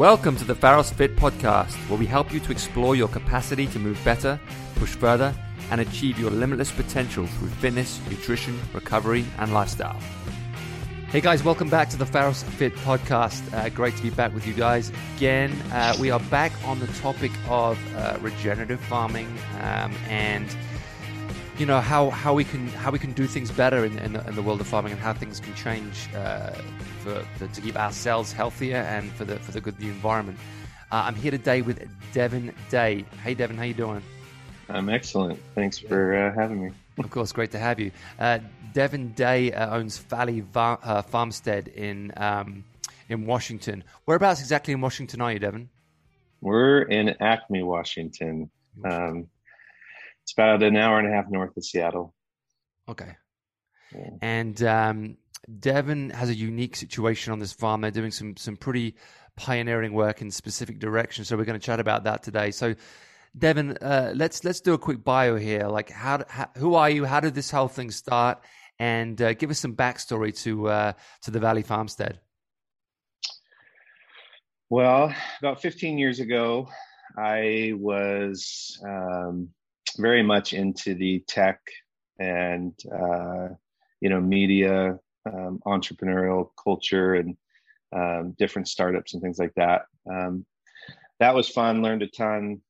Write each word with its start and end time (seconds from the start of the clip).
Welcome 0.00 0.34
to 0.36 0.44
the 0.44 0.54
Pharos 0.54 0.90
Fit 0.90 1.14
podcast, 1.14 1.74
where 1.90 1.98
we 1.98 2.06
help 2.06 2.32
you 2.32 2.40
to 2.40 2.52
explore 2.52 2.96
your 2.96 3.06
capacity 3.08 3.66
to 3.66 3.78
move 3.78 4.00
better, 4.02 4.40
push 4.76 4.94
further, 4.94 5.34
and 5.70 5.78
achieve 5.78 6.18
your 6.18 6.30
limitless 6.30 6.72
potential 6.72 7.26
through 7.26 7.48
fitness, 7.48 8.00
nutrition, 8.08 8.58
recovery, 8.72 9.26
and 9.36 9.52
lifestyle. 9.52 10.00
Hey 11.10 11.20
guys, 11.20 11.44
welcome 11.44 11.68
back 11.68 11.90
to 11.90 11.98
the 11.98 12.06
Pharos 12.06 12.42
Fit 12.42 12.74
podcast. 12.76 13.42
Uh, 13.52 13.68
great 13.68 13.94
to 13.94 14.02
be 14.02 14.08
back 14.08 14.32
with 14.32 14.46
you 14.46 14.54
guys 14.54 14.90
again. 15.16 15.52
Uh, 15.70 15.94
we 16.00 16.10
are 16.10 16.20
back 16.30 16.52
on 16.64 16.80
the 16.80 16.86
topic 16.86 17.32
of 17.50 17.78
uh, 17.94 18.16
regenerative 18.22 18.80
farming 18.80 19.28
um, 19.60 19.94
and 20.08 20.48
you 21.60 21.66
know 21.66 21.78
how, 21.78 22.08
how 22.08 22.32
we 22.32 22.42
can 22.42 22.68
how 22.68 22.90
we 22.90 22.98
can 22.98 23.12
do 23.12 23.26
things 23.26 23.50
better 23.50 23.84
in, 23.84 23.98
in, 23.98 24.14
the, 24.14 24.26
in 24.26 24.34
the 24.34 24.40
world 24.40 24.62
of 24.62 24.66
farming 24.66 24.92
and 24.92 25.00
how 25.00 25.12
things 25.12 25.40
can 25.40 25.54
change 25.54 26.08
uh, 26.16 26.52
for, 27.00 27.22
for, 27.36 27.46
to 27.48 27.60
keep 27.60 27.76
ourselves 27.76 28.32
healthier 28.32 28.78
and 28.78 29.12
for 29.12 29.26
the 29.26 29.36
for 29.40 29.52
the 29.52 29.60
good 29.60 29.74
of 29.74 29.80
the 29.80 29.88
environment. 29.88 30.38
Uh, 30.90 31.02
I'm 31.04 31.14
here 31.14 31.30
today 31.30 31.60
with 31.60 31.86
Devin 32.14 32.54
Day. 32.70 33.04
Hey 33.22 33.34
Devin, 33.34 33.58
how 33.58 33.64
you 33.64 33.74
doing? 33.74 34.02
I'm 34.70 34.88
excellent. 34.88 35.38
Thanks 35.54 35.78
for 35.78 36.16
uh, 36.16 36.34
having 36.34 36.64
me. 36.64 36.70
Of 36.96 37.10
course, 37.10 37.30
great 37.30 37.50
to 37.50 37.58
have 37.58 37.78
you. 37.78 37.90
Uh, 38.18 38.38
Devin 38.72 39.12
Day 39.12 39.52
uh, 39.52 39.76
owns 39.76 39.98
Valley 39.98 40.40
Va- 40.40 40.78
uh, 40.82 41.02
Farmstead 41.02 41.68
in 41.68 42.10
um, 42.16 42.64
in 43.10 43.26
Washington. 43.26 43.84
Whereabouts 44.06 44.40
exactly 44.40 44.72
in 44.72 44.80
Washington 44.80 45.20
are 45.20 45.32
you, 45.34 45.38
Devin? 45.38 45.68
We're 46.40 46.82
in 46.82 47.14
Acme, 47.20 47.62
Washington. 47.64 48.50
Um, 48.82 49.26
it's 50.22 50.32
about 50.32 50.62
an 50.62 50.76
hour 50.76 50.98
and 50.98 51.08
a 51.08 51.10
half 51.10 51.26
north 51.30 51.56
of 51.56 51.64
Seattle. 51.64 52.14
Okay. 52.88 53.16
Yeah. 53.94 54.10
And 54.22 54.62
um, 54.62 55.16
Devin 55.58 56.10
has 56.10 56.28
a 56.28 56.34
unique 56.34 56.76
situation 56.76 57.32
on 57.32 57.38
this 57.38 57.52
farm. 57.52 57.80
They're 57.80 57.90
doing 57.90 58.10
some 58.10 58.36
some 58.36 58.56
pretty 58.56 58.96
pioneering 59.36 59.92
work 59.92 60.20
in 60.20 60.30
specific 60.30 60.78
directions. 60.78 61.28
So 61.28 61.36
we're 61.36 61.44
going 61.44 61.58
to 61.58 61.64
chat 61.64 61.80
about 61.80 62.04
that 62.04 62.22
today. 62.22 62.50
So, 62.50 62.74
Devin, 63.36 63.78
uh, 63.78 64.12
let's 64.14 64.44
let's 64.44 64.60
do 64.60 64.74
a 64.74 64.78
quick 64.78 65.02
bio 65.02 65.36
here. 65.36 65.66
Like, 65.66 65.90
how, 65.90 66.24
how, 66.28 66.48
who 66.56 66.74
are 66.74 66.90
you? 66.90 67.04
How 67.04 67.20
did 67.20 67.34
this 67.34 67.50
whole 67.50 67.68
thing 67.68 67.90
start? 67.90 68.38
And 68.78 69.20
uh, 69.20 69.34
give 69.34 69.50
us 69.50 69.58
some 69.58 69.74
backstory 69.74 70.36
to 70.42 70.68
uh, 70.68 70.92
to 71.22 71.30
the 71.30 71.40
Valley 71.40 71.62
Farmstead. 71.62 72.20
Well, 74.68 75.12
about 75.40 75.60
15 75.60 75.98
years 75.98 76.20
ago, 76.20 76.68
I 77.18 77.72
was 77.76 78.80
um, 78.86 79.48
very 79.96 80.22
much 80.22 80.52
into 80.52 80.94
the 80.94 81.20
tech 81.26 81.60
and 82.18 82.74
uh, 82.92 83.48
you 84.00 84.08
know 84.08 84.20
media 84.20 84.98
um, 85.26 85.60
entrepreneurial 85.66 86.50
culture 86.62 87.14
and 87.14 87.36
um, 87.94 88.34
different 88.38 88.68
startups 88.68 89.14
and 89.14 89.22
things 89.22 89.38
like 89.38 89.54
that. 89.56 89.82
Um, 90.10 90.46
that 91.18 91.34
was 91.34 91.48
fun 91.48 91.82
learned 91.82 92.02
a 92.02 92.08
ton. 92.08 92.60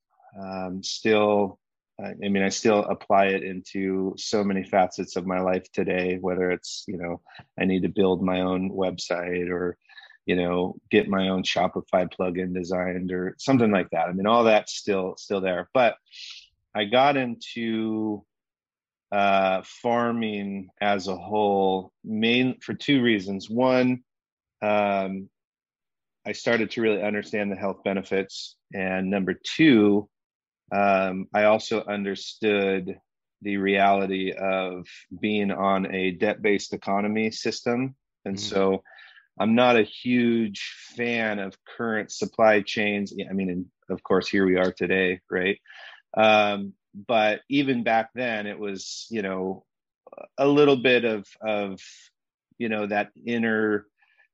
Um, 0.40 0.82
still 0.82 1.58
i 2.02 2.28
mean 2.28 2.42
i 2.42 2.48
still 2.48 2.84
apply 2.84 3.26
it 3.26 3.42
into 3.42 4.14
so 4.16 4.42
many 4.42 4.64
facets 4.64 5.16
of 5.16 5.26
my 5.26 5.38
life 5.38 5.70
today 5.72 6.16
whether 6.18 6.50
it's 6.50 6.84
you 6.88 6.96
know 6.96 7.20
i 7.60 7.64
need 7.66 7.82
to 7.82 7.90
build 7.90 8.22
my 8.22 8.40
own 8.40 8.70
website 8.70 9.50
or 9.50 9.76
you 10.26 10.36
know 10.36 10.76
get 10.90 11.08
my 11.08 11.28
own 11.28 11.42
shopify 11.42 12.08
plugin 12.08 12.54
designed 12.54 13.10
or 13.10 13.34
something 13.38 13.72
like 13.72 13.90
that. 13.90 14.08
I 14.08 14.12
mean 14.12 14.28
all 14.28 14.44
that's 14.44 14.74
still 14.74 15.16
still 15.18 15.40
there. 15.40 15.68
But 15.74 15.96
I 16.74 16.84
got 16.84 17.16
into 17.16 18.24
uh, 19.12 19.62
farming 19.64 20.68
as 20.80 21.08
a 21.08 21.16
whole, 21.16 21.92
main 22.04 22.60
for 22.60 22.74
two 22.74 23.02
reasons. 23.02 23.50
One, 23.50 24.02
um, 24.62 25.28
I 26.26 26.32
started 26.32 26.70
to 26.72 26.82
really 26.82 27.02
understand 27.02 27.50
the 27.50 27.56
health 27.56 27.82
benefits, 27.84 28.56
and 28.72 29.10
number 29.10 29.34
two, 29.34 30.08
um, 30.72 31.26
I 31.34 31.44
also 31.44 31.82
understood 31.84 32.98
the 33.42 33.56
reality 33.56 34.32
of 34.32 34.86
being 35.20 35.50
on 35.50 35.92
a 35.92 36.12
debt-based 36.12 36.74
economy 36.74 37.30
system, 37.30 37.96
and 38.24 38.36
mm-hmm. 38.36 38.54
so 38.54 38.82
I'm 39.40 39.54
not 39.54 39.76
a 39.76 39.82
huge 39.82 40.74
fan 40.94 41.38
of 41.38 41.56
current 41.76 42.12
supply 42.12 42.60
chains. 42.60 43.14
I 43.28 43.32
mean, 43.32 43.50
and 43.50 43.66
of 43.88 44.02
course, 44.02 44.28
here 44.28 44.46
we 44.46 44.56
are 44.56 44.70
today, 44.70 45.20
right? 45.30 45.58
Um, 46.16 46.74
but 46.94 47.40
even 47.48 47.84
back 47.84 48.10
then, 48.14 48.46
it 48.46 48.58
was 48.58 49.06
you 49.10 49.22
know 49.22 49.64
a 50.38 50.46
little 50.46 50.76
bit 50.76 51.04
of 51.04 51.26
of 51.40 51.80
you 52.58 52.68
know 52.68 52.86
that 52.86 53.10
inner 53.26 53.86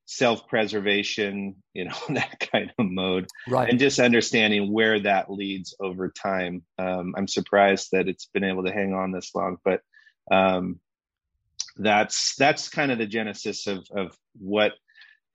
self-preservation 0.08 1.56
you 1.74 1.84
know 1.84 1.96
that 2.10 2.38
kind 2.52 2.72
of 2.78 2.86
mode 2.86 3.26
right. 3.48 3.68
and 3.68 3.80
just 3.80 3.98
understanding 3.98 4.72
where 4.72 5.00
that 5.00 5.30
leads 5.30 5.74
over 5.80 6.10
time. 6.10 6.62
Um, 6.78 7.14
i'm 7.16 7.28
surprised 7.28 7.88
that 7.92 8.08
it's 8.08 8.26
been 8.26 8.44
able 8.44 8.64
to 8.64 8.72
hang 8.72 8.94
on 8.94 9.12
this 9.12 9.34
long 9.34 9.56
but 9.64 9.80
um, 10.30 10.80
that's 11.76 12.34
that's 12.36 12.68
kind 12.68 12.90
of 12.90 12.98
the 12.98 13.06
genesis 13.06 13.66
of 13.66 13.86
of 13.94 14.16
what 14.38 14.72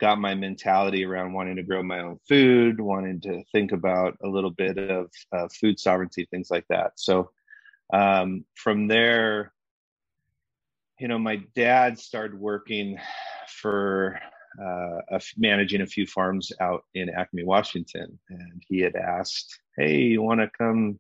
got 0.02 0.20
my 0.20 0.34
mentality 0.34 1.06
around 1.06 1.32
wanting 1.32 1.56
to 1.56 1.64
grow 1.64 1.84
my 1.84 2.00
own 2.00 2.18
food, 2.28 2.82
wanting 2.82 3.22
to 3.22 3.44
think 3.52 3.72
about 3.72 4.18
a 4.24 4.28
little 4.28 4.50
bit 4.50 4.78
of 4.78 5.12
uh, 5.32 5.48
food 5.48 5.80
sovereignty, 5.80 6.28
things 6.32 6.50
like 6.50 6.66
that. 6.70 6.94
So 6.96 7.30
um, 7.94 8.44
from 8.56 8.88
there, 8.88 9.54
you 11.00 11.08
know, 11.08 11.20
my 11.20 11.42
dad 11.56 12.00
started 12.00 12.40
working 12.40 12.98
for 13.48 14.20
uh, 14.60 15.02
a, 15.12 15.22
managing 15.38 15.82
a 15.82 15.88
few 15.88 16.08
farms 16.08 16.52
out 16.60 16.84
in 16.96 17.10
Acme, 17.10 17.44
Washington, 17.44 18.20
and 18.30 18.64
he 18.68 18.80
had 18.80 18.96
asked, 18.96 19.60
"Hey, 19.78 20.02
you 20.02 20.22
want 20.22 20.42
to 20.42 20.50
come?" 20.58 21.00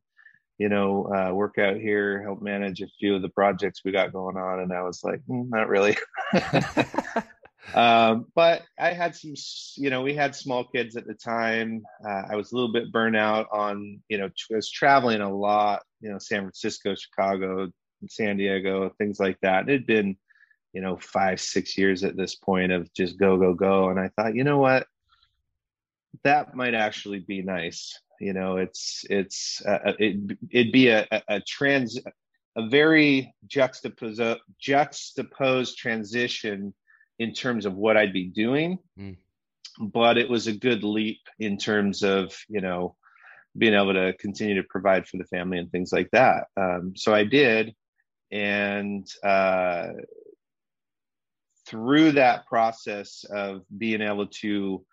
you 0.58 0.70
know, 0.70 1.12
uh, 1.12 1.34
work 1.34 1.58
out 1.58 1.78
here, 1.78 2.22
help 2.22 2.40
manage 2.40 2.82
a 2.82 2.88
few 3.00 3.16
of 3.16 3.24
the 3.24 3.30
projects 3.30 3.82
we 3.84 3.92
got 3.92 4.14
going 4.14 4.38
on. 4.38 4.60
And 4.60 4.72
I 4.72 4.84
was 4.84 5.04
like, 5.04 5.20
mm, 5.28 5.50
not 5.50 5.68
really. 5.68 5.98
um, 7.74 8.28
but 8.36 8.64
I 8.78 8.92
had 8.92 9.16
some, 9.16 9.34
you 9.76 9.90
know, 9.90 10.02
we 10.02 10.14
had 10.14 10.36
small 10.36 10.64
kids 10.64 10.96
at 10.98 11.08
the 11.08 11.14
time. 11.14 11.84
Uh, 12.06 12.24
I 12.30 12.36
was 12.36 12.52
a 12.52 12.56
little 12.56 12.72
bit 12.72 12.92
burnt 12.92 13.16
out 13.16 13.48
on, 13.52 14.02
you 14.10 14.18
know, 14.18 14.26
I 14.26 14.56
was 14.56 14.70
traveling 14.70 15.22
a 15.22 15.34
lot, 15.34 15.84
you 16.02 16.12
know, 16.12 16.18
San 16.18 16.42
Francisco, 16.42 16.96
Chicago, 16.96 17.70
San 18.10 18.38
Diego, 18.38 18.90
things 18.98 19.20
like 19.20 19.40
that. 19.42 19.70
It 19.70 19.74
had 19.74 19.86
been, 19.86 20.18
you 20.74 20.82
know, 20.82 20.98
five, 20.98 21.40
six 21.40 21.78
years 21.78 22.04
at 22.04 22.18
this 22.18 22.36
point 22.36 22.72
of 22.72 22.92
just 22.94 23.18
go, 23.18 23.38
go, 23.38 23.54
go. 23.54 23.90
And 23.90 24.00
I 24.00 24.10
thought, 24.10 24.36
you 24.36 24.44
know 24.44 24.58
what, 24.58 24.88
that 26.24 26.56
might 26.56 26.74
actually 26.74 27.20
be 27.20 27.42
nice. 27.42 27.98
You 28.20 28.34
know, 28.34 28.58
it's, 28.58 29.06
it's, 29.10 29.62
uh, 29.66 29.80
uh 29.86 29.94
it, 29.98 30.38
it'd 30.50 30.72
be 30.72 30.90
a, 30.90 31.08
a, 31.12 31.22
a 31.28 31.42
trans, 31.42 32.00
a 32.58 32.68
very 32.68 33.34
juxtaposed, 33.48 34.40
juxtaposed 34.60 35.78
transition 35.78 36.74
in 37.22 37.34
terms 37.34 37.68
of 37.68 37.76
what 37.76 37.98
I'd 37.98 38.14
be 38.14 38.26
doing, 38.26 38.80
mm. 38.98 39.16
but 39.80 40.18
it 40.18 40.28
was 40.28 40.48
a 40.48 40.54
good 40.68 40.84
leap 40.84 41.22
in 41.38 41.56
terms 41.58 42.02
of, 42.02 42.36
you 42.50 42.62
know, 42.62 42.96
being 43.56 43.76
able 43.76 43.94
to 43.94 44.14
continue 44.18 44.56
to 44.56 44.68
provide 44.68 45.08
for 45.08 45.18
the 45.18 45.26
family 45.26 45.60
and 45.60 45.70
things 45.72 45.92
like 45.94 46.10
that. 46.14 46.46
Um, 46.58 46.94
so 46.96 47.14
I 47.14 47.24
did. 47.26 47.76
And 48.32 49.08
uh, 49.24 49.90
through 51.68 52.14
that 52.14 52.48
process 52.48 53.24
of 53.30 53.62
being 53.78 54.02
able 54.02 54.28
to, 54.42 54.84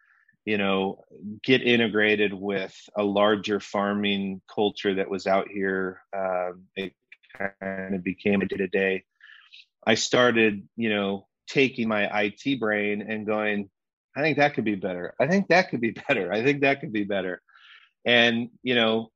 you 0.44 0.58
know, 0.58 1.04
get 1.42 1.62
integrated 1.62 2.34
with 2.34 2.76
a 2.94 3.02
larger 3.02 3.58
farming 3.58 4.42
culture 4.54 4.96
that 4.96 5.08
was 5.08 5.26
out 5.26 5.48
here, 5.48 6.02
um, 6.14 6.64
it 6.76 6.92
kind 7.38 7.94
of 7.94 8.04
became 8.04 8.42
a 8.42 8.46
day 8.46 8.56
to 8.56 8.68
day. 8.68 9.04
I 9.86 9.94
started, 9.94 10.68
you 10.76 10.90
know, 10.90 11.27
taking 11.48 11.88
my 11.88 12.22
IT 12.22 12.60
brain 12.60 13.02
and 13.02 13.26
going, 13.26 13.68
I 14.16 14.22
think 14.22 14.38
that 14.38 14.54
could 14.54 14.64
be 14.64 14.74
better. 14.74 15.14
I 15.20 15.26
think 15.26 15.48
that 15.48 15.70
could 15.70 15.80
be 15.80 15.90
better. 16.08 16.32
I 16.32 16.42
think 16.42 16.62
that 16.62 16.80
could 16.80 16.92
be 16.92 17.04
better. 17.04 17.40
And, 18.04 18.50
you 18.62 18.74
know, 18.74 19.10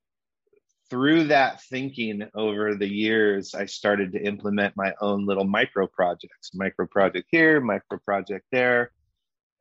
through 0.91 1.25
that 1.25 1.63
thinking 1.63 2.29
over 2.35 2.75
the 2.75 2.89
years, 2.89 3.55
I 3.55 3.65
started 3.67 4.13
to 4.13 4.23
implement 4.23 4.77
my 4.77 4.93
own 5.01 5.25
little 5.25 5.45
micro 5.45 5.87
projects, 5.87 6.51
micro 6.55 6.87
project 6.87 7.29
here, 7.31 7.61
micro 7.61 7.99
project 7.99 8.45
there. 8.53 8.91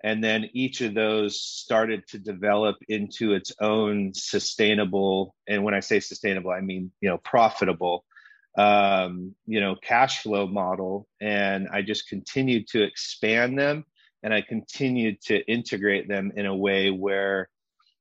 And 0.04 0.24
then 0.24 0.50
each 0.54 0.82
of 0.82 0.94
those 0.94 1.40
started 1.40 2.08
to 2.08 2.20
develop 2.20 2.78
into 2.90 3.34
its 3.34 3.54
own 3.62 4.14
sustainable. 4.14 5.36
And 5.48 5.64
when 5.64 5.74
I 5.74 5.80
say 5.80 6.00
sustainable, 6.00 6.52
I 6.52 6.60
mean, 6.62 6.92
you 7.02 7.10
know, 7.10 7.20
profitable 7.20 8.04
um, 8.58 9.36
you 9.46 9.62
know, 9.62 9.76
cash 9.76 10.24
flow 10.24 10.48
model. 10.48 11.08
And 11.20 11.70
I 11.72 11.82
just 11.82 12.10
continued 12.10 12.68
to 12.70 12.84
expand 12.84 13.58
them 13.58 13.86
and 14.24 14.34
I 14.34 14.42
continued 14.42 15.22
to 15.24 15.40
integrate 15.48 16.08
them 16.08 16.32
in 16.36 16.46
a 16.46 16.56
way 16.56 16.92
where 16.92 17.50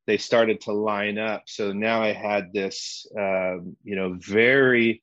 they 0.07 0.19
started 0.19 0.61
to 0.63 0.73
line 0.73 1.19
up. 1.19 1.45
So 1.47 1.73
now 1.73 2.03
I 2.03 2.13
had 2.13 2.53
this, 2.53 3.07
um, 3.17 3.77
you 3.85 3.97
know, 3.97 4.17
very, 4.19 5.03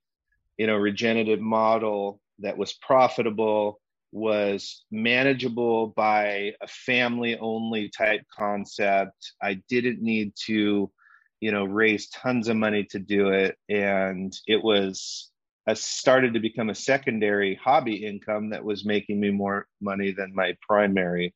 you 0.58 0.68
know, 0.68 0.76
regenerative 0.76 1.40
model 1.40 2.20
that 2.40 2.58
was 2.58 2.74
profitable 2.74 3.80
was 4.12 4.86
manageable 4.92 5.88
by 5.88 6.54
a 6.62 6.68
family 6.68 7.38
only 7.40 7.90
type 7.90 8.22
concept. 8.36 9.34
I 9.42 9.62
didn't 9.70 10.02
need 10.02 10.34
to, 10.46 10.92
you 11.40 11.52
know, 11.52 11.66
raise 11.66 12.10
tons 12.10 12.48
of 12.48 12.58
money 12.58 12.86
to 12.92 13.00
do 13.00 13.30
it. 13.30 13.58
And 13.70 14.34
it 14.48 14.64
was 14.64 15.32
started 15.74 16.34
to 16.34 16.40
become 16.40 16.70
a 16.70 16.76
secondary 16.76 17.56
hobby 17.56 18.06
income 18.06 18.50
that 18.52 18.64
was 18.64 18.86
making 18.86 19.20
me 19.20 19.32
more 19.32 19.68
money 19.82 20.12
than 20.12 20.34
my 20.34 20.56
primary 20.62 21.34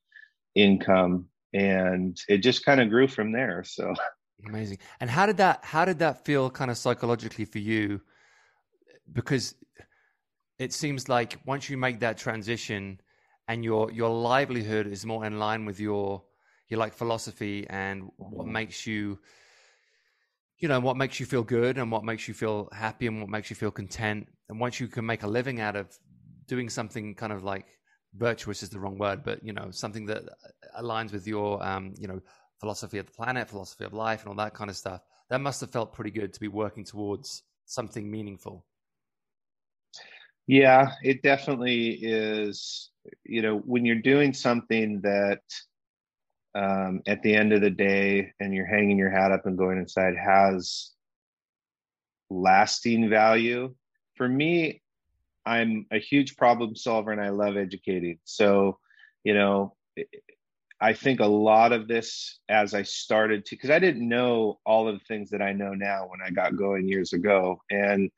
income. 0.56 1.28
And 1.54 2.18
it 2.30 2.38
just 2.38 2.64
kind 2.64 2.80
of 2.80 2.90
grew 2.90 3.08
from 3.08 3.32
there. 3.32 3.64
So 3.66 3.94
amazing. 4.48 4.80
And 5.00 5.10
how 5.10 5.26
did 5.26 5.38
that 5.38 5.64
how 5.64 5.86
did 5.86 6.00
that 6.00 6.26
feel 6.26 6.50
kind 6.50 6.72
of 6.72 6.78
psychologically 6.78 7.46
for 7.46 7.60
you? 7.60 8.02
Because 9.12 9.56
it 10.60 10.74
seems 10.74 11.10
like 11.10 11.40
once 11.46 11.70
you 11.70 11.78
make 11.78 12.00
that 12.00 12.18
transition 12.18 13.02
and 13.48 13.64
your 13.66 13.92
your 13.92 14.10
livelihood 14.10 14.88
is 14.88 15.06
more 15.06 15.26
in 15.26 15.40
line 15.40 15.66
with 15.66 15.80
your 15.80 16.24
your 16.70 16.80
like 16.80 16.94
philosophy 16.94 17.66
and 17.70 18.10
what 18.18 18.46
mm-hmm. 18.46 18.54
makes 18.54 18.88
you 18.88 19.20
you 20.62 20.68
know 20.68 20.80
what 20.80 20.96
makes 20.96 21.20
you 21.20 21.26
feel 21.26 21.44
good 21.44 21.78
and 21.78 21.92
what 21.92 22.06
makes 22.06 22.28
you 22.28 22.34
feel 22.34 22.70
happy 22.72 23.08
and 23.08 23.20
what 23.20 23.30
makes 23.30 23.50
you 23.50 23.56
feel 23.56 23.72
content 23.72 24.28
and 24.50 24.60
once 24.60 24.80
you 24.80 24.88
can 24.88 25.06
make 25.06 25.24
a 25.24 25.28
living 25.28 25.60
out 25.60 25.76
of 25.76 25.88
doing 26.48 26.70
something 26.70 27.16
kind 27.16 27.34
of 27.34 27.44
like 27.44 27.66
virtuous 28.14 28.62
is 28.62 28.70
the 28.70 28.80
wrong 28.80 28.98
word 28.98 29.24
but 29.24 29.44
you 29.44 29.54
know 29.54 29.72
something 29.72 30.06
that 30.06 30.24
aligns 30.80 31.12
with 31.12 31.28
your 31.28 31.62
um 31.66 31.94
you 31.98 32.08
know 32.08 32.22
philosophy 32.60 33.00
of 33.00 33.06
the 33.08 33.12
planet 33.12 33.50
philosophy 33.50 33.84
of 33.84 33.94
life 33.94 34.22
and 34.22 34.30
all 34.30 34.36
that 34.36 34.54
kind 34.54 34.70
of 34.70 34.76
stuff 34.78 35.02
that 35.30 35.42
must 35.42 35.62
have 35.62 35.72
felt 35.72 35.94
pretty 35.94 36.12
good 36.12 36.32
to 36.32 36.40
be 36.40 36.48
working 36.48 36.84
towards 36.86 37.44
something 37.66 38.10
meaningful 38.10 38.66
yeah, 40.48 40.92
it 41.02 41.22
definitely 41.22 41.92
is. 42.02 42.90
You 43.24 43.42
know, 43.42 43.58
when 43.60 43.86
you're 43.86 44.02
doing 44.02 44.34
something 44.34 45.00
that 45.02 45.42
um, 46.56 47.02
at 47.08 47.22
the 47.22 47.34
end 47.34 47.54
of 47.54 47.62
the 47.62 47.70
day 47.70 48.34
and 48.40 48.54
you're 48.54 48.66
hanging 48.66 48.98
your 48.98 49.10
hat 49.10 49.32
up 49.32 49.46
and 49.46 49.58
going 49.58 49.78
inside 49.78 50.16
has 50.18 50.92
lasting 52.30 53.10
value. 53.10 53.74
For 54.16 54.28
me, 54.28 54.82
I'm 55.46 55.86
a 55.92 56.00
huge 56.00 56.38
problem 56.38 56.76
solver 56.76 57.12
and 57.12 57.22
I 57.22 57.30
love 57.30 57.58
educating. 57.58 58.20
So, 58.26 58.80
you 59.24 59.34
know, 59.34 59.76
I 60.80 60.94
think 60.94 61.20
a 61.20 61.26
lot 61.26 61.74
of 61.74 61.88
this 61.88 62.40
as 62.50 62.74
I 62.74 62.84
started 62.84 63.46
to, 63.46 63.56
because 63.56 63.70
I 63.70 63.80
didn't 63.80 64.08
know 64.08 64.60
all 64.66 64.88
of 64.88 64.96
the 64.96 65.06
things 65.08 65.30
that 65.30 65.42
I 65.42 65.54
know 65.54 65.74
now 65.74 66.08
when 66.08 66.20
I 66.26 66.32
got 66.32 66.58
going 66.58 66.88
years 66.88 67.14
ago. 67.14 67.62
And 67.70 68.12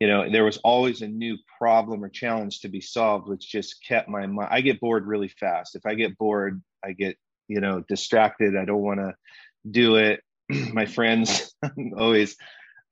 you 0.00 0.08
know 0.08 0.28
there 0.30 0.44
was 0.44 0.56
always 0.58 1.02
a 1.02 1.06
new 1.06 1.36
problem 1.58 2.02
or 2.02 2.08
challenge 2.08 2.60
to 2.60 2.68
be 2.68 2.80
solved 2.80 3.28
which 3.28 3.46
just 3.50 3.84
kept 3.86 4.08
my 4.08 4.26
mind 4.26 4.48
i 4.50 4.60
get 4.62 4.80
bored 4.80 5.06
really 5.06 5.28
fast 5.28 5.76
if 5.76 5.84
i 5.86 5.94
get 5.94 6.16
bored 6.16 6.60
i 6.82 6.92
get 6.92 7.16
you 7.50 7.60
know 7.60 7.82
distracted. 7.86 8.56
I 8.56 8.64
don't 8.64 8.80
want 8.80 9.00
to 9.00 9.14
do 9.68 9.96
it. 9.96 10.22
My 10.72 10.86
friends 10.86 11.54
always 11.96 12.36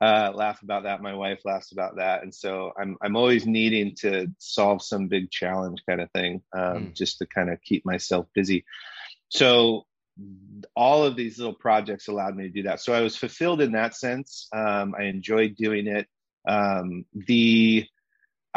uh, 0.00 0.32
laugh 0.34 0.62
about 0.62 0.84
that. 0.84 1.00
My 1.02 1.14
wife 1.14 1.40
laughs 1.44 1.72
about 1.72 1.96
that. 1.96 2.22
And 2.22 2.34
so 2.34 2.72
i'm 2.78 2.96
i'm 3.02 3.16
always 3.16 3.46
needing 3.46 3.96
to 3.96 4.28
solve 4.38 4.82
some 4.82 5.08
big 5.08 5.31
challenge 5.31 5.82
kind 5.88 6.00
of 6.00 6.10
thing 6.12 6.43
um, 6.56 6.62
mm. 6.62 6.94
just 6.94 7.19
to 7.19 7.26
kind 7.26 7.50
of 7.50 7.60
keep 7.62 7.84
myself 7.84 8.26
busy. 8.34 8.64
So 9.28 9.87
all 10.75 11.04
of 11.04 11.14
these 11.16 11.38
little 11.38 11.54
projects 11.54 12.08
allowed 12.08 12.37
me 12.37 12.44
to 12.44 12.52
do 12.52 12.62
that. 12.64 12.81
So 12.81 12.93
i 12.93 13.00
was 13.00 13.16
fulfilled 13.16 13.61
in 13.61 13.72
that 13.72 13.94
sense. 13.94 14.49
Um, 14.52 14.94
i 14.99 15.04
enjoyed 15.04 15.56
doing 15.56 15.87
it. 15.87 16.06
Um, 16.46 17.04
the 17.12 17.87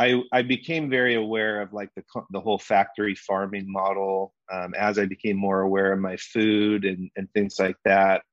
I, 0.01 0.23
I 0.31 0.41
became 0.41 0.89
very 0.89 1.13
aware 1.13 1.61
of 1.61 1.73
like 1.73 1.91
the 1.95 2.03
the 2.31 2.41
whole 2.41 2.57
factory 2.57 3.13
farming 3.13 3.71
model 3.71 4.33
um, 4.51 4.73
as 4.73 4.97
I 4.97 5.05
became 5.05 5.37
more 5.37 5.61
aware 5.61 5.93
of 5.93 5.99
my 5.99 6.17
food 6.17 6.85
and, 6.85 7.11
and 7.15 7.31
things 7.33 7.59
like 7.59 7.77
that. 7.85 8.23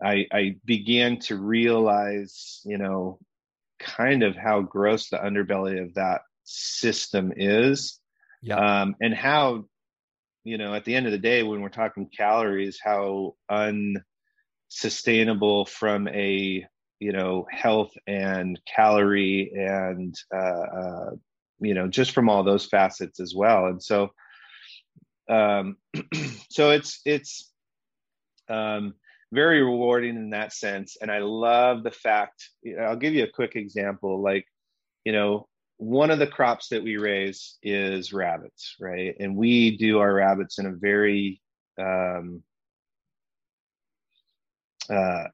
I, 0.00 0.26
I 0.32 0.56
began 0.64 1.18
to 1.20 1.36
realize, 1.36 2.60
you 2.64 2.78
know, 2.78 3.18
kind 3.80 4.22
of 4.22 4.36
how 4.36 4.60
gross 4.62 5.08
the 5.08 5.16
underbelly 5.16 5.82
of 5.82 5.94
that 5.94 6.22
system 6.44 7.32
is, 7.36 7.98
yeah. 8.40 8.82
um, 8.82 8.94
and 9.00 9.14
how, 9.14 9.64
you 10.44 10.58
know, 10.58 10.74
at 10.74 10.84
the 10.84 10.94
end 10.94 11.06
of 11.06 11.12
the 11.12 11.18
day, 11.18 11.42
when 11.42 11.60
we're 11.60 11.70
talking 11.70 12.08
calories, 12.16 12.78
how 12.80 13.34
unsustainable 14.70 15.64
from 15.64 16.06
a 16.06 16.66
you 17.02 17.10
know 17.10 17.46
health 17.50 17.92
and 18.06 18.60
calorie 18.64 19.50
and 19.56 20.14
uh, 20.32 20.38
uh, 20.38 21.10
you 21.58 21.74
know 21.74 21.88
just 21.88 22.12
from 22.12 22.28
all 22.28 22.44
those 22.44 22.66
facets 22.66 23.18
as 23.18 23.34
well. 23.34 23.66
And 23.66 23.82
so 23.82 24.10
um, 25.28 25.76
so 26.48 26.70
it's 26.70 27.00
it's 27.04 27.50
um, 28.48 28.94
very 29.32 29.62
rewarding 29.62 30.16
in 30.16 30.30
that 30.30 30.52
sense. 30.52 30.96
And 31.00 31.10
i 31.10 31.18
love 31.18 31.82
the 31.82 31.90
fact 31.90 32.48
i'll 32.80 32.96
give 32.96 33.14
you 33.14 33.24
a 33.24 33.36
quick 33.38 33.56
example 33.56 34.22
like 34.22 34.46
you 35.04 35.12
know 35.12 35.48
one 35.78 36.12
of 36.12 36.20
the 36.20 36.26
crops 36.28 36.68
that 36.68 36.84
we 36.84 36.96
raise 36.96 37.58
is 37.64 38.12
rabbits 38.12 38.76
right? 38.78 39.16
And 39.18 39.36
we 39.36 39.76
do 39.76 39.98
our 39.98 40.14
rabbits 40.14 40.60
in 40.60 40.66
a 40.66 40.72
very 40.72 41.40
um, 41.80 42.44
uh, 44.88 45.24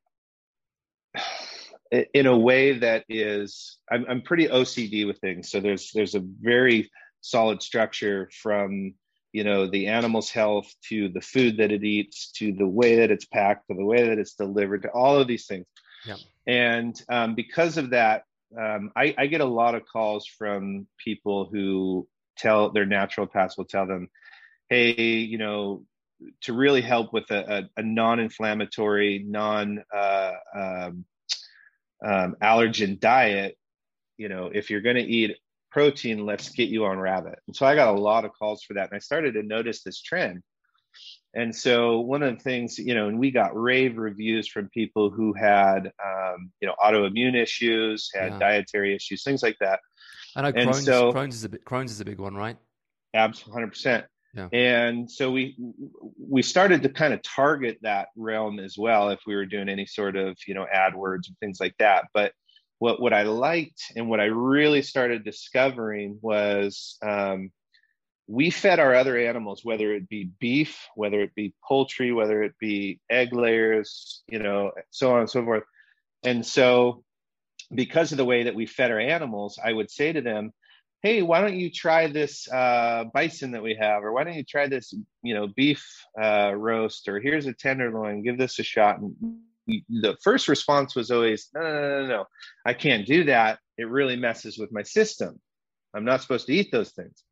in 1.90 2.26
a 2.26 2.37
way 2.37 2.79
that 2.79 3.05
is 3.08 3.79
I'm, 3.90 4.05
I'm 4.08 4.23
pretty 4.23 4.49
ocd 4.49 5.06
with 5.06 5.19
things 5.19 5.50
so 5.50 5.61
there's 5.61 5.90
there's 5.93 6.14
a 6.14 6.25
very 6.40 6.90
solid 7.20 7.62
structure 7.62 8.31
from 8.43 8.94
you 9.32 9.44
know 9.44 9.67
the 9.67 9.88
animal's 9.88 10.31
health 10.31 10.73
to 10.88 11.08
the 11.08 11.20
food 11.20 11.58
that 11.58 11.73
it 11.73 11.85
eats 11.85 12.31
to 12.32 12.52
the 12.52 12.67
way 12.67 12.96
that 12.96 13.11
it's 13.11 13.26
packed 13.26 13.69
to 13.69 13.76
the 13.76 13.85
way 13.85 14.08
that 14.08 14.19
it's 14.19 14.35
delivered 14.35 14.82
to 14.82 14.90
all 14.90 15.19
of 15.19 15.29
these 15.29 15.46
things 15.46 15.67
yeah. 16.06 16.17
and 16.46 17.02
um, 17.08 17.35
because 17.35 17.76
of 17.76 17.91
that 17.91 18.25
um, 18.58 18.91
I, 18.96 19.14
I, 19.19 19.26
get 19.26 19.43
a 19.43 19.44
lot 19.44 19.75
of 19.75 19.84
calls 19.84 20.26
from 20.26 20.87
people 21.05 21.50
who 21.52 22.08
tell 22.38 22.70
their 22.70 22.87
natural 22.87 23.26
naturopaths 23.26 23.58
will 23.58 23.67
tell 23.67 23.87
them 23.87 24.08
hey 24.70 24.94
you 24.94 25.38
know 25.38 25.84
to 26.43 26.52
really 26.52 26.81
help 26.81 27.12
with 27.12 27.31
a, 27.31 27.58
a, 27.58 27.81
a 27.81 27.82
non-inflammatory 27.82 29.25
non 29.26 29.84
uh, 29.94 30.32
um, 30.55 31.05
um, 32.04 32.36
allergen 32.42 32.98
diet, 33.00 33.56
you 34.16 34.28
know, 34.28 34.50
if 34.52 34.70
you're 34.70 34.80
going 34.80 34.96
to 34.96 35.02
eat 35.02 35.36
protein, 35.70 36.24
let's 36.24 36.50
get 36.50 36.68
you 36.68 36.84
on 36.86 36.98
rabbit. 36.98 37.38
And 37.46 37.54
so 37.54 37.66
I 37.66 37.74
got 37.74 37.94
a 37.94 37.98
lot 37.98 38.24
of 38.24 38.32
calls 38.32 38.62
for 38.62 38.74
that. 38.74 38.90
And 38.90 38.96
I 38.96 38.98
started 38.98 39.34
to 39.34 39.42
notice 39.42 39.82
this 39.82 40.00
trend. 40.00 40.42
And 41.34 41.54
so 41.54 42.00
one 42.00 42.22
of 42.22 42.36
the 42.36 42.42
things, 42.42 42.78
you 42.78 42.94
know, 42.94 43.08
and 43.08 43.19
we 43.19 43.31
got 43.31 43.55
rave 43.55 43.98
reviews 43.98 44.48
from 44.48 44.70
people 44.70 45.10
who 45.10 45.34
had, 45.34 45.93
um, 46.05 46.50
you 46.60 46.67
know, 46.67 46.74
autoimmune 46.82 47.34
issues, 47.34 48.10
had 48.14 48.32
yeah. 48.32 48.38
dietary 48.38 48.94
issues, 48.94 49.22
things 49.22 49.43
like 49.43 49.56
that. 49.60 49.81
I 50.34 50.43
know 50.43 50.48
and 50.48 50.70
Crohn's, 50.70 50.84
so, 50.84 51.12
Crohn's 51.12 51.34
is 51.34 51.44
a 51.44 51.48
bit, 51.50 51.64
Crohn's 51.64 51.93
is 51.93 52.00
a 52.00 52.05
big 52.05 52.19
one, 52.19 52.34
right? 52.34 52.56
Absolutely, 53.14 53.52
hundred 53.52 53.69
percent. 53.69 54.06
Yeah. 54.35 54.49
And 54.53 55.11
so 55.11 55.31
we 55.31 55.56
we 56.19 56.43
started 56.43 56.82
to 56.82 56.91
kind 56.91 57.15
of 57.15 57.23
target 57.23 57.79
that 57.82 58.08
realm 58.17 58.58
as 58.61 58.77
well 58.77 59.08
if 59.08 59.20
we 59.27 59.35
were 59.35 59.47
doing 59.47 59.69
any 59.69 59.87
sort 59.87 60.17
of 60.17 60.37
you 60.47 60.55
know 60.55 60.67
AdWords 60.73 61.29
and 61.29 61.39
things 61.41 61.58
like 61.61 61.75
that. 61.79 62.06
But 62.13 62.32
what 62.79 63.01
what 63.01 63.13
I 63.13 63.23
liked 63.23 63.82
and 63.97 64.08
what 64.08 64.20
I 64.20 64.27
really 64.27 64.82
started 64.82 65.25
discovering 65.25 66.19
was 66.20 66.99
um, 67.03 67.51
we 68.29 68.51
fed 68.51 68.79
our 68.79 68.94
other 68.94 69.17
animals, 69.17 69.65
whether 69.65 69.94
it 69.94 70.08
be 70.08 70.31
beef, 70.39 70.87
whether 70.94 71.20
it 71.20 71.35
be 71.35 71.55
poultry, 71.67 72.13
whether 72.13 72.43
it 72.43 72.53
be 72.61 73.01
egg 73.11 73.32
layers, 73.32 74.23
you 74.29 74.39
know, 74.39 74.73
so 74.91 75.13
on 75.15 75.20
and 75.20 75.31
so 75.31 75.43
forth. 75.43 75.65
And 76.23 76.47
so, 76.47 77.05
because 77.75 78.13
of 78.13 78.19
the 78.19 78.25
way 78.25 78.44
that 78.44 78.55
we 78.55 78.67
fed 78.67 78.91
our 78.91 79.01
animals, 79.01 79.58
I 79.63 79.73
would 79.73 79.91
say 79.91 80.13
to 80.13 80.20
them, 80.20 80.53
hey 81.02 81.22
why 81.22 81.40
don't 81.40 81.56
you 81.56 81.70
try 81.70 82.08
this 82.08 82.50
uh, 82.50 83.05
bison 83.14 83.52
that 83.52 83.62
we 83.62 83.74
have? 83.74 84.02
Or 84.02 84.12
why 84.12 84.24
don't 84.24 84.34
you 84.34 84.44
try 84.44 84.67
this 84.67 84.93
you 85.22 85.34
know 85.34 85.48
beef 85.48 85.84
uh, 86.20 86.52
roast? 86.55 87.08
Or 87.08 87.20
here's 87.20 87.46
a 87.46 87.52
tenderloin. 87.52 88.22
Give 88.22 88.38
this 88.38 88.58
a 88.58 88.62
shot. 88.62 88.98
And 88.98 89.38
the 89.67 90.17
first 90.22 90.48
response 90.48 90.96
was 90.96 91.10
always 91.10 91.48
no, 91.55 91.60
no 91.60 91.72
no 91.72 92.00
no 92.00 92.06
no. 92.06 92.24
I 92.64 92.74
can't 92.74 93.06
do 93.06 93.24
that. 93.24 93.58
It 93.76 93.88
really 93.88 94.17
messes 94.17 94.58
with 94.58 94.72
my 94.72 94.82
system. 94.82 95.40
I'm 95.94 96.05
not 96.05 96.22
supposed 96.22 96.46
to 96.46 96.55
eat 96.55 96.70
those 96.72 96.90
things. 96.90 97.24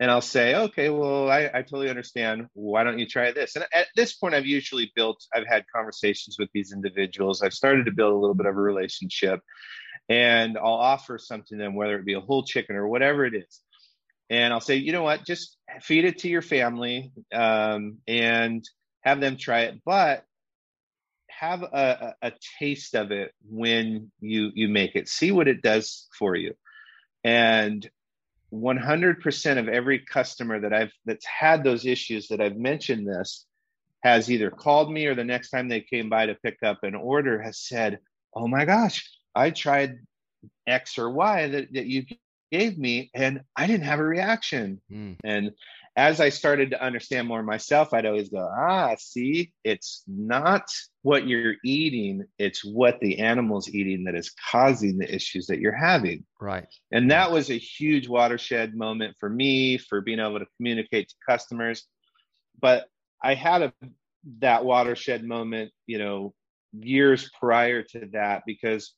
And 0.00 0.10
i'll 0.10 0.22
say 0.22 0.54
okay 0.54 0.88
well 0.88 1.30
I, 1.30 1.50
I 1.52 1.62
totally 1.62 1.90
understand. 1.90 2.48
Why 2.54 2.84
don't 2.84 2.98
you 2.98 3.06
try 3.06 3.32
this? 3.32 3.54
And 3.54 3.66
at 3.72 3.88
this 3.94 4.14
point 4.14 4.34
i've 4.34 4.46
usually 4.46 4.90
built 4.96 5.24
i've 5.34 5.46
had 5.46 5.64
conversations 5.74 6.36
with 6.38 6.48
these 6.54 6.72
individuals. 6.72 7.42
I've 7.42 7.52
started 7.52 7.84
to 7.84 7.92
build 7.92 8.14
a 8.14 8.16
little 8.16 8.34
bit 8.34 8.46
of 8.46 8.56
a 8.56 8.60
relationship 8.60 9.40
and 10.10 10.58
I'll 10.58 10.74
offer 10.74 11.18
something 11.18 11.56
to 11.56 11.64
them, 11.64 11.76
whether 11.76 11.96
it 11.96 12.04
be 12.04 12.14
a 12.14 12.20
whole 12.20 12.42
chicken 12.42 12.74
or 12.74 12.88
whatever 12.88 13.24
it 13.24 13.34
is. 13.34 13.60
And 14.28 14.52
I'll 14.52 14.60
say, 14.60 14.76
you 14.76 14.92
know 14.92 15.04
what, 15.04 15.24
just 15.24 15.56
feed 15.80 16.04
it 16.04 16.18
to 16.18 16.28
your 16.28 16.42
family 16.42 17.12
um, 17.32 17.98
and 18.08 18.68
have 19.02 19.20
them 19.20 19.36
try 19.36 19.62
it, 19.62 19.80
but 19.84 20.24
have 21.28 21.62
a, 21.62 22.14
a, 22.20 22.32
taste 22.58 22.94
of 22.94 23.12
it 23.12 23.32
when 23.48 24.10
you 24.20 24.50
you 24.54 24.68
make 24.68 24.94
it. 24.94 25.08
See 25.08 25.32
what 25.32 25.48
it 25.48 25.62
does 25.62 26.06
for 26.18 26.34
you. 26.34 26.54
And 27.24 27.88
100% 28.52 29.58
of 29.58 29.68
every 29.68 30.00
customer 30.00 30.60
that 30.60 30.72
I've 30.72 30.92
that's 31.06 31.24
had 31.24 31.64
those 31.64 31.86
issues 31.86 32.28
that 32.28 32.40
I've 32.40 32.56
mentioned 32.56 33.08
this 33.08 33.46
has 34.02 34.30
either 34.30 34.50
called 34.50 34.92
me 34.92 35.06
or 35.06 35.14
the 35.14 35.24
next 35.24 35.50
time 35.50 35.68
they 35.68 35.80
came 35.80 36.08
by 36.08 36.26
to 36.26 36.34
pick 36.34 36.58
up 36.62 36.80
an 36.82 36.94
order 36.94 37.40
has 37.40 37.58
said, 37.58 38.00
"Oh 38.34 38.48
my 38.48 38.64
gosh, 38.64 39.08
I 39.34 39.50
tried 39.50 39.98
X 40.66 40.98
or 40.98 41.10
Y 41.10 41.48
that, 41.48 41.72
that 41.72 41.86
you 41.86 42.04
gave 42.50 42.78
me 42.78 43.10
and 43.14 43.42
I 43.56 43.66
didn't 43.66 43.84
have 43.84 44.00
a 44.00 44.04
reaction." 44.04 44.80
Mm. 44.90 45.16
And 45.24 45.52
as 45.96 46.20
I 46.20 46.28
started 46.28 46.70
to 46.70 46.82
understand 46.82 47.26
more 47.26 47.42
myself, 47.42 47.92
I'd 47.92 48.06
always 48.06 48.28
go, 48.28 48.48
ah, 48.56 48.94
see, 48.98 49.52
it's 49.64 50.02
not 50.06 50.62
what 51.02 51.26
you're 51.26 51.56
eating, 51.64 52.24
it's 52.38 52.64
what 52.64 53.00
the 53.00 53.18
animal's 53.18 53.68
eating 53.68 54.04
that 54.04 54.14
is 54.14 54.32
causing 54.50 54.98
the 54.98 55.12
issues 55.12 55.46
that 55.48 55.58
you're 55.58 55.76
having. 55.76 56.24
Right. 56.40 56.66
And 56.92 57.10
that 57.10 57.30
was 57.30 57.50
a 57.50 57.58
huge 57.58 58.08
watershed 58.08 58.74
moment 58.74 59.16
for 59.18 59.28
me 59.28 59.78
for 59.78 60.00
being 60.00 60.20
able 60.20 60.38
to 60.38 60.46
communicate 60.56 61.08
to 61.08 61.14
customers. 61.28 61.86
But 62.60 62.86
I 63.22 63.34
had 63.34 63.62
a 63.62 63.72
that 64.38 64.64
watershed 64.64 65.24
moment, 65.24 65.72
you 65.86 65.98
know, 65.98 66.34
years 66.72 67.28
prior 67.38 67.82
to 67.82 68.08
that 68.12 68.42
because 68.46 68.94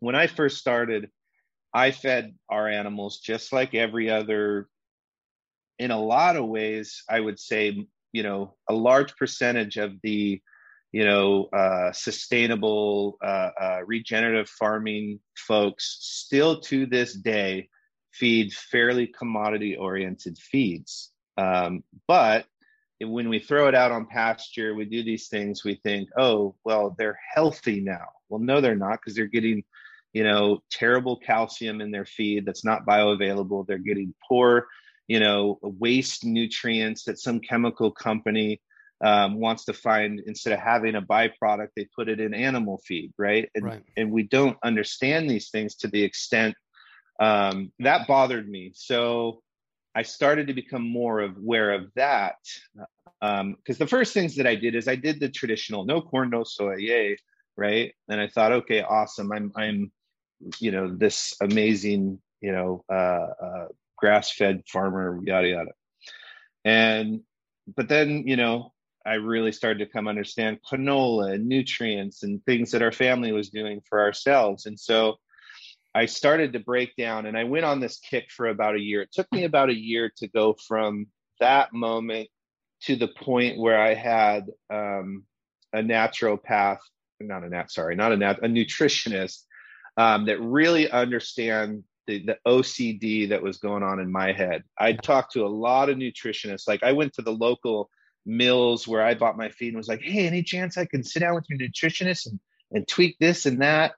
when 0.00 0.14
I 0.14 0.26
first 0.26 0.58
started, 0.58 1.10
I 1.72 1.90
fed 1.90 2.34
our 2.48 2.68
animals 2.68 3.18
just 3.18 3.52
like 3.52 3.74
every 3.74 4.10
other 4.10 4.68
in 5.78 5.90
a 5.90 6.00
lot 6.00 6.36
of 6.36 6.46
ways, 6.46 7.02
I 7.08 7.20
would 7.20 7.38
say, 7.38 7.86
you 8.12 8.22
know, 8.22 8.54
a 8.68 8.74
large 8.74 9.14
percentage 9.16 9.76
of 9.76 9.92
the, 10.02 10.40
you 10.92 11.04
know, 11.04 11.46
uh, 11.52 11.92
sustainable 11.92 13.18
uh, 13.22 13.50
uh, 13.60 13.80
regenerative 13.84 14.48
farming 14.48 15.20
folks 15.36 15.98
still 16.00 16.60
to 16.60 16.86
this 16.86 17.14
day 17.14 17.68
feed 18.12 18.52
fairly 18.54 19.06
commodity 19.06 19.76
oriented 19.76 20.38
feeds. 20.38 21.12
Um, 21.36 21.84
but 22.08 22.46
when 23.00 23.28
we 23.28 23.38
throw 23.38 23.68
it 23.68 23.74
out 23.74 23.92
on 23.92 24.06
pasture, 24.06 24.74
we 24.74 24.86
do 24.86 25.04
these 25.04 25.28
things, 25.28 25.64
we 25.64 25.74
think, 25.82 26.08
oh, 26.16 26.54
well, 26.64 26.94
they're 26.96 27.18
healthy 27.34 27.80
now. 27.80 28.06
Well, 28.30 28.40
no, 28.40 28.62
they're 28.62 28.74
not 28.74 29.00
because 29.00 29.14
they're 29.14 29.26
getting, 29.26 29.62
you 30.16 30.24
know, 30.24 30.62
terrible 30.70 31.18
calcium 31.18 31.82
in 31.82 31.90
their 31.90 32.06
feed 32.06 32.46
that's 32.46 32.64
not 32.64 32.86
bioavailable. 32.86 33.66
They're 33.66 33.76
getting 33.90 34.14
poor 34.26 34.66
you 35.08 35.20
know 35.20 35.58
waste 35.62 36.24
nutrients 36.24 37.04
that 37.04 37.18
some 37.18 37.38
chemical 37.38 37.90
company 37.90 38.60
um, 39.04 39.38
wants 39.38 39.66
to 39.66 39.74
find. 39.74 40.20
Instead 40.26 40.54
of 40.54 40.60
having 40.60 40.94
a 40.94 41.02
byproduct 41.02 41.68
they 41.76 41.86
put 41.94 42.08
it 42.08 42.18
in 42.18 42.32
animal 42.32 42.80
feed 42.86 43.12
right? 43.18 43.48
And, 43.54 43.64
right. 43.64 43.82
and 43.98 44.10
we 44.10 44.22
don't 44.22 44.56
understand 44.64 45.28
these 45.28 45.50
things 45.50 45.74
to 45.76 45.88
the 45.88 46.02
extent 46.02 46.54
um, 47.20 47.70
that 47.80 48.06
bothered 48.06 48.48
me. 48.48 48.72
So 48.74 49.42
i 49.94 50.02
started 50.02 50.46
to 50.46 50.54
become 50.54 50.86
more 50.86 51.20
aware 51.20 51.72
of 51.72 51.82
that 51.94 52.36
because 53.20 53.40
um, 53.40 53.56
the 53.66 53.86
first 53.86 54.12
things 54.12 54.36
that 54.36 54.46
i 54.46 54.54
did 54.54 54.74
is 54.74 54.88
i 54.88 54.94
did 54.94 55.18
the 55.18 55.28
traditional 55.30 55.86
no 55.86 56.02
corn 56.02 56.28
no 56.28 56.44
soy 56.44 56.76
yay 56.76 57.16
right? 57.56 57.94
And 58.08 58.20
i 58.20 58.28
thought 58.28 58.52
okay 58.52 58.82
awesome. 58.82 59.32
I'm 59.32 59.52
i'm 59.56 59.90
you 60.58 60.70
know 60.70 60.94
this 60.94 61.34
amazing 61.40 62.18
you 62.40 62.52
know 62.52 62.84
uh, 62.90 63.28
uh, 63.44 63.66
grass 63.96 64.30
fed 64.30 64.62
farmer, 64.66 65.18
yada, 65.24 65.48
yada. 65.48 65.70
And, 66.64 67.20
but 67.76 67.88
then, 67.88 68.26
you 68.26 68.36
know, 68.36 68.72
I 69.04 69.14
really 69.14 69.52
started 69.52 69.78
to 69.84 69.92
come 69.92 70.08
understand 70.08 70.58
canola 70.68 71.34
and 71.34 71.46
nutrients 71.46 72.22
and 72.22 72.44
things 72.44 72.72
that 72.72 72.82
our 72.82 72.92
family 72.92 73.32
was 73.32 73.50
doing 73.50 73.80
for 73.88 74.00
ourselves. 74.00 74.66
And 74.66 74.78
so 74.78 75.16
I 75.94 76.06
started 76.06 76.52
to 76.52 76.60
break 76.60 76.94
down 76.96 77.26
and 77.26 77.38
I 77.38 77.44
went 77.44 77.64
on 77.64 77.80
this 77.80 77.98
kick 77.98 78.30
for 78.30 78.48
about 78.48 78.74
a 78.74 78.80
year. 78.80 79.02
It 79.02 79.12
took 79.12 79.30
me 79.32 79.44
about 79.44 79.70
a 79.70 79.78
year 79.78 80.12
to 80.18 80.28
go 80.28 80.56
from 80.66 81.06
that 81.40 81.72
moment 81.72 82.28
to 82.82 82.96
the 82.96 83.08
point 83.08 83.58
where 83.58 83.80
I 83.80 83.94
had 83.94 84.46
um, 84.70 85.24
a 85.72 85.78
naturopath, 85.78 86.78
not 87.20 87.44
a 87.44 87.48
nat, 87.48 87.70
sorry, 87.70 87.96
not 87.96 88.12
a 88.12 88.16
nat, 88.16 88.40
a 88.42 88.48
nutritionist 88.48 89.44
um, 89.96 90.26
that 90.26 90.40
really 90.40 90.90
understand 90.90 91.84
the, 92.06 92.24
the 92.24 92.38
OCD 92.46 93.28
that 93.30 93.42
was 93.42 93.58
going 93.58 93.82
on 93.82 94.00
in 94.00 94.10
my 94.10 94.32
head. 94.32 94.62
I 94.78 94.92
talked 94.92 95.32
to 95.32 95.44
a 95.44 95.48
lot 95.48 95.88
of 95.88 95.98
nutritionists. 95.98 96.68
Like 96.68 96.82
I 96.82 96.92
went 96.92 97.14
to 97.14 97.22
the 97.22 97.32
local 97.32 97.90
mills 98.24 98.86
where 98.86 99.02
I 99.02 99.14
bought 99.14 99.36
my 99.36 99.48
feed 99.48 99.68
and 99.68 99.76
was 99.76 99.88
like, 99.88 100.02
hey, 100.02 100.26
any 100.26 100.42
chance 100.42 100.76
I 100.76 100.84
can 100.84 101.02
sit 101.02 101.20
down 101.20 101.34
with 101.34 101.46
your 101.48 101.58
nutritionist 101.58 102.26
and, 102.26 102.40
and 102.72 102.88
tweak 102.88 103.16
this 103.18 103.46
and 103.46 103.62
that? 103.62 103.94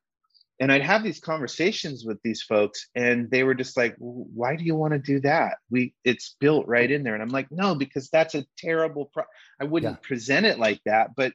And 0.61 0.73
I'd 0.73 0.83
have 0.83 1.05
these 1.05 1.21
conversations 1.21 2.05
with 2.05 2.19
these 2.25 2.43
folks, 2.43 2.89
and 2.97 3.31
they 3.31 3.45
were 3.45 3.55
just 3.55 3.77
like, 3.77 3.95
"Why 3.99 4.57
do 4.57 4.65
you 4.65 4.75
want 4.75 4.93
to 4.93 4.99
do 4.99 5.21
that? 5.21 5.59
We 5.71 5.95
it's 6.03 6.35
built 6.41 6.67
right 6.67 6.91
in 6.91 7.05
there." 7.05 7.15
And 7.15 7.23
I'm 7.23 7.29
like, 7.29 7.47
"No, 7.53 7.77
because 7.77 8.11
that's 8.11 8.35
a 8.35 8.45
terrible. 8.59 9.09
Pro- 9.13 9.23
I 9.61 9.67
wouldn't 9.67 9.99
yeah. 10.03 10.09
present 10.09 10.47
it 10.47 10.59
like 10.59 10.81
that, 10.85 11.15
but 11.15 11.33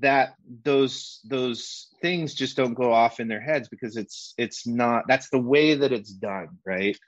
that 0.00 0.34
those 0.64 1.20
those 1.24 1.88
things 2.00 2.34
just 2.34 2.56
don't 2.56 2.74
go 2.74 2.92
off 2.92 3.20
in 3.20 3.28
their 3.28 3.40
heads 3.40 3.68
because 3.68 3.96
it's 3.96 4.34
it's 4.38 4.66
not 4.66 5.04
that's 5.06 5.28
the 5.28 5.38
way 5.38 5.74
that 5.74 5.92
it's 5.92 6.12
done 6.12 6.58
right? 6.66 6.98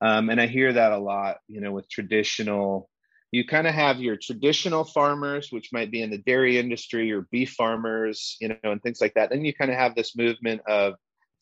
Um, 0.00 0.30
and 0.30 0.40
i 0.40 0.46
hear 0.46 0.72
that 0.72 0.92
a 0.92 0.98
lot 0.98 1.38
you 1.48 1.60
know 1.60 1.72
with 1.72 1.88
traditional 1.88 2.88
you 3.32 3.46
kind 3.46 3.66
of 3.66 3.74
have 3.74 4.00
your 4.00 4.16
traditional 4.16 4.84
farmers 4.84 5.50
which 5.50 5.72
might 5.72 5.90
be 5.90 6.02
in 6.02 6.10
the 6.10 6.18
dairy 6.18 6.58
industry 6.58 7.12
or 7.12 7.26
beef 7.30 7.50
farmers 7.52 8.36
you 8.40 8.48
know 8.48 8.56
and 8.62 8.82
things 8.82 9.00
like 9.00 9.14
that. 9.14 9.30
Then 9.30 9.44
you 9.44 9.54
kind 9.54 9.70
of 9.70 9.76
have 9.76 9.94
this 9.94 10.16
movement 10.16 10.62
of 10.66 10.94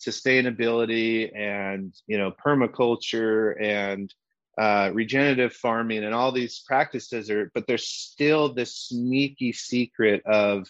sustainability 0.04 1.34
and 1.36 1.94
you 2.06 2.18
know 2.18 2.32
permaculture 2.44 3.60
and 3.62 4.12
uh, 4.58 4.90
regenerative 4.94 5.52
farming 5.52 6.02
and 6.02 6.14
all 6.14 6.32
these 6.32 6.64
practices 6.66 7.30
are 7.30 7.50
but 7.54 7.66
there's 7.66 7.86
still 7.86 8.54
this 8.54 8.74
sneaky 8.74 9.52
secret 9.52 10.22
of 10.24 10.66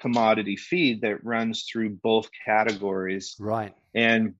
commodity 0.00 0.56
feed 0.56 1.02
that 1.02 1.24
runs 1.24 1.66
through 1.70 1.90
both 2.02 2.28
categories. 2.44 3.36
Right. 3.38 3.74
And 3.94 4.34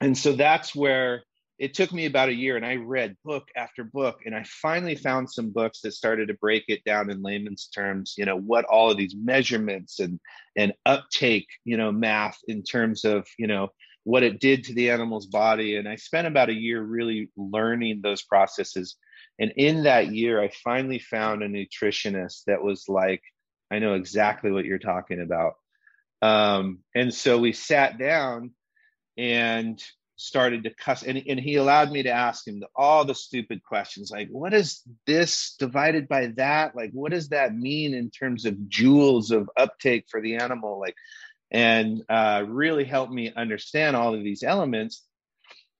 and 0.00 0.16
so 0.18 0.32
that's 0.32 0.74
where 0.74 1.22
it 1.62 1.74
took 1.74 1.92
me 1.92 2.06
about 2.06 2.28
a 2.28 2.34
year 2.34 2.56
and 2.56 2.66
I 2.66 2.74
read 2.74 3.16
book 3.24 3.46
after 3.56 3.84
book 3.84 4.22
and 4.26 4.34
I 4.34 4.42
finally 4.44 4.96
found 4.96 5.30
some 5.30 5.50
books 5.50 5.80
that 5.82 5.92
started 5.92 6.26
to 6.26 6.34
break 6.34 6.64
it 6.66 6.82
down 6.82 7.08
in 7.08 7.22
layman's 7.22 7.68
terms, 7.68 8.14
you 8.18 8.24
know, 8.24 8.36
what 8.36 8.64
all 8.64 8.90
of 8.90 8.96
these 8.96 9.14
measurements 9.14 10.00
and 10.00 10.18
and 10.56 10.72
uptake, 10.86 11.46
you 11.64 11.76
know, 11.76 11.92
math 11.92 12.38
in 12.48 12.64
terms 12.64 13.04
of, 13.04 13.28
you 13.38 13.46
know, 13.46 13.68
what 14.02 14.24
it 14.24 14.40
did 14.40 14.64
to 14.64 14.74
the 14.74 14.90
animal's 14.90 15.26
body 15.26 15.76
and 15.76 15.88
I 15.88 15.94
spent 15.94 16.26
about 16.26 16.48
a 16.48 16.60
year 16.60 16.82
really 16.82 17.30
learning 17.36 18.00
those 18.02 18.22
processes. 18.22 18.96
And 19.38 19.52
in 19.56 19.84
that 19.84 20.12
year 20.12 20.42
I 20.42 20.50
finally 20.64 20.98
found 20.98 21.44
a 21.44 21.48
nutritionist 21.48 22.42
that 22.48 22.64
was 22.64 22.86
like 22.88 23.22
I 23.72 23.78
know 23.78 23.94
exactly 23.94 24.50
what 24.50 24.66
you're 24.66 24.78
talking 24.78 25.20
about. 25.20 25.54
Um, 26.20 26.80
and 26.94 27.12
so 27.12 27.38
we 27.38 27.52
sat 27.52 27.98
down 27.98 28.52
and 29.16 29.82
started 30.16 30.64
to 30.64 30.70
cuss 30.70 31.02
and, 31.02 31.20
and 31.26 31.40
he 31.40 31.56
allowed 31.56 31.90
me 31.90 32.04
to 32.04 32.10
ask 32.10 32.46
him 32.46 32.62
all 32.76 33.04
the 33.04 33.14
stupid 33.14 33.60
questions 33.64 34.10
like 34.12 34.28
what 34.30 34.54
is 34.54 34.82
this 35.04 35.56
divided 35.58 36.06
by 36.06 36.28
that? 36.36 36.76
Like 36.76 36.90
what 36.92 37.10
does 37.10 37.30
that 37.30 37.54
mean 37.54 37.94
in 37.94 38.10
terms 38.10 38.44
of 38.44 38.54
joules 38.68 39.32
of 39.32 39.50
uptake 39.56 40.04
for 40.08 40.20
the 40.20 40.36
animal? 40.36 40.78
Like 40.78 40.94
and 41.50 42.02
uh, 42.08 42.44
really 42.46 42.84
helped 42.84 43.12
me 43.12 43.32
understand 43.34 43.96
all 43.96 44.14
of 44.14 44.22
these 44.22 44.42
elements 44.42 45.02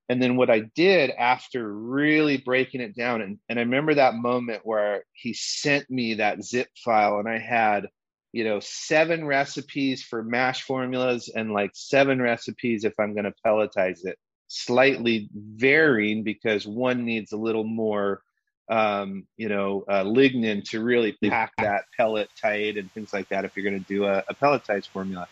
and 0.09 0.23
then 0.23 0.37
what 0.37 0.51
I 0.51 0.61
did 0.75 1.11
after 1.11 1.73
really 1.73 2.37
breaking 2.37 2.81
it 2.81 2.95
down, 2.95 3.23
and, 3.23 3.39
and 3.49 3.59
I 3.59 3.63
remember 3.63 3.95
that 3.95 4.15
moment 4.15 4.63
where 4.65 5.05
he 5.13 5.33
sent 5.33 5.89
me 5.91 6.15
that 6.15 6.43
zip 6.43 6.69
file, 6.85 7.19
and 7.19 7.29
I 7.29 7.39
had, 7.39 7.89
you 8.33 8.45
know, 8.45 8.61
seven 8.61 9.25
recipes 9.25 10.03
for 10.03 10.23
mash 10.23 10.63
formulas 10.63 11.31
and 11.35 11.53
like 11.53 11.71
seven 11.75 12.21
recipes 12.21 12.85
if 12.85 12.95
I'm 12.99 13.15
going 13.15 13.25
to 13.25 13.35
pelletize 13.47 14.05
it, 14.05 14.19
slightly 14.49 15.29
varying 15.33 16.25
because 16.25 16.67
one 16.67 17.05
needs 17.05 17.33
a 17.33 17.39
little 17.39 17.65
more, 17.65 18.23
um, 18.69 19.27
you 19.37 19.49
know, 19.49 19.85
uh, 19.89 20.05
lignin 20.05 20.65
to 20.71 20.83
really 20.83 21.17
pack 21.25 21.53
that 21.59 21.85
pellet 21.97 22.29
tight 22.41 22.77
and 22.77 22.93
things 22.93 23.13
like 23.13 23.29
that 23.29 23.45
if 23.45 23.57
you're 23.57 23.65
going 23.65 23.83
to 23.83 23.89
do 23.89 24.05
a, 24.05 24.25
a 24.29 24.35
pelletized 24.35 24.89
formula. 24.89 25.29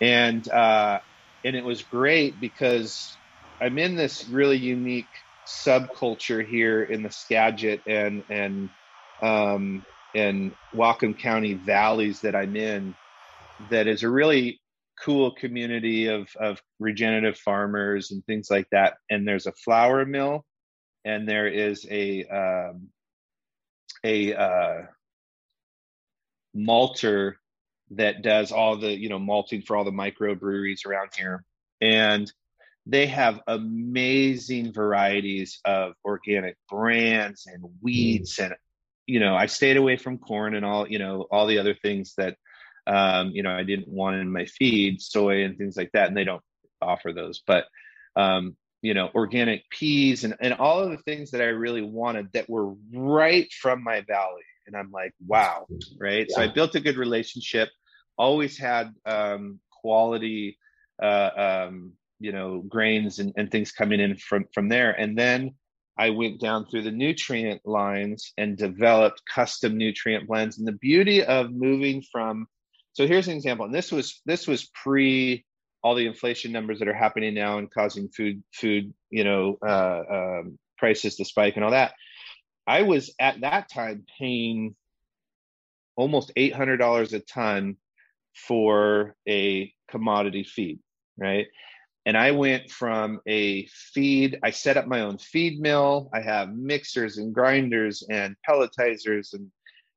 And 0.00 0.48
uh, 0.48 1.00
and 1.44 1.56
it 1.56 1.64
was 1.64 1.82
great 1.82 2.40
because 2.40 3.16
I'm 3.62 3.78
in 3.78 3.94
this 3.94 4.28
really 4.28 4.56
unique 4.56 5.14
subculture 5.46 6.44
here 6.44 6.82
in 6.82 7.04
the 7.04 7.12
Skagit 7.12 7.82
and 7.86 8.24
and 8.28 8.70
um, 9.22 9.86
and 10.16 10.56
Whatcom 10.74 11.16
County 11.16 11.54
valleys 11.54 12.22
that 12.22 12.34
I'm 12.34 12.56
in. 12.56 12.96
That 13.68 13.86
is 13.86 14.02
a 14.02 14.10
really 14.10 14.60
cool 15.00 15.32
community 15.36 16.08
of 16.08 16.28
of 16.40 16.60
regenerative 16.80 17.38
farmers 17.38 18.10
and 18.10 18.24
things 18.26 18.50
like 18.50 18.66
that. 18.72 18.94
And 19.08 19.28
there's 19.28 19.46
a 19.46 19.52
flour 19.52 20.04
mill, 20.04 20.44
and 21.04 21.28
there 21.28 21.46
is 21.46 21.86
a 21.88 22.24
um, 22.24 22.88
a 24.02 24.34
uh, 24.34 24.82
malter 26.56 27.34
that 27.92 28.22
does 28.22 28.50
all 28.50 28.76
the 28.76 28.90
you 28.90 29.08
know 29.08 29.20
malting 29.20 29.62
for 29.62 29.76
all 29.76 29.84
the 29.84 29.92
microbreweries 29.92 30.84
around 30.84 31.10
here 31.16 31.44
and 31.80 32.32
they 32.86 33.06
have 33.06 33.40
amazing 33.46 34.72
varieties 34.72 35.60
of 35.64 35.94
organic 36.04 36.56
brands 36.68 37.46
and 37.46 37.62
wheats 37.80 38.36
mm. 38.36 38.46
and 38.46 38.54
you 39.06 39.20
know 39.20 39.34
i 39.34 39.46
stayed 39.46 39.76
away 39.76 39.96
from 39.96 40.18
corn 40.18 40.54
and 40.54 40.64
all 40.64 40.88
you 40.88 40.98
know 40.98 41.26
all 41.30 41.46
the 41.46 41.58
other 41.58 41.74
things 41.74 42.14
that 42.16 42.36
um, 42.86 43.30
you 43.30 43.42
know 43.42 43.50
i 43.50 43.62
didn't 43.62 43.88
want 43.88 44.16
in 44.16 44.32
my 44.32 44.44
feed 44.44 45.00
soy 45.00 45.44
and 45.44 45.56
things 45.56 45.76
like 45.76 45.90
that 45.92 46.08
and 46.08 46.16
they 46.16 46.24
don't 46.24 46.42
offer 46.80 47.12
those 47.12 47.42
but 47.46 47.66
um, 48.16 48.56
you 48.80 48.94
know 48.94 49.08
organic 49.14 49.68
peas 49.70 50.24
and, 50.24 50.34
and 50.40 50.54
all 50.54 50.80
of 50.80 50.90
the 50.90 50.98
things 50.98 51.30
that 51.30 51.40
i 51.40 51.46
really 51.46 51.82
wanted 51.82 52.28
that 52.32 52.50
were 52.50 52.74
right 52.92 53.52
from 53.52 53.82
my 53.82 54.00
valley 54.00 54.42
and 54.66 54.76
i'm 54.76 54.90
like 54.90 55.12
wow 55.26 55.66
right 56.00 56.26
yeah. 56.28 56.36
so 56.36 56.42
i 56.42 56.48
built 56.48 56.74
a 56.74 56.80
good 56.80 56.96
relationship 56.96 57.68
always 58.18 58.58
had 58.58 58.92
um, 59.06 59.58
quality 59.80 60.58
uh, 61.02 61.66
um, 61.68 61.92
you 62.22 62.32
know 62.32 62.60
grains 62.60 63.18
and, 63.18 63.32
and 63.36 63.50
things 63.50 63.72
coming 63.72 64.00
in 64.00 64.16
from 64.16 64.46
from 64.54 64.68
there. 64.68 64.92
And 64.92 65.18
then 65.18 65.54
i 65.98 66.08
went 66.08 66.40
down 66.40 66.66
through 66.66 66.82
the 66.82 66.90
nutrient 66.90 67.60
lines 67.66 68.32
and 68.38 68.56
developed 68.56 69.22
custom 69.32 69.76
nutrient 69.76 70.26
blends. 70.26 70.58
And 70.58 70.66
the 70.66 70.72
beauty 70.72 71.22
of 71.22 71.50
moving 71.50 72.02
from 72.10 72.46
so 72.94 73.06
here's 73.06 73.28
an 73.28 73.36
example 73.36 73.66
and 73.66 73.74
this 73.74 73.92
was 73.92 74.20
this 74.24 74.46
was 74.46 74.70
pre 74.82 75.44
all 75.82 75.94
the 75.96 76.06
inflation 76.06 76.52
numbers 76.52 76.78
that 76.78 76.88
are 76.88 76.94
happening 76.94 77.34
now 77.34 77.58
and 77.58 77.70
causing 77.70 78.08
food 78.08 78.42
food 78.54 78.94
you 79.10 79.24
know 79.24 79.58
uh, 79.66 80.02
um, 80.10 80.58
prices 80.78 81.16
to 81.16 81.24
spike 81.24 81.56
and 81.56 81.64
all 81.64 81.70
that. 81.72 81.92
I 82.66 82.82
was 82.82 83.14
at 83.18 83.40
that 83.40 83.70
time 83.70 84.04
paying 84.18 84.74
almost 85.96 86.32
$800 86.36 87.12
a 87.12 87.20
ton 87.20 87.76
for 88.34 89.14
a 89.28 89.72
commodity 89.90 90.44
feed 90.44 90.80
right 91.18 91.46
and 92.04 92.16
i 92.16 92.30
went 92.30 92.70
from 92.70 93.20
a 93.26 93.66
feed 93.66 94.38
i 94.42 94.50
set 94.50 94.76
up 94.76 94.86
my 94.86 95.00
own 95.00 95.18
feed 95.18 95.60
mill. 95.60 96.10
I 96.12 96.20
have 96.20 96.54
mixers 96.54 97.18
and 97.18 97.34
grinders 97.34 98.02
and 98.08 98.36
pelletizers 98.48 99.34
and 99.34 99.50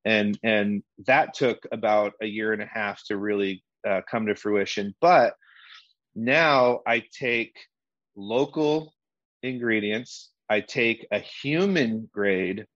and 0.06 0.38
and 0.42 0.82
that 1.06 1.34
took 1.34 1.66
about 1.72 2.14
a 2.22 2.26
year 2.26 2.52
and 2.52 2.62
a 2.62 2.66
half 2.66 3.04
to 3.06 3.16
really 3.16 3.62
uh, 3.86 4.00
come 4.08 4.26
to 4.26 4.36
fruition. 4.36 4.94
But 5.00 5.34
now 6.14 6.80
I 6.86 7.02
take 7.18 7.56
local 8.14 8.94
ingredients, 9.42 10.30
I 10.48 10.60
take 10.60 11.06
a 11.10 11.18
human 11.18 12.08
grade, 12.12 12.66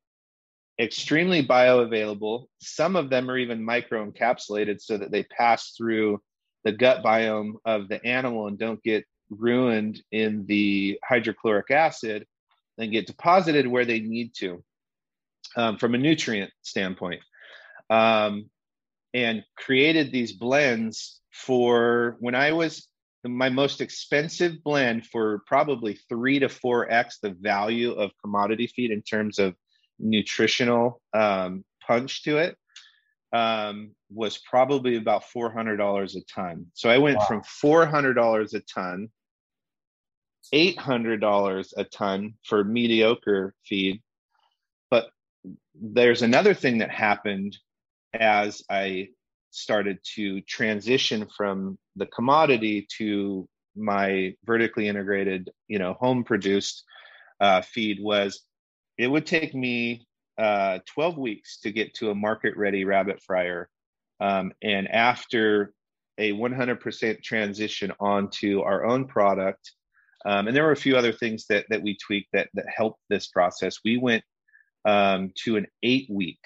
extremely 0.79 1.47
bioavailable. 1.47 2.47
Some 2.61 2.97
of 2.97 3.11
them 3.11 3.31
are 3.31 3.39
even 3.39 3.65
microencapsulated 3.65 4.81
so 4.81 4.99
that 4.99 5.13
they 5.13 5.23
pass 5.23 5.73
through 5.77 6.21
the 6.65 6.73
gut 6.73 7.03
biome 7.03 7.55
of 7.65 7.89
the 7.89 8.05
animal 8.05 8.49
and 8.49 8.59
don't 8.59 8.83
get 8.83 9.05
ruined 9.31 10.03
in 10.13 10.47
the 10.47 10.99
hydrochloric 11.05 11.71
acid 11.71 12.27
and 12.79 12.93
get 12.93 13.07
deposited 13.07 13.67
where 13.67 13.85
they 13.85 14.01
need 14.01 14.35
to 14.35 14.63
um, 15.57 15.79
from 15.79 15.95
a 15.95 15.99
nutrient 15.99 16.51
standpoint. 16.63 17.21
Um, 17.89 18.51
and 19.13 19.43
created 19.57 20.13
these 20.13 20.33
blends 20.33 21.21
for 21.33 22.17
when 22.21 22.35
I 22.35 22.53
was 22.53 22.87
my 23.25 23.51
most 23.51 23.81
expensive 23.81 24.63
blend 24.63 25.07
for 25.07 25.43
probably 25.47 25.99
three 26.09 26.39
to 26.39 26.49
four 26.49 26.91
x 26.91 27.19
the 27.21 27.31
value 27.31 27.93
of 27.93 28.13
commodity 28.23 28.67
feed 28.69 28.91
in 28.91 29.03
terms 29.03 29.39
of 29.39 29.55
nutritional 29.99 31.03
um, 31.13 31.65
punch 31.87 32.23
to 32.23 32.39
it 32.39 32.57
um, 33.33 33.91
was 34.11 34.39
probably 34.39 34.97
about 34.97 35.25
four 35.25 35.51
hundred 35.53 35.77
dollars 35.77 36.17
a 36.17 36.23
ton. 36.23 36.67
So 36.75 36.89
I 36.89 36.99
went 36.99 37.19
wow. 37.19 37.27
from 37.27 37.43
four 37.43 37.87
hundred 37.87 38.15
dollars 38.15 38.55
a 38.55 38.61
ton, 38.61 39.09
eight 40.53 40.79
hundred 40.79 41.21
dollars 41.21 41.73
a 41.77 41.85
ton 41.85 42.35
for 42.45 42.65
mediocre 42.65 43.55
feed. 43.65 44.03
But 44.91 45.11
there's 45.75 46.23
another 46.23 46.55
thing 46.55 46.79
that 46.79 46.91
happened 46.91 47.57
as 48.13 48.63
I 48.69 49.09
started 49.51 49.99
to 50.15 50.41
transition 50.43 51.27
from 51.37 51.79
the 51.97 52.07
commodity 52.07 52.87
to 52.99 53.49
my 53.77 54.35
vertically 54.45 54.89
integrated, 54.89 55.51
you 55.69 55.79
know, 55.79 55.95
home 55.95 56.25
produced 56.25 56.85
uh, 57.41 57.63
feed 57.63 57.99
was 58.01 58.43
it 58.99 59.07
would 59.07 59.27
take 59.27 59.55
me 59.55 60.07
uh, 60.39 60.79
12 60.95 61.19
weeks 61.19 61.61
to 61.61 61.73
get 61.73 61.95
to 61.95 62.11
a 62.11 62.15
market 62.15 62.57
ready 62.57 62.85
rabbit 62.85 63.23
fryer. 63.23 63.69
Um, 64.21 64.53
and 64.63 64.89
after 64.89 65.73
a 66.19 66.33
100% 66.33 67.23
transition 67.23 67.93
onto 67.99 68.61
our 68.61 68.85
own 68.85 69.07
product, 69.07 69.73
um, 70.27 70.49
and 70.49 70.57
there 70.57 70.65
were 70.65 70.73
a 70.73 70.77
few 70.77 70.97
other 70.97 71.13
things 71.13 71.47
that, 71.47 71.67
that 71.71 71.83
we 71.83 71.97
tweaked 71.97 72.31
that, 72.33 72.49
that 72.55 72.67
helped 72.75 73.01
this 73.09 73.29
process. 73.29 73.79
We 73.85 73.97
went 73.97 74.23
um, 74.85 75.33
to 75.45 75.57
an 75.57 75.67
eight 75.83 76.09
week 76.11 76.41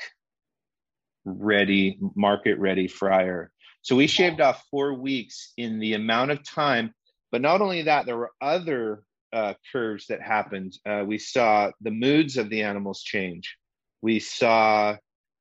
ready, 1.24 1.98
market 2.14 2.58
ready 2.58 2.88
fryer. 2.88 3.50
So 3.82 3.96
we 3.96 4.06
shaved 4.06 4.40
off 4.40 4.64
four 4.70 4.94
weeks 4.94 5.52
in 5.56 5.78
the 5.78 5.94
amount 5.94 6.30
of 6.30 6.44
time. 6.44 6.94
But 7.32 7.40
not 7.40 7.60
only 7.60 7.82
that, 7.82 8.06
there 8.06 8.16
were 8.16 8.32
other 8.40 9.02
uh, 9.32 9.54
curves 9.72 10.06
that 10.06 10.22
happened. 10.22 10.78
Uh, 10.86 11.04
we 11.06 11.18
saw 11.18 11.72
the 11.80 11.90
moods 11.90 12.36
of 12.36 12.48
the 12.48 12.62
animals 12.62 13.02
change. 13.02 13.56
We 14.02 14.20
saw 14.20 14.96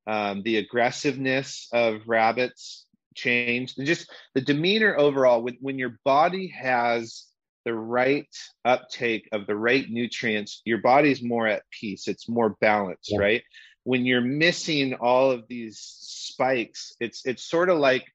um, 0.08 0.42
the 0.44 0.58
aggressiveness 0.58 1.68
of 1.72 2.02
rabbits 2.08 2.86
change. 3.16 3.76
And 3.78 3.86
just 3.86 4.12
the 4.34 4.42
demeanor 4.42 4.98
overall. 4.98 5.44
When, 5.44 5.58
when 5.62 5.78
your 5.78 6.00
body 6.04 6.48
has 6.48 7.26
the 7.66 7.74
right 7.74 8.28
uptake 8.66 9.30
of 9.32 9.48
the 9.48 9.56
right 9.56 9.90
nutrients, 9.90 10.62
your 10.66 10.80
body's 10.80 11.22
more 11.22 11.48
at 11.48 11.64
peace. 11.72 12.08
It's 12.08 12.28
more 12.28 12.56
balanced, 12.60 13.12
yeah. 13.12 13.20
right? 13.20 13.44
when 13.84 14.06
you're 14.06 14.22
missing 14.22 14.96
all 14.96 15.32
of 15.32 15.48
these 15.48 15.80
spikes 15.80 16.96
it's 17.00 17.26
it's 17.26 17.44
sort 17.44 17.70
of 17.70 17.78
like 17.78 18.06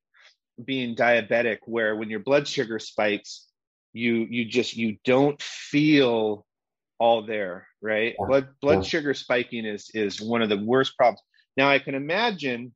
being 0.65 0.97
diabetic 0.97 1.59
where 1.65 1.95
when 1.95 2.11
your 2.11 2.21
blood 2.21 2.49
sugar 2.49 2.79
spikes 2.79 3.47
you 3.93 4.27
you 4.29 4.45
just 4.45 4.77
you 4.77 4.97
don't 5.05 5.41
feel 5.41 6.45
all 6.99 7.25
there 7.25 7.69
right 7.81 8.15
yeah. 8.19 8.27
blood 8.27 8.49
blood 8.61 8.83
yeah. 8.83 8.89
sugar 8.89 9.15
spiking 9.15 9.65
is 9.65 9.91
is 9.95 10.21
one 10.21 10.43
of 10.43 10.49
the 10.49 10.57
worst 10.59 10.97
problems 10.97 11.21
now 11.57 11.69
i 11.69 11.79
can 11.79 11.95
imagine 11.95 12.73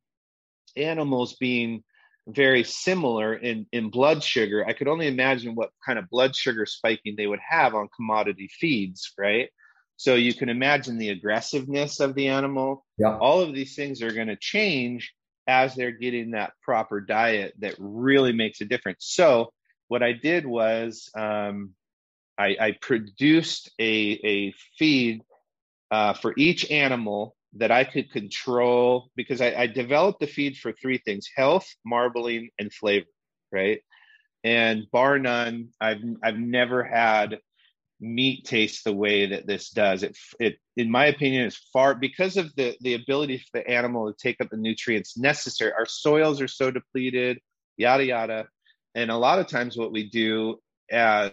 animals 0.76 1.36
being 1.40 1.82
very 2.28 2.62
similar 2.62 3.34
in 3.34 3.66
in 3.72 3.90
blood 3.90 4.22
sugar 4.22 4.64
i 4.66 4.72
could 4.72 4.86
only 4.86 5.08
imagine 5.08 5.56
what 5.56 5.70
kind 5.84 5.98
of 5.98 6.08
blood 6.08 6.36
sugar 6.36 6.66
spiking 6.66 7.14
they 7.16 7.26
would 7.26 7.40
have 7.46 7.74
on 7.74 7.88
commodity 7.96 8.48
feeds 8.48 9.12
right 9.18 9.50
so 10.02 10.16
you 10.16 10.34
can 10.34 10.48
imagine 10.48 10.98
the 10.98 11.10
aggressiveness 11.10 12.00
of 12.00 12.16
the 12.16 12.26
animal. 12.26 12.84
Yeah. 12.98 13.16
All 13.18 13.40
of 13.40 13.54
these 13.54 13.76
things 13.76 14.02
are 14.02 14.10
going 14.10 14.26
to 14.26 14.36
change 14.36 15.14
as 15.46 15.76
they're 15.76 15.92
getting 15.92 16.32
that 16.32 16.54
proper 16.60 17.00
diet 17.00 17.54
that 17.60 17.76
really 17.78 18.32
makes 18.32 18.60
a 18.60 18.64
difference. 18.64 19.06
So 19.06 19.52
what 19.86 20.02
I 20.02 20.12
did 20.12 20.44
was 20.44 21.08
um, 21.16 21.74
I, 22.36 22.56
I, 22.60 22.76
produced 22.80 23.70
a, 23.78 24.18
a 24.24 24.54
feed 24.76 25.22
uh, 25.92 26.14
for 26.14 26.34
each 26.36 26.68
animal 26.68 27.36
that 27.54 27.70
I 27.70 27.84
could 27.84 28.10
control 28.12 29.10
because 29.16 29.40
I, 29.40 29.54
I 29.54 29.66
developed 29.66 30.20
the 30.20 30.26
feed 30.26 30.56
for 30.56 30.72
three 30.72 30.98
things: 30.98 31.28
health, 31.34 31.68
marbling, 31.84 32.50
and 32.58 32.72
flavor. 32.72 33.06
Right, 33.50 33.82
and 34.44 34.90
bar 34.90 35.18
none, 35.18 35.68
I've 35.80 36.02
I've 36.22 36.38
never 36.38 36.82
had 36.82 37.38
meat 38.00 38.44
taste 38.44 38.82
the 38.82 38.92
way 38.92 39.26
that 39.26 39.46
this 39.46 39.70
does. 39.70 40.02
It, 40.02 40.16
it, 40.40 40.58
in 40.76 40.90
my 40.90 41.06
opinion, 41.06 41.46
is 41.46 41.56
far 41.72 41.94
because 41.94 42.36
of 42.36 42.54
the 42.56 42.76
the 42.80 42.94
ability 42.94 43.38
for 43.38 43.60
the 43.60 43.68
animal 43.68 44.12
to 44.12 44.18
take 44.18 44.40
up 44.40 44.50
the 44.50 44.56
nutrients 44.56 45.16
necessary. 45.16 45.72
Our 45.72 45.86
soils 45.86 46.40
are 46.40 46.48
so 46.48 46.70
depleted, 46.70 47.38
yada 47.76 48.04
yada, 48.04 48.48
and 48.94 49.10
a 49.10 49.16
lot 49.16 49.38
of 49.38 49.46
times 49.46 49.76
what 49.76 49.92
we 49.92 50.10
do 50.10 50.58
as 50.90 51.32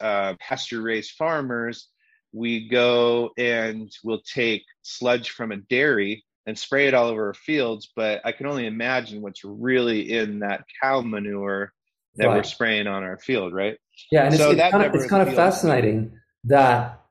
uh, 0.00 0.34
pasture 0.38 0.82
raised 0.82 1.12
farmers, 1.12 1.88
we 2.32 2.68
go 2.68 3.30
and 3.38 3.90
we'll 4.04 4.22
take 4.22 4.64
sludge 4.82 5.30
from 5.30 5.52
a 5.52 5.56
dairy 5.56 6.24
and 6.46 6.58
spray 6.58 6.86
it 6.86 6.94
all 6.94 7.08
over 7.08 7.28
our 7.28 7.34
fields. 7.34 7.90
But 7.94 8.20
I 8.24 8.32
can 8.32 8.46
only 8.46 8.66
imagine 8.66 9.22
what's 9.22 9.44
really 9.44 10.12
in 10.12 10.40
that 10.40 10.64
cow 10.82 11.00
manure 11.00 11.72
that 12.16 12.26
right. 12.26 12.36
we're 12.36 12.42
spraying 12.44 12.86
on 12.86 13.02
our 13.02 13.18
field, 13.18 13.52
right? 13.52 13.76
Yeah, 14.10 14.26
and 14.26 14.34
so 14.34 14.50
it's, 14.50 14.60
it's, 14.60 14.70
kind 14.70 14.84
of, 14.84 14.94
it's 14.94 15.06
kind 15.06 15.28
of 15.28 15.34
fascinating 15.34 16.12
that 16.44 17.02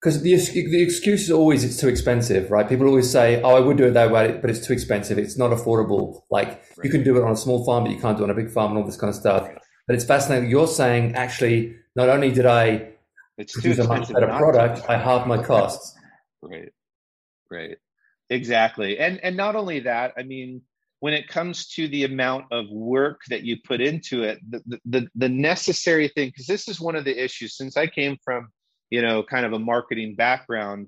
because 0.00 0.22
the 0.22 0.34
the 0.36 0.82
excuse 0.82 1.22
is 1.22 1.30
always 1.30 1.64
it's 1.64 1.80
too 1.80 1.88
expensive, 1.88 2.50
right? 2.50 2.68
People 2.68 2.86
always 2.86 3.10
say, 3.10 3.40
"Oh, 3.42 3.54
I 3.54 3.60
would 3.60 3.76
do 3.76 3.84
it 3.84 3.92
that 3.92 4.10
way, 4.10 4.38
but 4.40 4.50
it's 4.50 4.64
too 4.66 4.72
expensive. 4.72 5.18
It's 5.18 5.38
not 5.38 5.50
affordable. 5.50 6.22
Like 6.30 6.48
right. 6.48 6.84
you 6.84 6.90
can 6.90 7.04
do 7.04 7.16
it 7.16 7.22
on 7.22 7.32
a 7.32 7.36
small 7.36 7.64
farm, 7.64 7.84
but 7.84 7.92
you 7.92 8.00
can't 8.00 8.16
do 8.16 8.24
it 8.24 8.26
on 8.26 8.30
a 8.30 8.34
big 8.34 8.50
farm 8.50 8.72
and 8.72 8.78
all 8.78 8.84
this 8.84 8.96
kind 8.96 9.10
of 9.10 9.16
stuff." 9.16 9.48
But 9.86 9.96
it's 9.96 10.04
fascinating. 10.04 10.50
You're 10.50 10.68
saying 10.68 11.14
actually, 11.14 11.76
not 11.94 12.08
only 12.08 12.30
did 12.30 12.46
I 12.46 12.91
it's 13.42 13.78
a 13.78 13.84
much 13.84 14.12
better 14.12 14.26
product, 14.26 14.88
I 14.88 14.96
halved 14.96 15.26
my 15.26 15.42
costs. 15.42 15.96
right, 16.42 16.72
right, 17.50 17.76
exactly. 18.30 18.98
And 18.98 19.18
and 19.20 19.36
not 19.36 19.56
only 19.56 19.80
that, 19.80 20.12
I 20.16 20.22
mean, 20.22 20.62
when 21.02 21.14
it 21.14 21.26
comes 21.26 21.66
to 21.66 21.88
the 21.88 22.04
amount 22.04 22.44
of 22.52 22.70
work 22.70 23.22
that 23.28 23.42
you 23.42 23.56
put 23.64 23.80
into 23.80 24.22
it, 24.22 24.38
the, 24.48 24.78
the, 24.84 25.08
the 25.16 25.28
necessary 25.28 26.06
thing, 26.06 26.28
because 26.28 26.46
this 26.46 26.68
is 26.68 26.80
one 26.80 26.94
of 26.94 27.04
the 27.04 27.24
issues, 27.24 27.56
since 27.56 27.76
I 27.76 27.88
came 27.88 28.18
from, 28.24 28.50
you 28.88 29.02
know, 29.02 29.24
kind 29.24 29.44
of 29.44 29.52
a 29.52 29.58
marketing 29.58 30.14
background, 30.14 30.86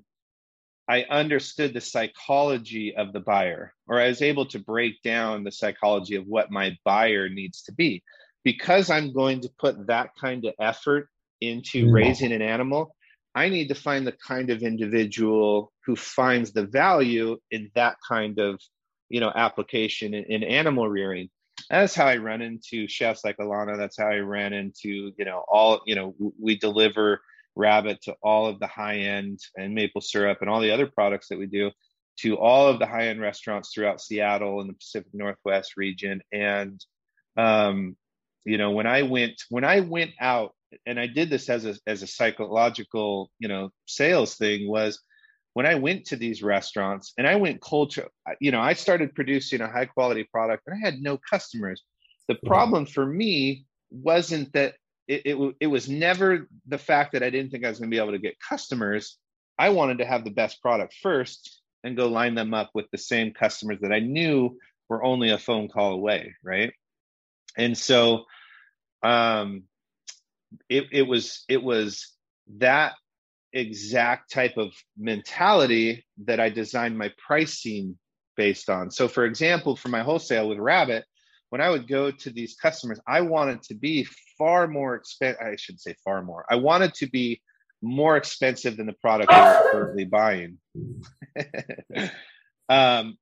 I 0.87 1.03
understood 1.09 1.73
the 1.73 1.81
psychology 1.81 2.95
of 2.95 3.11
the 3.11 3.19
buyer, 3.19 3.73
or 3.87 3.99
I 3.99 4.07
was 4.07 4.21
able 4.21 4.45
to 4.47 4.59
break 4.59 5.01
down 5.01 5.43
the 5.43 5.51
psychology 5.51 6.15
of 6.15 6.27
what 6.27 6.49
my 6.49 6.77
buyer 6.85 7.27
needs 7.27 7.63
to 7.63 7.73
be. 7.73 8.01
Because 8.45 8.89
I'm 8.89 9.11
going 9.11 9.41
to 9.41 9.49
put 9.59 9.87
that 9.87 10.11
kind 10.15 10.45
of 10.45 10.53
effort 10.61 11.09
into 11.45 11.91
raising 11.91 12.31
an 12.31 12.41
animal, 12.41 12.95
I 13.35 13.49
need 13.49 13.67
to 13.67 13.75
find 13.75 14.07
the 14.07 14.13
kind 14.13 14.49
of 14.49 14.63
individual 14.63 15.71
who 15.85 15.95
finds 15.95 16.53
the 16.53 16.65
value 16.65 17.37
in 17.51 17.69
that 17.75 17.97
kind 18.07 18.39
of 18.39 18.59
you 19.09 19.19
know 19.19 19.31
application 19.35 20.13
in, 20.13 20.23
in 20.25 20.43
animal 20.43 20.87
rearing. 20.89 21.29
That's 21.69 21.95
how 21.95 22.05
i 22.05 22.17
run 22.17 22.41
into 22.41 22.87
chefs 22.87 23.23
like 23.23 23.37
alana. 23.37 23.77
That's 23.77 23.97
how 23.97 24.07
i 24.07 24.17
ran 24.17 24.53
into 24.53 25.11
you 25.17 25.25
know 25.25 25.43
all 25.47 25.81
you 25.85 25.95
know 25.95 26.15
we 26.39 26.57
deliver 26.57 27.21
rabbit 27.55 28.01
to 28.03 28.15
all 28.21 28.47
of 28.47 28.59
the 28.59 28.67
high 28.67 28.97
end 28.97 29.39
and 29.57 29.73
maple 29.73 30.01
syrup 30.01 30.39
and 30.41 30.49
all 30.49 30.59
the 30.59 30.71
other 30.71 30.87
products 30.87 31.29
that 31.29 31.39
we 31.39 31.45
do 31.45 31.71
to 32.17 32.37
all 32.37 32.67
of 32.67 32.79
the 32.79 32.85
high 32.85 33.07
end 33.07 33.21
restaurants 33.21 33.73
throughout 33.73 34.01
seattle 34.01 34.61
and 34.61 34.69
the 34.69 34.73
pacific 34.73 35.11
northwest 35.13 35.73
region. 35.77 36.21
And 36.31 36.83
um 37.37 37.97
you 38.45 38.57
know 38.57 38.71
when 38.71 38.87
i 38.87 39.01
went 39.01 39.41
when 39.49 39.65
i 39.65 39.81
went 39.81 40.11
out 40.19 40.53
and 40.85 40.99
i 40.99 41.07
did 41.07 41.29
this 41.29 41.49
as 41.49 41.65
a 41.65 41.75
as 41.87 42.03
a 42.03 42.07
psychological 42.07 43.31
you 43.39 43.47
know 43.47 43.69
sales 43.85 44.35
thing 44.35 44.67
was 44.67 45.01
when 45.55 45.65
I 45.65 45.75
went 45.75 46.07
to 46.07 46.17
these 46.17 46.43
restaurants 46.43 47.13
and 47.17 47.25
I 47.25 47.37
went 47.37 47.61
culture 47.61 48.09
you 48.41 48.51
know, 48.51 48.59
I 48.59 48.73
started 48.73 49.15
producing 49.15 49.61
a 49.61 49.71
high 49.71 49.85
quality 49.85 50.25
product 50.25 50.63
and 50.67 50.75
I 50.75 50.85
had 50.85 51.01
no 51.01 51.17
customers. 51.17 51.81
The 52.27 52.35
problem 52.45 52.85
for 52.85 53.05
me 53.05 53.65
wasn't 53.89 54.51
that 54.53 54.75
it, 55.07 55.21
it, 55.25 55.55
it 55.61 55.67
was 55.67 55.87
never 55.87 56.49
the 56.67 56.77
fact 56.77 57.13
that 57.13 57.23
I 57.23 57.29
didn't 57.29 57.51
think 57.51 57.63
I 57.63 57.69
was 57.69 57.79
going 57.79 57.89
to 57.89 57.95
be 57.95 58.01
able 58.01 58.11
to 58.11 58.19
get 58.19 58.35
customers. 58.39 59.17
I 59.57 59.69
wanted 59.69 59.99
to 59.99 60.05
have 60.05 60.25
the 60.25 60.31
best 60.31 60.61
product 60.61 60.93
first 61.01 61.61
and 61.83 61.95
go 61.95 62.07
line 62.07 62.35
them 62.35 62.53
up 62.53 62.71
with 62.73 62.87
the 62.91 62.97
same 62.97 63.31
customers 63.31 63.79
that 63.81 63.93
I 63.93 63.99
knew 63.99 64.57
were 64.89 65.03
only 65.03 65.29
a 65.29 65.37
phone 65.37 65.69
call 65.69 65.93
away, 65.93 66.35
right? 66.43 66.73
And 67.57 67.77
so 67.77 68.25
um 69.03 69.63
it 70.69 70.85
it 70.91 71.03
was 71.03 71.43
it 71.49 71.63
was 71.63 72.13
that 72.57 72.93
exact 73.53 74.31
type 74.31 74.57
of 74.57 74.73
mentality 74.97 76.05
that 76.25 76.39
I 76.39 76.49
designed 76.49 76.97
my 76.97 77.11
pricing 77.25 77.97
based 78.35 78.69
on. 78.69 78.91
So, 78.91 79.07
for 79.07 79.25
example, 79.25 79.75
for 79.75 79.89
my 79.89 80.03
wholesale 80.03 80.49
with 80.49 80.59
Rabbit, 80.59 81.05
when 81.49 81.61
I 81.61 81.69
would 81.69 81.87
go 81.87 82.11
to 82.11 82.29
these 82.29 82.55
customers, 82.55 82.99
I 83.07 83.21
wanted 83.21 83.63
to 83.63 83.75
be 83.75 84.07
far 84.37 84.67
more 84.67 84.95
expensive. 84.95 85.41
I 85.41 85.55
should 85.55 85.79
say 85.79 85.95
far 86.03 86.21
more. 86.21 86.45
I 86.49 86.55
wanted 86.55 86.93
to 86.95 87.07
be 87.07 87.41
more 87.81 88.17
expensive 88.17 88.77
than 88.77 88.87
the 88.87 88.93
product 88.93 89.31
they 89.31 89.37
were 89.39 89.69
currently 89.71 90.05
buying. 90.05 90.57
um, 92.69 93.17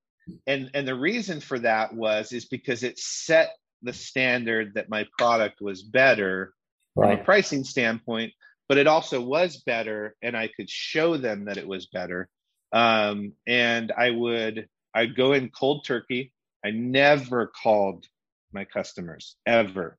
and 0.48 0.72
and 0.74 0.88
the 0.88 0.96
reason 0.96 1.42
for 1.42 1.60
that 1.60 1.94
was 1.94 2.32
is 2.32 2.46
because 2.46 2.84
it 2.84 2.98
set 2.98 3.52
the 3.82 3.94
standard 3.94 4.76
that 4.76 4.90
my 4.90 5.06
product 5.18 5.62
was 5.62 5.84
better 5.84 6.54
right. 6.96 7.12
from 7.12 7.20
a 7.20 7.24
pricing 7.24 7.64
standpoint 7.64 8.34
but 8.70 8.78
it 8.78 8.88
also 8.88 9.22
was 9.22 9.58
better 9.58 10.16
and 10.22 10.36
i 10.36 10.48
could 10.48 10.70
show 10.70 11.18
them 11.18 11.46
that 11.46 11.58
it 11.58 11.68
was 11.68 11.88
better. 11.88 12.30
Um, 12.72 13.34
and 13.46 13.92
i 13.92 14.10
would 14.10 14.68
i'd 14.94 15.16
go 15.16 15.34
in 15.34 15.50
cold 15.50 15.86
turkey. 15.86 16.34
I 16.66 16.72
never 16.72 17.48
called 17.62 18.06
my 18.54 18.66
customers 18.66 19.36
ever. 19.46 19.98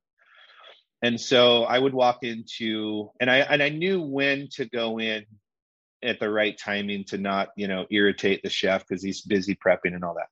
And 1.02 1.20
so 1.20 1.64
i 1.64 1.78
would 1.78 1.94
walk 1.94 2.22
into 2.22 3.11
and 3.20 3.30
i 3.30 3.38
and 3.38 3.62
i 3.62 3.68
knew 3.68 4.00
when 4.00 4.48
to 4.52 4.64
go 4.64 4.98
in 4.98 5.24
at 6.02 6.20
the 6.20 6.30
right 6.30 6.59
timing 6.59 7.04
to 7.04 7.18
not 7.18 7.48
you 7.57 7.68
know 7.68 7.87
irritate 7.90 8.42
the 8.42 8.50
chef 8.50 8.87
because 8.87 9.02
he's 9.02 9.22
busy 9.22 9.54
prepping 9.54 9.94
and 9.94 10.04
all 10.04 10.14
that 10.14 10.28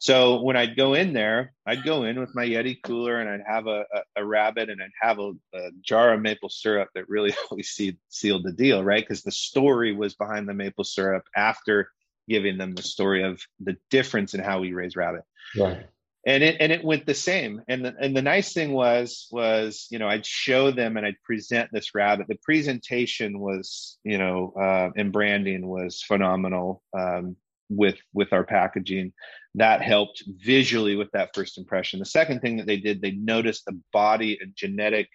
so 0.00 0.42
when 0.42 0.56
I'd 0.56 0.76
go 0.76 0.94
in 0.94 1.12
there, 1.12 1.52
I'd 1.66 1.84
go 1.84 2.04
in 2.04 2.20
with 2.20 2.34
my 2.34 2.44
Yeti 2.44 2.82
cooler 2.82 3.20
and 3.20 3.30
I'd 3.30 3.46
have 3.46 3.66
a, 3.66 3.84
a, 3.92 4.22
a 4.22 4.24
rabbit 4.24 4.68
and 4.68 4.82
I'd 4.82 4.90
have 5.00 5.18
a, 5.18 5.32
a, 5.54 5.70
jar 5.80 6.12
of 6.12 6.20
maple 6.20 6.48
syrup 6.48 6.88
that 6.94 7.08
really 7.08 7.34
always 7.50 7.80
sealed 8.08 8.44
the 8.44 8.52
deal, 8.52 8.84
right? 8.84 9.02
Because 9.02 9.22
the 9.22 9.32
story 9.32 9.92
was 9.92 10.14
behind 10.14 10.48
the 10.48 10.54
maple 10.54 10.84
syrup 10.84 11.24
after 11.34 11.90
giving 12.28 12.58
them 12.58 12.74
the 12.74 12.82
story 12.82 13.22
of 13.22 13.40
the 13.60 13.76
difference 13.90 14.34
in 14.34 14.40
how 14.40 14.60
we 14.60 14.72
raise 14.72 14.96
rabbit. 14.96 15.22
Right. 15.56 15.86
And 16.26 16.42
it 16.42 16.56
and 16.58 16.72
it 16.72 16.82
went 16.82 17.06
the 17.06 17.14
same. 17.14 17.62
And 17.68 17.84
the 17.84 17.94
and 18.00 18.16
the 18.16 18.22
nice 18.22 18.52
thing 18.52 18.72
was 18.72 19.28
was 19.30 19.86
you 19.92 20.00
know 20.00 20.08
I'd 20.08 20.26
show 20.26 20.72
them 20.72 20.96
and 20.96 21.06
I'd 21.06 21.22
present 21.22 21.70
this 21.72 21.94
rabbit. 21.94 22.26
The 22.26 22.38
presentation 22.42 23.38
was 23.38 23.96
you 24.02 24.18
know 24.18 24.52
uh, 24.60 24.90
and 24.96 25.12
branding 25.12 25.68
was 25.68 26.02
phenomenal. 26.02 26.82
Um, 26.98 27.36
with 27.68 27.96
with 28.12 28.32
our 28.32 28.44
packaging 28.44 29.12
that 29.54 29.82
helped 29.82 30.22
visually 30.26 30.96
with 30.96 31.10
that 31.12 31.30
first 31.34 31.58
impression. 31.58 31.98
The 31.98 32.04
second 32.04 32.40
thing 32.40 32.58
that 32.58 32.66
they 32.66 32.76
did 32.76 33.00
they 33.00 33.12
noticed 33.12 33.64
the 33.64 33.80
body 33.92 34.38
and 34.40 34.52
genetic 34.54 35.08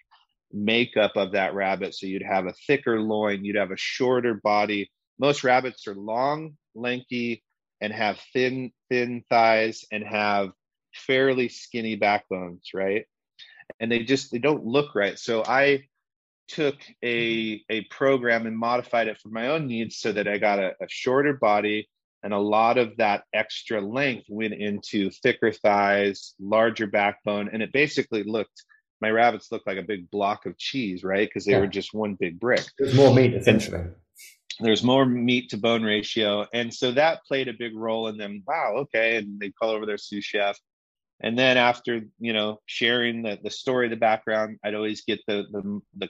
makeup 0.52 1.12
of 1.16 1.32
that 1.32 1.54
rabbit. 1.54 1.94
So 1.94 2.06
you'd 2.06 2.22
have 2.22 2.46
a 2.46 2.54
thicker 2.66 3.00
loin 3.00 3.44
you'd 3.44 3.56
have 3.56 3.70
a 3.70 3.76
shorter 3.76 4.34
body. 4.34 4.90
Most 5.18 5.44
rabbits 5.44 5.86
are 5.86 5.94
long 5.94 6.56
lanky 6.74 7.42
and 7.80 7.92
have 7.92 8.20
thin 8.32 8.72
thin 8.90 9.24
thighs 9.30 9.84
and 9.90 10.04
have 10.04 10.50
fairly 10.94 11.48
skinny 11.48 11.96
backbones 11.96 12.70
right? 12.74 13.06
And 13.80 13.90
they 13.90 14.00
just 14.00 14.32
they 14.32 14.38
don't 14.38 14.66
look 14.66 14.94
right. 14.94 15.18
So 15.18 15.42
i 15.46 15.84
took 16.48 16.76
a 17.04 17.62
a 17.70 17.82
program 17.84 18.46
and 18.46 18.58
modified 18.58 19.08
it 19.08 19.18
for 19.18 19.28
my 19.28 19.48
own 19.48 19.66
needs 19.68 19.96
so 19.96 20.12
that 20.12 20.26
i 20.26 20.38
got 20.38 20.58
a, 20.58 20.74
a 20.82 20.88
shorter 20.88 21.34
body 21.34 21.88
and 22.22 22.32
a 22.32 22.38
lot 22.38 22.78
of 22.78 22.96
that 22.98 23.24
extra 23.32 23.80
length 23.80 24.26
went 24.28 24.54
into 24.54 25.10
thicker 25.10 25.52
thighs, 25.52 26.34
larger 26.38 26.86
backbone, 26.86 27.50
and 27.52 27.62
it 27.62 27.72
basically 27.72 28.22
looked. 28.22 28.64
My 29.00 29.10
rabbits 29.10 29.50
looked 29.50 29.66
like 29.66 29.78
a 29.78 29.82
big 29.82 30.10
block 30.10 30.46
of 30.46 30.56
cheese, 30.56 31.02
right? 31.02 31.28
Because 31.28 31.44
they 31.44 31.52
yeah. 31.52 31.58
were 31.58 31.66
just 31.66 31.92
one 31.92 32.14
big 32.14 32.38
brick. 32.38 32.64
There's 32.78 32.94
more 32.94 33.12
meat, 33.12 33.34
essentially. 33.34 33.86
There's 34.60 34.84
more 34.84 35.04
meat 35.04 35.50
to 35.50 35.56
bone 35.56 35.82
ratio, 35.82 36.46
and 36.52 36.72
so 36.72 36.92
that 36.92 37.24
played 37.24 37.48
a 37.48 37.52
big 37.52 37.74
role 37.74 38.06
in 38.08 38.16
them. 38.16 38.44
Wow, 38.46 38.74
okay, 38.82 39.16
and 39.16 39.40
they 39.40 39.50
call 39.50 39.70
over 39.70 39.86
their 39.86 39.98
sous 39.98 40.24
chef. 40.24 40.58
And 41.20 41.38
then 41.38 41.56
after 41.56 42.02
you 42.20 42.32
know 42.32 42.60
sharing 42.66 43.22
the 43.22 43.38
the 43.42 43.50
story, 43.50 43.88
the 43.88 43.96
background, 43.96 44.58
I'd 44.62 44.74
always 44.74 45.02
get 45.02 45.20
the 45.26 45.44
the 45.50 45.80
the 45.96 46.08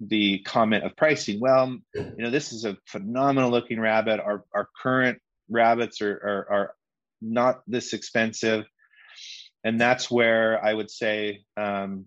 the 0.00 0.38
comment 0.40 0.84
of 0.84 0.96
pricing. 0.96 1.40
Well, 1.40 1.78
you 1.94 2.14
know, 2.18 2.30
this 2.30 2.52
is 2.52 2.64
a 2.64 2.76
phenomenal 2.86 3.50
looking 3.50 3.80
rabbit. 3.80 4.20
Our 4.20 4.44
our 4.54 4.68
current 4.82 5.20
rabbits 5.48 6.00
are, 6.00 6.12
are, 6.12 6.52
are 6.52 6.74
not 7.20 7.62
this 7.66 7.92
expensive. 7.92 8.64
And 9.64 9.80
that's 9.80 10.10
where 10.10 10.64
I 10.64 10.72
would 10.72 10.90
say, 10.90 11.44
um, 11.56 12.06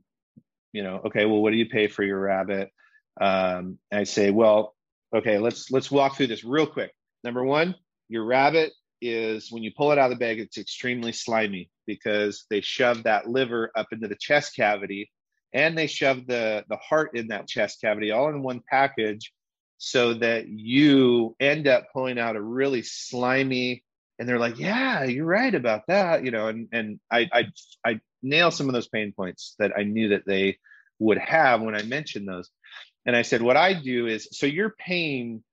you 0.73 0.83
know, 0.83 1.01
okay, 1.05 1.25
well, 1.25 1.41
what 1.41 1.51
do 1.51 1.57
you 1.57 1.67
pay 1.67 1.87
for 1.87 2.03
your 2.03 2.19
rabbit? 2.19 2.69
Um, 3.19 3.77
I 3.91 4.05
say, 4.05 4.31
well, 4.31 4.73
okay, 5.13 5.37
let's 5.37 5.69
let's 5.69 5.91
walk 5.91 6.15
through 6.15 6.27
this 6.27 6.45
real 6.45 6.65
quick. 6.65 6.91
Number 7.23 7.43
one, 7.43 7.75
your 8.07 8.23
rabbit 8.23 8.71
is 9.01 9.51
when 9.51 9.63
you 9.63 9.71
pull 9.75 9.91
it 9.91 9.97
out 9.97 10.11
of 10.11 10.17
the 10.17 10.23
bag, 10.23 10.39
it's 10.39 10.57
extremely 10.57 11.11
slimy 11.11 11.69
because 11.87 12.45
they 12.49 12.61
shove 12.61 13.03
that 13.03 13.27
liver 13.27 13.71
up 13.75 13.87
into 13.91 14.07
the 14.07 14.15
chest 14.15 14.55
cavity 14.55 15.11
and 15.53 15.77
they 15.77 15.87
shove 15.87 16.25
the 16.27 16.63
the 16.69 16.77
heart 16.77 17.11
in 17.15 17.27
that 17.27 17.47
chest 17.47 17.81
cavity 17.81 18.11
all 18.11 18.29
in 18.29 18.43
one 18.43 18.61
package 18.69 19.31
so 19.83 20.13
that 20.13 20.47
you 20.47 21.35
end 21.39 21.67
up 21.67 21.87
pulling 21.91 22.19
out 22.19 22.35
a 22.35 22.41
really 22.41 22.83
slimy 22.83 23.83
and 24.19 24.29
they're 24.29 24.37
like 24.37 24.59
yeah 24.59 25.03
you're 25.03 25.25
right 25.25 25.55
about 25.55 25.87
that 25.87 26.23
you 26.23 26.29
know 26.29 26.47
and 26.47 26.67
and 26.71 26.99
i 27.11 27.27
i 27.33 27.45
i 27.83 27.99
nail 28.21 28.51
some 28.51 28.67
of 28.67 28.73
those 28.73 28.87
pain 28.87 29.11
points 29.11 29.55
that 29.57 29.71
i 29.75 29.81
knew 29.81 30.09
that 30.09 30.23
they 30.27 30.55
would 30.99 31.17
have 31.17 31.61
when 31.61 31.75
i 31.75 31.81
mentioned 31.81 32.27
those. 32.27 32.47
And 33.07 33.15
i 33.15 33.23
said 33.23 33.41
what 33.41 33.57
i 33.57 33.73
do 33.73 34.05
is 34.05 34.27
so 34.31 34.45
you're 34.45 34.75
paying 34.77 35.43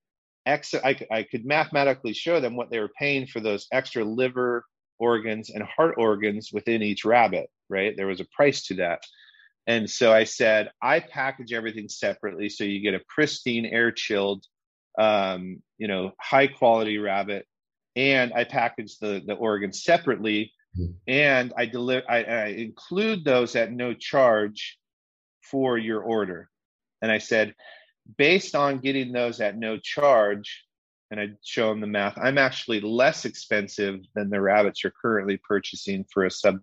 I, 0.47 0.99
I 1.11 1.23
could 1.25 1.45
mathematically 1.45 2.14
show 2.14 2.41
them 2.41 2.57
what 2.57 2.71
they 2.71 2.81
were 2.81 2.91
paying 2.99 3.27
for 3.27 3.41
those 3.41 3.67
extra 3.71 4.03
liver 4.03 4.64
organs 4.99 5.51
and 5.51 5.62
heart 5.62 5.97
organs 5.99 6.51
within 6.53 6.83
each 6.83 7.05
rabbit 7.05 7.51
right? 7.69 7.95
There 7.97 8.07
was 8.07 8.21
a 8.21 8.27
price 8.35 8.67
to 8.67 8.75
that 8.77 9.03
and 9.68 9.88
so 9.88 10.11
I 10.11 10.24
said, 10.24 10.70
I 10.81 10.98
package 10.98 11.52
everything 11.52 11.90
separately 11.90 12.48
so 12.48 12.64
you 12.64 12.81
get 12.81 12.94
a 12.94 13.04
pristine, 13.07 13.66
air 13.66 13.92
chilled, 13.92 14.46
um, 14.98 15.62
you 15.76 15.87
know, 15.87 16.12
high 16.18 16.46
quality 16.46 16.96
rabbit. 16.96 17.46
And 17.94 18.33
I 18.33 18.44
package 18.44 18.98
the, 18.98 19.22
the 19.24 19.35
organs 19.35 19.85
separately 19.85 20.52
mm-hmm. 20.76 20.92
and 21.07 21.52
I 21.54 21.66
deliver, 21.66 22.11
I, 22.11 22.22
I 22.22 22.46
include 22.46 23.26
those 23.26 23.57
at 23.57 23.70
no 23.70 23.92
charge 23.92 24.78
for 25.42 25.76
your 25.76 26.00
order. 26.00 26.48
And 27.02 27.12
I 27.12 27.18
said, 27.18 27.54
based 28.16 28.54
on 28.54 28.78
getting 28.78 29.12
those 29.12 29.38
at 29.42 29.59
no 29.59 29.76
charge, 29.76 30.64
and 31.11 31.20
I'd 31.20 31.37
show 31.42 31.68
them 31.68 31.81
the 31.81 31.87
math. 31.87 32.16
I'm 32.16 32.38
actually 32.38 32.81
less 32.81 33.26
expensive 33.26 34.00
than 34.14 34.31
the 34.31 34.40
rabbits 34.40 34.83
you're 34.83 34.92
currently 35.00 35.38
purchasing 35.38 36.07
for 36.12 36.24
a 36.24 36.31
sub, 36.31 36.59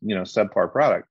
you 0.00 0.14
know, 0.14 0.22
subpar 0.22 0.72
product. 0.72 1.06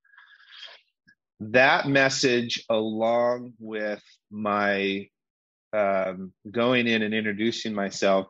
That 1.39 1.88
message, 1.88 2.63
along 2.69 3.54
with 3.60 4.04
my 4.30 5.08
um, 5.71 6.34
going 6.49 6.88
in 6.88 7.02
and 7.02 7.13
introducing 7.13 7.73
myself 7.73 8.28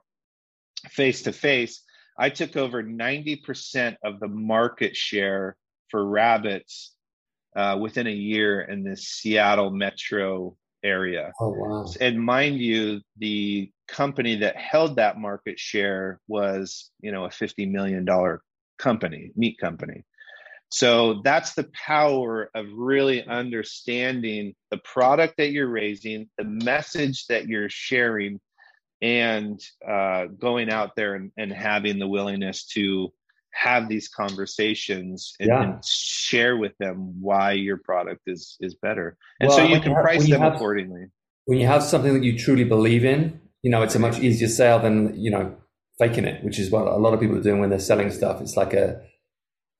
face 0.89 1.23
to 1.23 1.33
face, 1.33 1.81
I 2.17 2.29
took 2.29 2.57
over 2.57 2.83
90% 2.83 3.95
of 4.03 4.19
the 4.19 4.27
market 4.27 4.95
share 4.95 5.55
for 5.87 6.05
rabbits 6.05 6.93
uh, 7.55 7.77
within 7.79 8.07
a 8.07 8.11
year 8.11 8.61
in 8.61 8.83
the 8.83 8.95
Seattle 8.95 9.71
metro 9.71 10.55
area. 10.83 11.31
Oh, 11.39 11.49
wow. 11.49 11.85
And 11.99 12.23
mind 12.23 12.59
you, 12.59 13.01
the 13.17 13.71
company 13.87 14.35
that 14.37 14.55
held 14.55 14.97
that 14.97 15.17
market 15.17 15.59
share 15.59 16.19
was, 16.27 16.91
you 17.01 17.11
know, 17.11 17.25
a 17.25 17.29
$50 17.29 17.69
million 17.71 18.07
company, 18.77 19.31
meat 19.35 19.57
company. 19.59 20.03
So 20.69 21.21
that's 21.23 21.53
the 21.53 21.67
power 21.73 22.49
of 22.53 22.65
really 22.71 23.25
understanding 23.25 24.53
the 24.69 24.77
product 24.77 25.35
that 25.37 25.51
you're 25.51 25.69
raising, 25.69 26.29
the 26.37 26.43
message 26.43 27.25
that 27.27 27.47
you're 27.47 27.69
sharing, 27.69 28.39
and 29.01 29.59
uh, 29.87 30.25
going 30.25 30.69
out 30.69 30.95
there 30.95 31.15
and, 31.15 31.31
and 31.37 31.51
having 31.51 31.97
the 31.97 32.07
willingness 32.07 32.65
to 32.67 33.11
have 33.51 33.89
these 33.89 34.07
conversations 34.09 35.33
and, 35.39 35.49
yeah. 35.49 35.63
and, 35.63 35.85
share 35.85 36.55
with 36.57 36.77
them 36.77 37.19
why 37.19 37.53
your 37.53 37.77
product 37.77 38.21
is 38.27 38.55
is 38.59 38.75
better. 38.75 39.17
And 39.39 39.49
well, 39.49 39.57
so 39.57 39.63
you 39.63 39.79
can 39.79 39.91
you 39.91 40.01
price 40.01 40.29
them 40.29 40.41
have, 40.41 40.53
accordingly. 40.55 41.05
when 41.45 41.57
you 41.57 41.65
have 41.65 41.81
something 41.81 42.13
that 42.13 42.23
you 42.23 42.37
truly 42.37 42.63
believe 42.63 43.03
in 43.03 43.41
you 43.63 43.71
know 43.71 43.81
it's 43.81 43.95
a 43.95 43.99
much 43.99 44.19
easier 44.19 44.47
sale 44.47 44.77
than 44.77 45.19
you 45.19 45.31
know 45.31 45.55
faking 45.97 46.25
it 46.25 46.43
which 46.43 46.59
is 46.59 46.69
what 46.69 46.85
a 46.85 46.97
lot 46.97 47.13
of 47.13 47.19
people 47.19 47.35
are 47.37 47.41
doing 47.41 47.59
when 47.59 47.71
they're 47.71 47.79
selling 47.79 48.11
stuff. 48.11 48.39
It's 48.41 48.55
like 48.55 48.73
a 48.73 49.01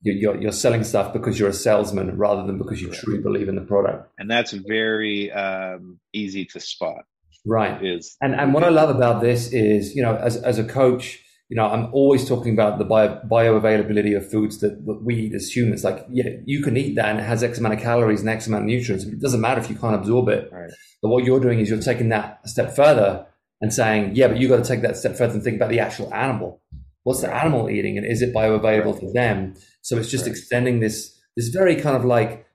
you're, 0.01 0.41
you're 0.41 0.51
selling 0.51 0.83
stuff 0.83 1.11
because 1.11 1.39
you're 1.39 1.49
a 1.49 1.53
salesman 1.53 2.17
rather 2.17 2.45
than 2.45 2.57
because 2.57 2.81
you 2.81 2.89
truly 2.89 3.21
believe 3.21 3.49
in 3.49 3.55
the 3.55 3.61
product 3.61 4.11
and 4.17 4.29
that's 4.29 4.51
very 4.51 5.31
um, 5.31 5.99
easy 6.13 6.45
to 6.45 6.59
spot 6.59 7.03
right 7.45 7.83
is 7.85 8.17
and 8.21 8.33
and 8.35 8.53
what 8.53 8.63
i 8.63 8.69
love 8.69 8.93
about 8.93 9.21
this 9.21 9.51
is 9.53 9.95
you 9.95 10.01
know 10.01 10.15
as 10.15 10.37
as 10.37 10.57
a 10.59 10.63
coach 10.63 11.23
you 11.49 11.55
know, 11.55 11.65
I'm 11.65 11.91
always 11.93 12.27
talking 12.27 12.53
about 12.53 12.77
the 12.77 12.85
bio, 12.85 13.19
bioavailability 13.27 14.15
of 14.15 14.29
foods 14.29 14.59
that, 14.59 14.85
that 14.85 15.01
we 15.03 15.15
eat 15.15 15.33
as 15.33 15.53
humans. 15.53 15.83
Like, 15.83 16.05
yeah, 16.11 16.29
you 16.45 16.61
can 16.61 16.77
eat 16.77 16.95
that 16.95 17.09
and 17.09 17.19
it 17.19 17.23
has 17.23 17.41
X 17.41 17.57
amount 17.57 17.73
of 17.73 17.81
calories 17.81 18.19
and 18.19 18.29
X 18.29 18.45
amount 18.45 18.63
of 18.63 18.67
nutrients. 18.67 19.03
It 19.03 19.19
doesn't 19.19 19.41
matter 19.41 19.59
if 19.59 19.67
you 19.67 19.75
can't 19.75 19.95
absorb 19.95 20.29
it. 20.29 20.51
Right. 20.51 20.69
But 21.01 21.09
what 21.09 21.23
you're 21.23 21.39
doing 21.39 21.59
is 21.59 21.69
you're 21.69 21.81
taking 21.81 22.09
that 22.09 22.39
a 22.43 22.47
step 22.47 22.75
further 22.75 23.25
and 23.61 23.73
saying, 23.73 24.15
yeah, 24.15 24.27
but 24.27 24.37
you've 24.37 24.51
got 24.51 24.63
to 24.63 24.63
take 24.63 24.83
that 24.83 24.95
step 24.95 25.15
further 25.15 25.33
and 25.33 25.43
think 25.43 25.55
about 25.55 25.71
the 25.71 25.79
actual 25.79 26.13
animal. 26.13 26.61
What's 27.03 27.21
the 27.21 27.33
animal 27.33 27.69
eating 27.69 27.97
and 27.97 28.05
is 28.05 28.21
it 28.21 28.33
bioavailable 28.33 28.99
to 28.99 29.11
them? 29.13 29.55
So 29.81 29.97
it's 29.97 30.11
just 30.11 30.25
right. 30.25 30.31
extending 30.31 30.79
this, 30.79 31.17
this 31.35 31.47
very 31.47 31.75
kind 31.75 31.95
of 31.95 32.05
like, 32.05 32.45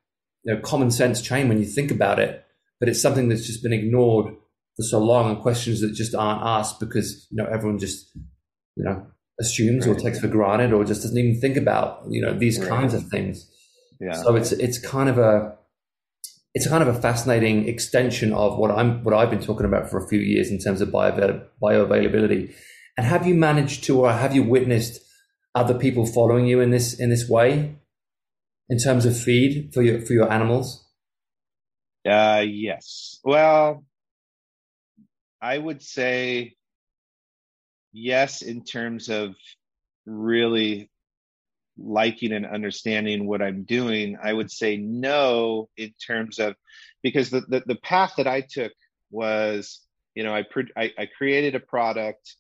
you 0.44 0.54
know, 0.54 0.61
common 0.61 0.90
sense 0.90 1.22
chain 1.22 1.48
when 1.48 1.59
you 1.59 1.64
think 1.64 1.90
about 1.90 2.18
it, 2.18 2.44
but 2.78 2.88
it's 2.88 3.00
something 3.00 3.28
that's 3.28 3.46
just 3.46 3.62
been 3.62 3.72
ignored 3.72 4.35
for 4.76 4.83
so 4.83 4.98
long 4.98 5.30
and 5.30 5.40
questions 5.40 5.80
that 5.80 5.94
just 5.94 6.14
aren't 6.14 6.42
asked 6.42 6.80
because, 6.80 7.26
you 7.30 7.37
know, 7.37 7.48
everyone 7.50 7.78
just 7.78 8.16
you 8.76 8.85
know, 8.85 9.07
assumes 9.40 9.87
right. 9.87 9.96
or 9.96 9.98
takes 9.98 10.20
for 10.20 10.28
granted 10.28 10.72
or 10.72 10.85
just 10.85 11.02
doesn't 11.02 11.18
even 11.18 11.40
think 11.40 11.57
about, 11.57 12.02
you 12.09 12.20
know, 12.20 12.37
these 12.37 12.59
right. 12.59 12.68
kinds 12.68 12.94
of 12.94 13.07
things. 13.09 13.50
Yeah. 14.00 14.12
So 14.12 14.37
it's 14.37 14.52
it's 14.52 14.78
kind 14.78 15.09
of 15.09 15.18
a 15.18 15.57
it's 16.54 16.68
kind 16.68 16.83
of 16.83 16.94
a 16.94 17.00
fascinating 17.00 17.68
extension 17.68 18.33
of 18.33 18.59
what 18.59 18.70
I'm 18.70 19.02
what 19.04 19.14
I've 19.14 19.30
been 19.30 19.42
talking 19.42 19.66
about 19.66 19.88
for 19.88 20.04
a 20.04 20.09
few 20.09 20.20
years 20.20 20.50
in 20.50 20.59
terms 20.59 20.80
of 20.80 20.90
bio 20.90 21.12
bioavailability. 21.62 22.54
And 22.96 23.07
have 23.07 23.26
you 23.26 23.35
managed 23.35 23.85
to 23.85 24.00
or 24.00 24.12
have 24.12 24.35
you 24.35 24.42
witnessed 24.42 25.00
other 25.54 25.74
people 25.74 26.07
following 26.07 26.46
you 26.46 26.61
in 26.61 26.70
this 26.70 26.98
in 26.98 27.11
this 27.11 27.28
way 27.28 27.76
in 28.68 28.78
terms 28.78 29.04
of 29.04 29.18
feed 29.18 29.72
for 29.72 29.83
your 29.83 30.00
for 30.00 30.12
your 30.12 30.33
animals? 30.33 30.87
Uh 32.09 32.44
yes. 32.46 33.20
Well, 33.24 33.85
I 35.40 35.59
would 35.59 35.83
say 35.83 36.57
yes, 37.92 38.42
in 38.42 38.64
terms 38.64 39.09
of 39.09 39.35
really 40.07 40.90
liking 41.76 42.33
and 42.33 42.46
understanding 42.46 43.26
what 43.26 43.42
I'm 43.42 43.64
doing. 43.64 44.16
I 44.22 44.33
would 44.33 44.50
say 44.50 44.76
no 44.76 45.68
in 45.76 45.92
terms 46.07 46.38
of 46.38 46.54
because 47.02 47.30
the 47.30 47.40
the, 47.42 47.62
the 47.66 47.76
path 47.76 48.14
that 48.16 48.26
I 48.26 48.42
took 48.42 48.72
was, 49.11 49.80
you 50.14 50.22
know, 50.22 50.35
I, 50.35 50.44
I 50.76 50.92
I 50.98 51.07
created 51.07 51.54
a 51.54 51.61
product 51.61 52.37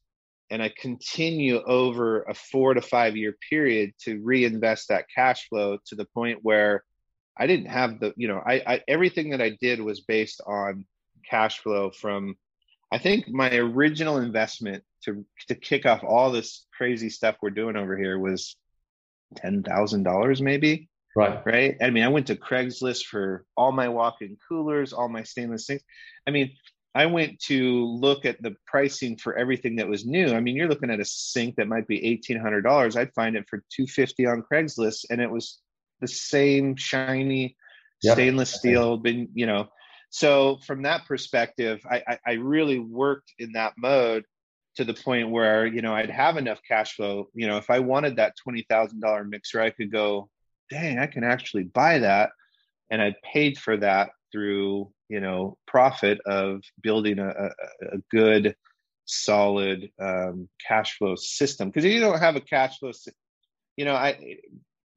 and 0.50 0.62
I 0.62 0.72
continue 0.76 1.62
over 1.62 2.22
a 2.22 2.34
four 2.34 2.74
to 2.74 2.82
five 2.82 3.16
year 3.16 3.36
period 3.50 3.92
to 4.02 4.20
reinvest 4.22 4.88
that 4.88 5.06
cash 5.14 5.48
flow 5.48 5.78
to 5.86 5.94
the 5.94 6.06
point 6.06 6.40
where 6.42 6.84
I 7.36 7.46
didn't 7.46 7.66
have 7.66 7.98
the, 8.00 8.12
you 8.16 8.28
know, 8.28 8.40
I, 8.44 8.62
I 8.66 8.80
everything 8.86 9.30
that 9.30 9.40
I 9.40 9.56
did 9.60 9.80
was 9.80 10.00
based 10.00 10.40
on 10.46 10.86
cash 11.28 11.60
flow 11.60 11.90
from 11.90 12.36
I 12.92 12.98
think 12.98 13.28
my 13.28 13.52
original 13.56 14.18
investment 14.18 14.84
to 15.04 15.24
to 15.48 15.54
kick 15.54 15.86
off 15.86 16.04
all 16.04 16.30
this 16.30 16.66
crazy 16.76 17.10
stuff 17.10 17.36
we're 17.42 17.50
doing 17.50 17.76
over 17.76 17.96
here 17.96 18.18
was 18.18 18.56
ten 19.36 19.62
thousand 19.62 20.04
dollars, 20.04 20.40
maybe. 20.40 20.88
Right. 21.16 21.44
Right. 21.46 21.76
I 21.80 21.90
mean, 21.90 22.02
I 22.02 22.08
went 22.08 22.26
to 22.28 22.36
Craigslist 22.36 23.06
for 23.06 23.44
all 23.56 23.70
my 23.70 23.88
walk-in 23.88 24.36
coolers, 24.48 24.92
all 24.92 25.08
my 25.08 25.22
stainless 25.22 25.66
things. 25.66 25.82
I 26.26 26.32
mean, 26.32 26.52
I 26.94 27.06
went 27.06 27.40
to 27.46 27.86
look 27.86 28.24
at 28.24 28.40
the 28.40 28.54
pricing 28.66 29.16
for 29.16 29.36
everything 29.36 29.76
that 29.76 29.88
was 29.88 30.06
new. 30.06 30.32
I 30.32 30.40
mean, 30.40 30.54
you're 30.54 30.68
looking 30.68 30.90
at 30.90 31.00
a 31.00 31.04
sink 31.04 31.56
that 31.56 31.66
might 31.66 31.88
be 31.88 32.04
eighteen 32.04 32.38
hundred 32.38 32.62
dollars. 32.62 32.96
I'd 32.96 33.14
find 33.14 33.36
it 33.36 33.48
for 33.48 33.64
two 33.68 33.86
fifty 33.86 34.26
on 34.26 34.44
Craigslist, 34.50 35.06
and 35.10 35.20
it 35.20 35.30
was 35.30 35.60
the 36.00 36.06
same 36.06 36.76
shiny 36.76 37.56
yep. 38.02 38.14
stainless 38.14 38.54
steel. 38.54 38.96
Been 38.96 39.28
you 39.34 39.46
know, 39.46 39.68
so 40.10 40.58
from 40.64 40.82
that 40.82 41.06
perspective, 41.06 41.80
I, 41.90 42.02
I, 42.06 42.18
I 42.26 42.32
really 42.34 42.78
worked 42.78 43.32
in 43.40 43.52
that 43.54 43.74
mode 43.76 44.24
to 44.76 44.84
the 44.84 44.94
point 44.94 45.30
where 45.30 45.66
you 45.66 45.82
know 45.82 45.94
I'd 45.94 46.10
have 46.10 46.36
enough 46.36 46.60
cash 46.66 46.94
flow. 46.94 47.28
You 47.34 47.48
know, 47.48 47.56
if 47.56 47.70
I 47.70 47.80
wanted 47.80 48.16
that 48.16 48.36
twenty 48.36 48.64
thousand 48.70 49.00
dollar 49.00 49.24
mixer, 49.24 49.60
I 49.60 49.70
could 49.70 49.90
go, 49.90 50.30
dang, 50.70 51.00
I 51.00 51.08
can 51.08 51.24
actually 51.24 51.64
buy 51.64 51.98
that, 51.98 52.30
and 52.88 53.02
I 53.02 53.16
paid 53.24 53.58
for 53.58 53.76
that 53.78 54.10
through 54.30 54.92
you 55.08 55.20
know 55.20 55.56
profit 55.66 56.20
of 56.26 56.62
building 56.82 57.18
a, 57.18 57.28
a, 57.28 57.50
a 57.92 57.98
good, 58.10 58.56
solid 59.04 59.90
um, 60.00 60.48
cash 60.66 60.96
flow 60.98 61.14
system. 61.16 61.68
Because 61.68 61.84
if 61.84 61.92
you 61.92 62.00
don't 62.00 62.20
have 62.20 62.36
a 62.36 62.40
cash 62.40 62.78
flow, 62.78 62.92
you 63.76 63.84
know, 63.84 63.94
I 63.94 64.38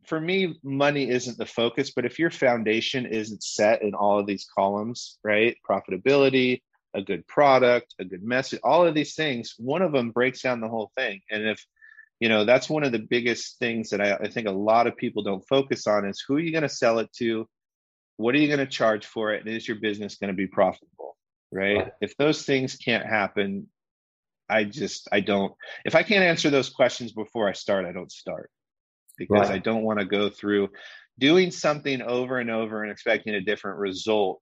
for 0.07 0.19
me, 0.19 0.55
money 0.63 1.09
isn't 1.09 1.37
the 1.37 1.45
focus, 1.45 1.91
but 1.93 2.05
if 2.05 2.17
your 2.17 2.31
foundation 2.31 3.05
isn't 3.05 3.43
set 3.43 3.81
in 3.81 3.93
all 3.93 4.19
of 4.19 4.25
these 4.25 4.47
columns, 4.57 5.19
right? 5.23 5.57
Profitability, 5.69 6.61
a 6.93 7.01
good 7.01 7.27
product, 7.27 7.93
a 7.99 8.05
good 8.05 8.23
message, 8.23 8.59
all 8.63 8.87
of 8.87 8.95
these 8.95 9.15
things, 9.15 9.53
one 9.57 9.81
of 9.81 9.91
them 9.91 10.11
breaks 10.11 10.41
down 10.41 10.61
the 10.61 10.69
whole 10.69 10.91
thing. 10.97 11.19
And 11.29 11.45
if, 11.47 11.63
you 12.21 12.29
know, 12.29 12.45
that's 12.45 12.69
one 12.69 12.83
of 12.83 12.93
the 12.93 13.05
biggest 13.09 13.59
things 13.59 13.89
that 13.89 13.99
I, 13.99 14.15
I 14.15 14.29
think 14.29 14.47
a 14.47 14.51
lot 14.51 14.87
of 14.87 14.95
people 14.95 15.23
don't 15.23 15.47
focus 15.47 15.87
on 15.87 16.07
is 16.07 16.23
who 16.25 16.37
are 16.37 16.39
you 16.39 16.51
going 16.51 16.63
to 16.63 16.69
sell 16.69 16.99
it 16.99 17.11
to? 17.17 17.47
What 18.17 18.36
are 18.36 18.39
you 18.39 18.47
going 18.47 18.60
to 18.60 18.67
charge 18.67 19.06
for 19.06 19.34
it? 19.34 19.45
And 19.45 19.56
is 19.56 19.67
your 19.67 19.77
business 19.77 20.17
going 20.17 20.30
to 20.30 20.36
be 20.36 20.47
profitable? 20.47 21.17
Right? 21.51 21.77
right? 21.77 21.91
If 22.01 22.17
those 22.17 22.43
things 22.43 22.75
can't 22.75 23.06
happen, 23.06 23.67
I 24.49 24.63
just, 24.63 25.08
I 25.12 25.21
don't, 25.21 25.53
if 25.86 25.95
I 25.95 26.03
can't 26.03 26.23
answer 26.23 26.49
those 26.49 26.69
questions 26.69 27.12
before 27.12 27.47
I 27.47 27.53
start, 27.53 27.86
I 27.86 27.91
don't 27.91 28.12
start 28.12 28.49
because 29.17 29.49
right. 29.49 29.56
I 29.56 29.58
don't 29.58 29.84
want 29.84 29.99
to 29.99 30.06
go 30.06 30.30
through 30.30 30.69
doing 31.19 31.51
something 31.51 32.01
over 32.01 32.39
and 32.39 32.49
over 32.49 32.84
and 32.84 32.91
expecting 32.91 33.34
a 33.34 33.41
different 33.41 33.80
result 33.80 34.41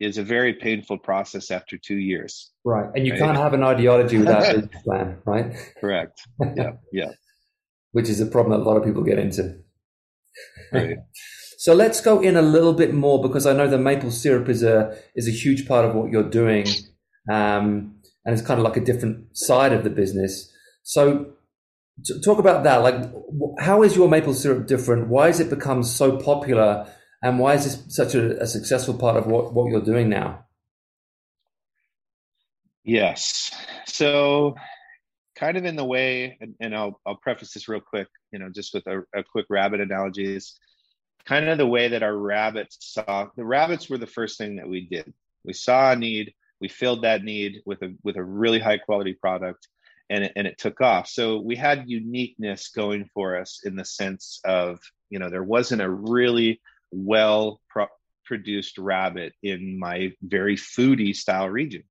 is 0.00 0.18
a 0.18 0.24
very 0.24 0.54
painful 0.54 0.98
process 0.98 1.50
after 1.50 1.78
two 1.78 1.96
years. 1.96 2.50
Right. 2.64 2.90
And 2.94 3.06
you 3.06 3.12
right? 3.12 3.20
can't 3.20 3.36
have 3.36 3.54
an 3.54 3.62
ideology 3.62 4.18
without 4.18 4.42
a 4.42 4.54
business 4.54 4.82
plan, 4.84 5.18
right? 5.24 5.54
Correct. 5.80 6.20
Yeah. 6.56 6.72
Yeah. 6.92 7.10
Which 7.92 8.08
is 8.08 8.20
a 8.20 8.26
problem 8.26 8.58
that 8.58 8.64
a 8.64 8.68
lot 8.68 8.76
of 8.76 8.84
people 8.84 9.02
get 9.02 9.18
into. 9.18 9.58
Right. 10.72 10.96
So 11.64 11.72
let's 11.72 12.02
go 12.02 12.20
in 12.20 12.36
a 12.36 12.42
little 12.42 12.74
bit 12.74 12.92
more 12.92 13.22
because 13.22 13.46
I 13.46 13.54
know 13.54 13.66
the 13.66 13.78
maple 13.78 14.10
syrup 14.10 14.50
is 14.50 14.62
a 14.62 14.94
is 15.14 15.26
a 15.26 15.30
huge 15.30 15.66
part 15.66 15.86
of 15.86 15.94
what 15.94 16.10
you're 16.10 16.28
doing. 16.28 16.66
Um, 17.32 18.02
and 18.22 18.34
it's 18.34 18.42
kind 18.42 18.60
of 18.60 18.64
like 18.64 18.76
a 18.76 18.84
different 18.84 19.34
side 19.34 19.72
of 19.72 19.82
the 19.82 19.88
business. 19.88 20.52
So 20.82 21.32
talk 22.22 22.38
about 22.38 22.64
that. 22.64 22.82
Like, 22.82 23.10
how 23.60 23.82
is 23.82 23.96
your 23.96 24.10
maple 24.10 24.34
syrup 24.34 24.66
different? 24.66 25.08
Why 25.08 25.28
has 25.28 25.40
it 25.40 25.48
become 25.48 25.82
so 25.82 26.18
popular? 26.18 26.86
And 27.22 27.38
why 27.38 27.54
is 27.54 27.64
this 27.64 27.96
such 27.96 28.14
a, 28.14 28.42
a 28.42 28.46
successful 28.46 28.92
part 28.92 29.16
of 29.16 29.26
what, 29.26 29.54
what 29.54 29.70
you're 29.70 29.80
doing 29.80 30.10
now? 30.10 30.44
Yes. 32.84 33.50
So, 33.86 34.54
kind 35.34 35.56
of 35.56 35.64
in 35.64 35.76
the 35.76 35.84
way, 35.86 36.36
and, 36.42 36.56
and 36.60 36.76
I'll, 36.76 37.00
I'll 37.06 37.16
preface 37.16 37.54
this 37.54 37.68
real 37.70 37.80
quick, 37.80 38.08
you 38.32 38.38
know, 38.38 38.50
just 38.54 38.74
with 38.74 38.86
a, 38.86 38.98
a 39.18 39.24
quick 39.24 39.46
rabbit 39.48 39.80
analogy 39.80 40.36
is 40.36 40.58
kind 41.26 41.48
of 41.48 41.58
the 41.58 41.66
way 41.66 41.88
that 41.88 42.02
our 42.02 42.16
rabbits 42.16 42.78
saw 42.80 43.28
the 43.36 43.44
rabbits 43.44 43.88
were 43.88 43.98
the 43.98 44.06
first 44.06 44.38
thing 44.38 44.56
that 44.56 44.68
we 44.68 44.82
did. 44.82 45.12
We 45.44 45.52
saw 45.52 45.92
a 45.92 45.96
need, 45.96 46.34
we 46.60 46.68
filled 46.68 47.02
that 47.02 47.22
need 47.22 47.62
with 47.66 47.82
a 47.82 47.94
with 48.02 48.16
a 48.16 48.24
really 48.24 48.58
high 48.58 48.78
quality 48.78 49.14
product 49.14 49.68
and 50.10 50.24
it, 50.24 50.32
and 50.36 50.46
it 50.46 50.58
took 50.58 50.80
off 50.80 51.08
so 51.08 51.40
we 51.40 51.56
had 51.56 51.88
uniqueness 51.88 52.68
going 52.68 53.08
for 53.14 53.38
us 53.38 53.60
in 53.64 53.76
the 53.76 53.84
sense 53.84 54.40
of 54.44 54.78
you 55.10 55.18
know 55.18 55.30
there 55.30 55.42
wasn't 55.42 55.80
a 55.80 55.90
really 55.90 56.60
well 56.90 57.60
pro- 57.68 57.86
produced 58.24 58.78
rabbit 58.78 59.32
in 59.42 59.78
my 59.78 60.12
very 60.22 60.56
foodie 60.56 61.14
style 61.14 61.48
region 61.48 61.82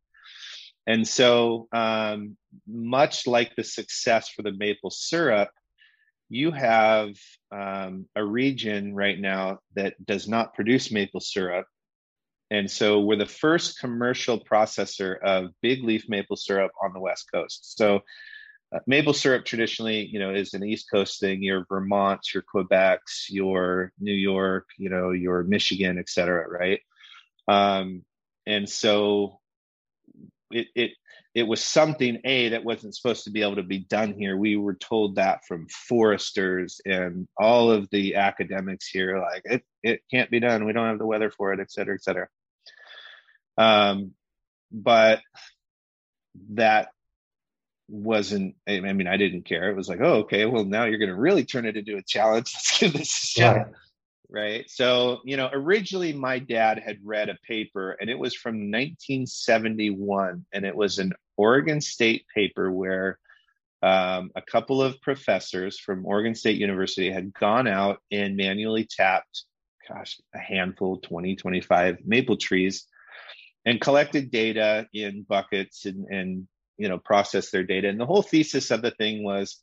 and 0.85 1.07
so 1.07 1.67
um, 1.71 2.35
much 2.67 3.25
like 3.25 3.55
the 3.55 3.63
success 3.63 4.29
for 4.29 4.41
the 4.41 4.51
maple 4.51 4.89
syrup 4.89 5.49
you 6.29 6.51
have 6.51 7.15
um, 7.51 8.07
a 8.15 8.23
region 8.23 8.95
right 8.95 9.19
now 9.19 9.59
that 9.75 9.93
does 10.05 10.27
not 10.27 10.53
produce 10.53 10.91
maple 10.91 11.19
syrup 11.19 11.67
and 12.53 12.69
so 12.69 12.99
we're 12.99 13.15
the 13.15 13.25
first 13.25 13.79
commercial 13.79 14.39
processor 14.39 15.19
of 15.21 15.49
big 15.63 15.83
leaf 15.83 16.07
maple 16.07 16.35
syrup 16.35 16.71
on 16.83 16.93
the 16.93 16.99
West 16.99 17.25
Coast. 17.33 17.75
So 17.75 18.01
uh, 18.71 18.79
maple 18.85 19.13
syrup 19.13 19.43
traditionally, 19.43 20.05
you 20.05 20.19
know, 20.19 20.31
is 20.31 20.53
an 20.53 20.63
East 20.63 20.85
Coast 20.91 21.19
thing. 21.19 21.41
Your 21.41 21.65
Vermonts, 21.65 22.31
your 22.31 22.43
Quebecs, 22.43 23.25
your 23.29 23.91
New 23.99 24.13
York, 24.13 24.67
you 24.77 24.91
know, 24.91 25.09
your 25.09 25.41
Michigan, 25.41 25.97
et 25.97 26.09
cetera, 26.09 26.47
right? 26.47 26.79
Um, 27.47 28.03
and 28.45 28.69
so 28.69 29.39
it, 30.51 30.67
it 30.75 30.91
it 31.35 31.43
was 31.43 31.63
something 31.63 32.19
a 32.25 32.49
that 32.49 32.63
wasn't 32.63 32.95
supposed 32.95 33.23
to 33.23 33.31
be 33.31 33.41
able 33.41 33.55
to 33.55 33.63
be 33.63 33.79
done 33.79 34.13
here. 34.13 34.37
We 34.37 34.55
were 34.55 34.75
told 34.75 35.15
that 35.15 35.45
from 35.47 35.67
foresters 35.67 36.79
and 36.85 37.27
all 37.37 37.71
of 37.71 37.89
the 37.89 38.15
academics 38.15 38.87
here, 38.87 39.19
like 39.19 39.41
it 39.45 39.63
it 39.81 40.01
can't 40.11 40.29
be 40.29 40.39
done. 40.39 40.65
We 40.65 40.73
don't 40.73 40.87
have 40.87 40.99
the 40.99 41.05
weather 41.05 41.31
for 41.31 41.53
it, 41.53 41.59
et 41.59 41.71
cetera, 41.71 41.95
et 41.95 42.03
cetera. 42.03 42.27
Um, 43.57 44.11
but 44.71 45.21
that 46.51 46.89
wasn't 47.89 48.55
i 48.67 48.79
mean 48.79 49.07
i 49.07 49.17
didn't 49.17 49.43
care 49.43 49.69
it 49.69 49.75
was 49.75 49.89
like 49.89 49.99
oh 50.01 50.21
okay 50.21 50.45
well 50.45 50.63
now 50.63 50.85
you're 50.85 50.97
going 50.97 51.09
to 51.09 51.15
really 51.15 51.43
turn 51.43 51.65
it 51.65 51.77
into 51.77 51.97
a 51.97 52.01
challenge 52.01 52.51
let's 52.55 52.79
give 52.79 52.93
this 52.93 53.35
a 53.35 53.39
shot 53.39 53.67
right. 54.33 54.69
so 54.69 55.21
you 55.23 55.37
know 55.37 55.49
originally 55.53 56.11
my 56.11 56.39
dad 56.39 56.79
had 56.79 56.97
read 57.03 57.29
a 57.29 57.37
paper 57.47 57.91
and 57.91 58.09
it 58.09 58.17
was 58.17 58.33
from 58.33 58.55
1971 58.55 60.45
and 60.51 60.65
it 60.65 60.75
was 60.75 60.99
an 60.99 61.13
oregon 61.37 61.79
state 61.79 62.25
paper 62.33 62.71
where 62.71 63.19
um, 63.81 64.31
a 64.35 64.41
couple 64.41 64.81
of 64.81 64.99
professors 65.01 65.79
from 65.79 66.05
oregon 66.05 66.35
state 66.35 66.57
university 66.57 67.11
had 67.11 67.33
gone 67.33 67.67
out 67.67 67.99
and 68.11 68.35
manually 68.35 68.87
tapped 68.89 69.43
gosh 69.87 70.19
a 70.33 70.39
handful 70.39 70.97
20 70.97 71.35
25 71.35 71.97
maple 72.05 72.37
trees 72.37 72.87
and 73.65 73.79
collected 73.79 74.31
data 74.31 74.87
in 74.93 75.23
buckets 75.23 75.85
and, 75.85 76.05
and 76.07 76.47
you 76.77 76.89
know 76.89 76.97
processed 76.97 77.51
their 77.51 77.63
data 77.63 77.87
and 77.87 77.99
the 77.99 78.05
whole 78.05 78.23
thesis 78.23 78.71
of 78.71 78.81
the 78.81 78.91
thing 78.91 79.23
was 79.23 79.59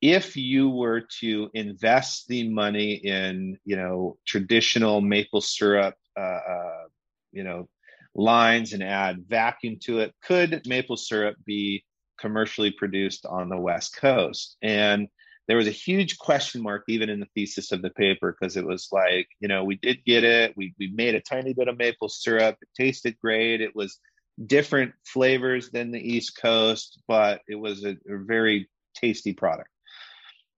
if 0.00 0.36
you 0.36 0.70
were 0.70 1.02
to 1.20 1.50
invest 1.54 2.28
the 2.28 2.48
money 2.48 2.92
in 2.94 3.58
you 3.64 3.76
know 3.76 4.16
traditional 4.26 5.00
maple 5.00 5.40
syrup 5.40 5.94
uh, 6.16 6.20
uh, 6.20 6.84
you 7.32 7.44
know 7.44 7.68
lines 8.14 8.72
and 8.72 8.82
add 8.82 9.24
vacuum 9.28 9.76
to 9.80 10.00
it 10.00 10.14
could 10.22 10.62
maple 10.66 10.96
syrup 10.96 11.36
be 11.44 11.84
commercially 12.18 12.70
produced 12.70 13.24
on 13.26 13.48
the 13.48 13.56
west 13.56 13.96
coast? 13.96 14.56
And 14.60 15.08
there 15.46 15.56
was 15.56 15.68
a 15.68 15.72
huge 15.72 16.18
question 16.18 16.62
mark 16.62 16.84
even 16.88 17.08
in 17.08 17.20
the 17.20 17.28
thesis 17.34 17.72
of 17.72 17.80
the 17.80 17.90
paper 17.90 18.36
because 18.38 18.56
it 18.56 18.66
was 18.66 18.88
like 18.92 19.28
you 19.40 19.48
know 19.48 19.64
we 19.64 19.76
did 19.76 20.04
get 20.04 20.22
it 20.22 20.54
we, 20.56 20.74
we 20.78 20.92
made 20.94 21.14
a 21.14 21.20
tiny 21.20 21.54
bit 21.54 21.68
of 21.68 21.78
maple 21.78 22.08
syrup 22.08 22.56
it 22.60 22.68
tasted 22.76 23.18
great 23.18 23.62
it 23.62 23.74
was 23.74 23.98
different 24.46 24.92
flavors 25.06 25.70
than 25.70 25.90
the 25.90 25.98
east 25.98 26.38
coast 26.40 27.00
but 27.08 27.40
it 27.48 27.56
was 27.56 27.82
a, 27.84 27.96
a 28.08 28.18
very 28.26 28.68
tasty 28.94 29.32
product 29.32 29.70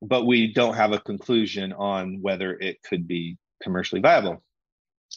but 0.02 0.26
we 0.26 0.52
don't 0.52 0.74
have 0.74 0.92
a 0.92 1.00
conclusion 1.00 1.72
on 1.72 2.20
whether 2.20 2.52
it 2.58 2.82
could 2.82 3.06
be 3.06 3.36
commercially 3.62 4.00
viable 4.00 4.42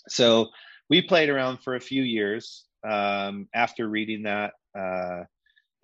so 0.08 0.50
we 0.90 1.02
played 1.02 1.30
around 1.30 1.58
for 1.58 1.76
a 1.76 1.82
few 1.82 2.04
years 2.04 2.66
um, 2.88 3.48
after 3.54 3.88
reading 3.88 4.24
that 4.24 4.54
uh, 4.78 5.24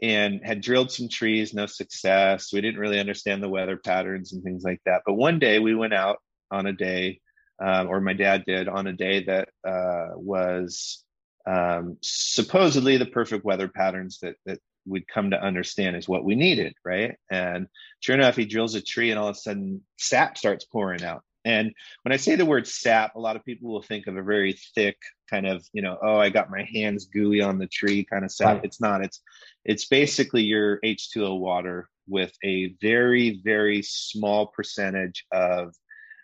and 0.02 0.42
had 0.44 0.62
drilled 0.62 0.92
some 0.92 1.10
trees, 1.10 1.54
no 1.54 1.66
success. 1.66 2.52
We 2.54 2.62
didn't 2.62 2.80
really 2.80 3.00
understand 3.00 3.44
the 3.44 3.50
weather 3.50 3.78
patterns 3.78 4.34
and 4.34 4.44
things 4.44 4.64
like 4.64 4.82
that. 4.86 5.02
But 5.06 5.14
one 5.14 5.40
day 5.40 5.60
we 5.60 5.76
went 5.76 5.94
out 5.94 6.18
on 6.52 6.66
a 6.66 6.74
day, 6.74 7.20
um, 7.62 7.90
or 7.90 8.00
my 8.00 8.14
dad 8.14 8.44
did 8.46 8.68
on 8.68 8.88
a 8.88 8.94
day 8.94 9.26
that 9.26 9.50
uh, 9.68 10.16
was 10.16 11.04
um, 11.46 11.98
supposedly 12.02 12.98
the 12.98 13.06
perfect 13.06 13.44
weather 13.44 13.68
patterns 13.68 14.20
that 14.22 14.36
that 14.46 14.60
we'd 14.86 15.08
come 15.08 15.32
to 15.32 15.42
understand 15.42 15.96
is 15.96 16.08
what 16.08 16.24
we 16.24 16.36
needed, 16.36 16.74
right? 16.84 17.16
And 17.32 17.68
sure 18.00 18.16
enough, 18.16 18.36
he 18.36 18.46
drills 18.46 18.76
a 18.76 18.82
tree, 18.82 19.12
and 19.12 19.20
all 19.20 19.28
of 19.28 19.36
a 19.36 19.40
sudden, 19.40 19.82
sap 19.98 20.38
starts 20.38 20.66
pouring 20.66 21.04
out. 21.04 21.24
And 21.46 21.74
when 22.04 22.12
I 22.12 22.18
say 22.18 22.36
the 22.36 22.46
word 22.46 22.68
sap, 22.68 23.16
a 23.16 23.20
lot 23.20 23.36
of 23.36 23.46
people 23.46 23.72
will 23.72 23.82
think 23.82 24.08
of 24.08 24.18
a 24.18 24.24
very 24.24 24.60
thick 24.76 24.98
kind 25.30 25.48
of, 25.48 25.66
you 25.72 25.82
know, 25.82 25.98
oh, 26.02 26.18
I 26.18 26.30
got 26.30 26.52
my 26.52 26.68
hands 26.74 27.06
gooey 27.06 27.42
on 27.42 27.60
the 27.60 27.68
tree 27.68 28.04
kind 28.04 28.26
of 28.26 28.32
sap. 28.32 28.56
Right. 28.56 28.66
It's 28.66 28.82
not. 28.82 29.04
It's 29.04 29.22
it's 29.64 29.88
basically 29.88 30.44
your 30.44 30.80
H2O 30.82 31.40
water 31.40 31.90
with 32.08 32.34
a 32.44 32.76
very 32.82 33.42
very 33.44 33.82
small 33.84 34.48
percentage 34.48 35.26
of 35.32 35.74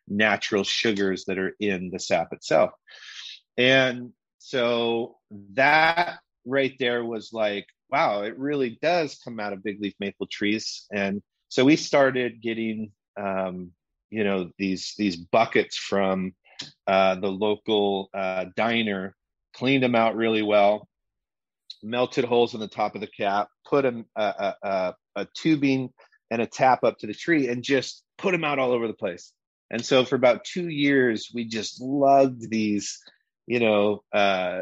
natural 0.08 0.64
sugars 0.64 1.26
that 1.26 1.38
are 1.40 1.56
in 1.60 1.92
the 1.92 2.00
sap 2.00 2.34
itself. 2.34 2.72
And 3.58 4.12
so 4.40 5.16
that 5.54 6.20
right 6.46 6.76
there 6.78 7.04
was 7.04 7.32
like, 7.34 7.66
wow, 7.90 8.24
it 8.24 8.38
really 8.38 8.78
does 8.82 9.20
come 9.24 9.40
out 9.40 9.54
of 9.54 9.64
big 9.64 9.82
leaf 9.82 9.94
maple 10.00 10.28
trees. 10.28 10.86
And 10.92 11.22
so 11.50 11.66
we 11.66 11.76
started 11.76 12.42
getting 12.42 12.92
um, 13.18 13.72
you 14.10 14.24
know 14.24 14.52
these 14.58 14.94
these 14.98 15.16
buckets 15.16 15.78
from 15.78 16.34
uh, 16.88 17.16
the 17.16 17.28
local 17.28 18.10
uh, 18.14 18.46
diner, 18.56 19.16
cleaned 19.54 19.84
them 19.84 19.96
out 19.96 20.16
really 20.16 20.42
well, 20.42 20.88
melted 21.84 22.26
holes 22.26 22.54
in 22.54 22.60
the 22.60 22.68
top 22.68 22.96
of 22.96 23.02
the 23.02 23.08
cap, 23.08 23.50
put 23.68 23.86
a, 23.86 24.06
a, 24.16 24.54
a, 24.64 24.94
a 25.16 25.28
tubing 25.36 25.90
and 26.32 26.42
a 26.42 26.46
tap 26.46 26.84
up 26.84 26.98
to 27.00 27.08
the 27.08 27.14
tree, 27.14 27.48
and 27.48 27.64
just 27.64 28.04
put 28.18 28.32
them 28.32 28.44
out 28.44 28.60
all 28.60 28.72
over 28.72 28.88
the 28.88 28.94
place. 28.94 29.34
And 29.70 29.84
so 29.84 30.06
for 30.06 30.16
about 30.16 30.46
two 30.46 30.70
years, 30.70 31.32
we 31.34 31.46
just 31.46 31.82
lugged 31.82 32.50
these, 32.50 33.00
you 33.48 33.60
know, 33.60 34.04
uh, 34.14 34.62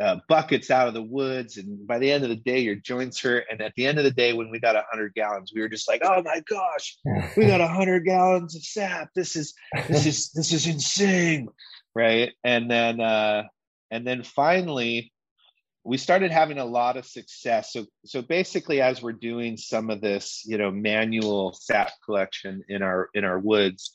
uh, 0.00 0.16
buckets 0.28 0.70
out 0.70 0.88
of 0.88 0.94
the 0.94 1.02
woods 1.02 1.56
and 1.56 1.86
by 1.86 1.98
the 1.98 2.10
end 2.10 2.24
of 2.24 2.30
the 2.30 2.36
day 2.36 2.60
your 2.60 2.74
joints 2.74 3.20
hurt. 3.20 3.44
And 3.50 3.60
at 3.60 3.72
the 3.76 3.86
end 3.86 3.98
of 3.98 4.04
the 4.04 4.10
day 4.10 4.32
when 4.32 4.50
we 4.50 4.60
got 4.60 4.74
100 4.74 5.14
gallons 5.14 5.52
we 5.54 5.60
were 5.60 5.68
just 5.68 5.88
like 5.88 6.02
oh 6.04 6.22
my 6.22 6.42
gosh 6.48 6.96
we 7.36 7.46
got 7.46 7.60
100 7.60 8.04
gallons 8.04 8.56
of 8.56 8.62
sap. 8.62 9.08
This 9.14 9.36
is 9.36 9.54
this 9.88 10.06
is 10.06 10.30
this 10.32 10.52
is 10.52 10.66
insane. 10.66 11.48
Right? 11.94 12.32
And 12.44 12.70
then 12.70 13.00
uh 13.00 13.44
and 13.90 14.06
then 14.06 14.22
finally 14.22 15.12
we 15.84 15.96
started 15.98 16.30
having 16.30 16.58
a 16.58 16.64
lot 16.64 16.96
of 16.96 17.04
success. 17.04 17.72
So 17.72 17.86
so 18.04 18.22
basically 18.22 18.80
as 18.80 19.02
we're 19.02 19.12
doing 19.12 19.56
some 19.56 19.90
of 19.90 20.00
this 20.00 20.42
you 20.46 20.58
know 20.58 20.70
manual 20.70 21.52
sap 21.52 21.92
collection 22.04 22.62
in 22.68 22.82
our 22.82 23.10
in 23.14 23.24
our 23.24 23.38
woods 23.38 23.94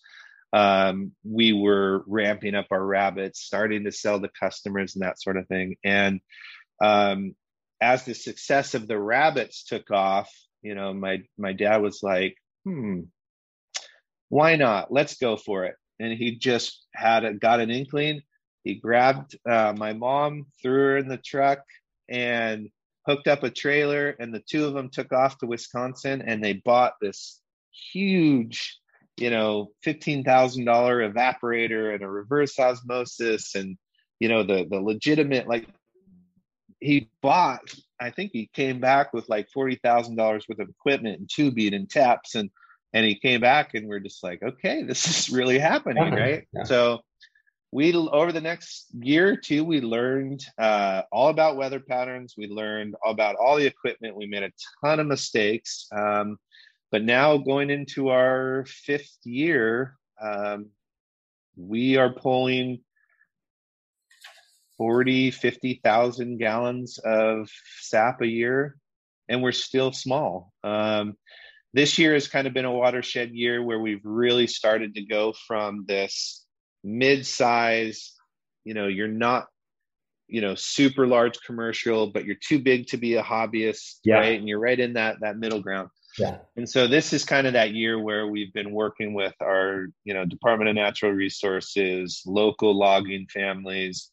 um, 0.53 1.11
we 1.23 1.53
were 1.53 2.03
ramping 2.07 2.55
up 2.55 2.67
our 2.71 2.83
rabbits, 2.83 3.41
starting 3.41 3.83
to 3.83 3.91
sell 3.91 4.19
to 4.19 4.29
customers 4.39 4.95
and 4.95 5.03
that 5.03 5.21
sort 5.21 5.37
of 5.37 5.47
thing. 5.47 5.75
And 5.83 6.21
um, 6.81 7.35
as 7.81 8.05
the 8.05 8.15
success 8.15 8.73
of 8.73 8.87
the 8.87 8.99
rabbits 8.99 9.63
took 9.63 9.91
off, 9.91 10.31
you 10.61 10.75
know, 10.75 10.93
my 10.93 11.23
my 11.37 11.53
dad 11.53 11.77
was 11.81 12.01
like, 12.01 12.35
"Hmm, 12.65 13.01
why 14.29 14.55
not? 14.55 14.91
Let's 14.91 15.17
go 15.17 15.37
for 15.37 15.65
it." 15.65 15.75
And 15.99 16.13
he 16.13 16.37
just 16.37 16.85
had 16.93 17.25
a, 17.25 17.33
got 17.33 17.59
an 17.59 17.71
inkling. 17.71 18.21
He 18.63 18.75
grabbed 18.75 19.37
uh, 19.49 19.73
my 19.77 19.93
mom, 19.93 20.47
threw 20.61 20.73
her 20.73 20.97
in 20.97 21.07
the 21.07 21.17
truck, 21.17 21.59
and 22.09 22.69
hooked 23.05 23.27
up 23.27 23.43
a 23.43 23.49
trailer. 23.49 24.09
And 24.09 24.33
the 24.33 24.43
two 24.45 24.65
of 24.65 24.73
them 24.73 24.89
took 24.89 25.13
off 25.13 25.37
to 25.39 25.47
Wisconsin, 25.47 26.21
and 26.21 26.43
they 26.43 26.53
bought 26.53 26.93
this 27.01 27.39
huge 27.91 28.77
you 29.17 29.29
know, 29.29 29.69
fifteen 29.83 30.23
thousand 30.23 30.65
dollar 30.65 31.09
evaporator 31.09 31.93
and 31.93 32.03
a 32.03 32.09
reverse 32.09 32.57
osmosis 32.59 33.55
and 33.55 33.77
you 34.19 34.29
know 34.29 34.43
the 34.43 34.65
the 34.69 34.79
legitimate 34.79 35.47
like 35.47 35.67
he 36.79 37.09
bought 37.21 37.73
I 37.99 38.11
think 38.11 38.31
he 38.33 38.49
came 38.53 38.79
back 38.79 39.13
with 39.13 39.27
like 39.29 39.49
forty 39.53 39.79
thousand 39.83 40.15
dollars 40.15 40.45
worth 40.47 40.59
of 40.59 40.69
equipment 40.69 41.19
and 41.19 41.29
tubing 41.29 41.73
and 41.73 41.89
taps 41.89 42.35
and 42.35 42.49
and 42.93 43.05
he 43.05 43.19
came 43.19 43.41
back 43.41 43.73
and 43.73 43.87
we're 43.87 43.99
just 43.99 44.23
like 44.23 44.41
okay 44.43 44.83
this 44.83 45.07
is 45.27 45.29
really 45.29 45.59
happening 45.59 46.13
right? 46.13 46.47
Yeah. 46.53 46.63
so 46.63 47.01
we 47.71 47.93
over 47.93 48.31
the 48.31 48.41
next 48.41 48.87
year 48.93 49.33
or 49.33 49.35
two 49.35 49.63
we 49.63 49.81
learned 49.81 50.45
uh, 50.57 51.01
all 51.11 51.29
about 51.29 51.57
weather 51.57 51.79
patterns. 51.79 52.35
We 52.37 52.47
learned 52.47 52.95
about 53.05 53.35
all 53.35 53.57
the 53.57 53.65
equipment. 53.65 54.15
We 54.15 54.25
made 54.25 54.43
a 54.43 54.51
ton 54.83 54.99
of 54.99 55.07
mistakes. 55.07 55.87
Um, 55.91 56.37
but 56.91 57.03
now 57.03 57.37
going 57.37 57.69
into 57.69 58.09
our 58.09 58.65
fifth 58.67 59.17
year, 59.23 59.97
um, 60.21 60.67
we 61.55 61.97
are 61.97 62.13
pulling 62.13 62.79
40, 64.77 65.31
50,000 65.31 66.37
gallons 66.37 66.99
of 66.99 67.49
sap 67.81 68.21
a 68.21 68.27
year, 68.27 68.77
and 69.27 69.41
we're 69.41 69.51
still 69.51 69.91
small. 69.91 70.53
Um, 70.63 71.15
this 71.73 71.97
year 71.97 72.13
has 72.13 72.27
kind 72.27 72.47
of 72.47 72.53
been 72.53 72.65
a 72.65 72.71
watershed 72.71 73.31
year 73.31 73.61
where 73.61 73.79
we've 73.79 74.05
really 74.05 74.47
started 74.47 74.95
to 74.95 75.05
go 75.05 75.33
from 75.47 75.85
this 75.87 76.45
mid-size, 76.83 78.13
you 78.63 78.73
know, 78.73 78.87
you're 78.87 79.07
not, 79.07 79.47
you 80.27 80.41
know, 80.41 80.55
super 80.55 81.07
large 81.07 81.39
commercial, 81.45 82.07
but 82.07 82.25
you're 82.25 82.35
too 82.35 82.59
big 82.59 82.87
to 82.87 82.97
be 82.97 83.15
a 83.15 83.23
hobbyist, 83.23 83.99
yeah. 84.03 84.15
right? 84.15 84.39
And 84.39 84.47
you're 84.47 84.59
right 84.59 84.79
in 84.79 84.93
that 84.93 85.17
that 85.21 85.37
middle 85.37 85.61
ground. 85.61 85.89
Yeah. 86.17 86.37
And 86.55 86.67
so 86.67 86.87
this 86.87 87.13
is 87.13 87.23
kind 87.23 87.45
of 87.45 87.53
that 87.53 87.73
year 87.73 87.99
where 87.99 88.27
we've 88.27 88.53
been 88.53 88.71
working 88.71 89.13
with 89.13 89.35
our, 89.41 89.87
you 90.03 90.13
know, 90.13 90.25
Department 90.25 90.69
of 90.69 90.75
Natural 90.75 91.11
Resources, 91.11 92.23
local 92.25 92.75
logging 92.75 93.27
families, 93.31 94.09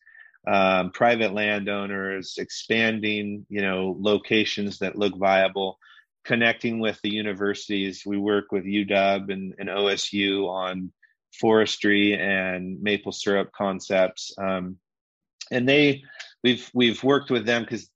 um, 0.46 0.90
private 0.90 1.32
landowners, 1.32 2.34
expanding, 2.38 3.46
you 3.48 3.62
know, 3.62 3.96
locations 3.98 4.78
that 4.80 4.96
look 4.96 5.16
viable, 5.16 5.78
connecting 6.24 6.78
with 6.78 7.00
the 7.02 7.10
universities. 7.10 8.02
We 8.04 8.18
work 8.18 8.52
with 8.52 8.64
UW 8.64 9.32
and, 9.32 9.54
and 9.58 9.70
OSU 9.70 10.46
on 10.46 10.92
forestry 11.32 12.14
and 12.14 12.80
maple 12.82 13.12
syrup 13.12 13.50
concepts. 13.52 14.34
Um, 14.36 14.76
and 15.50 15.66
they, 15.66 16.04
we've 16.42 16.70
we've 16.74 17.02
worked 17.02 17.30
with 17.30 17.46
them 17.46 17.62
because 17.62 17.88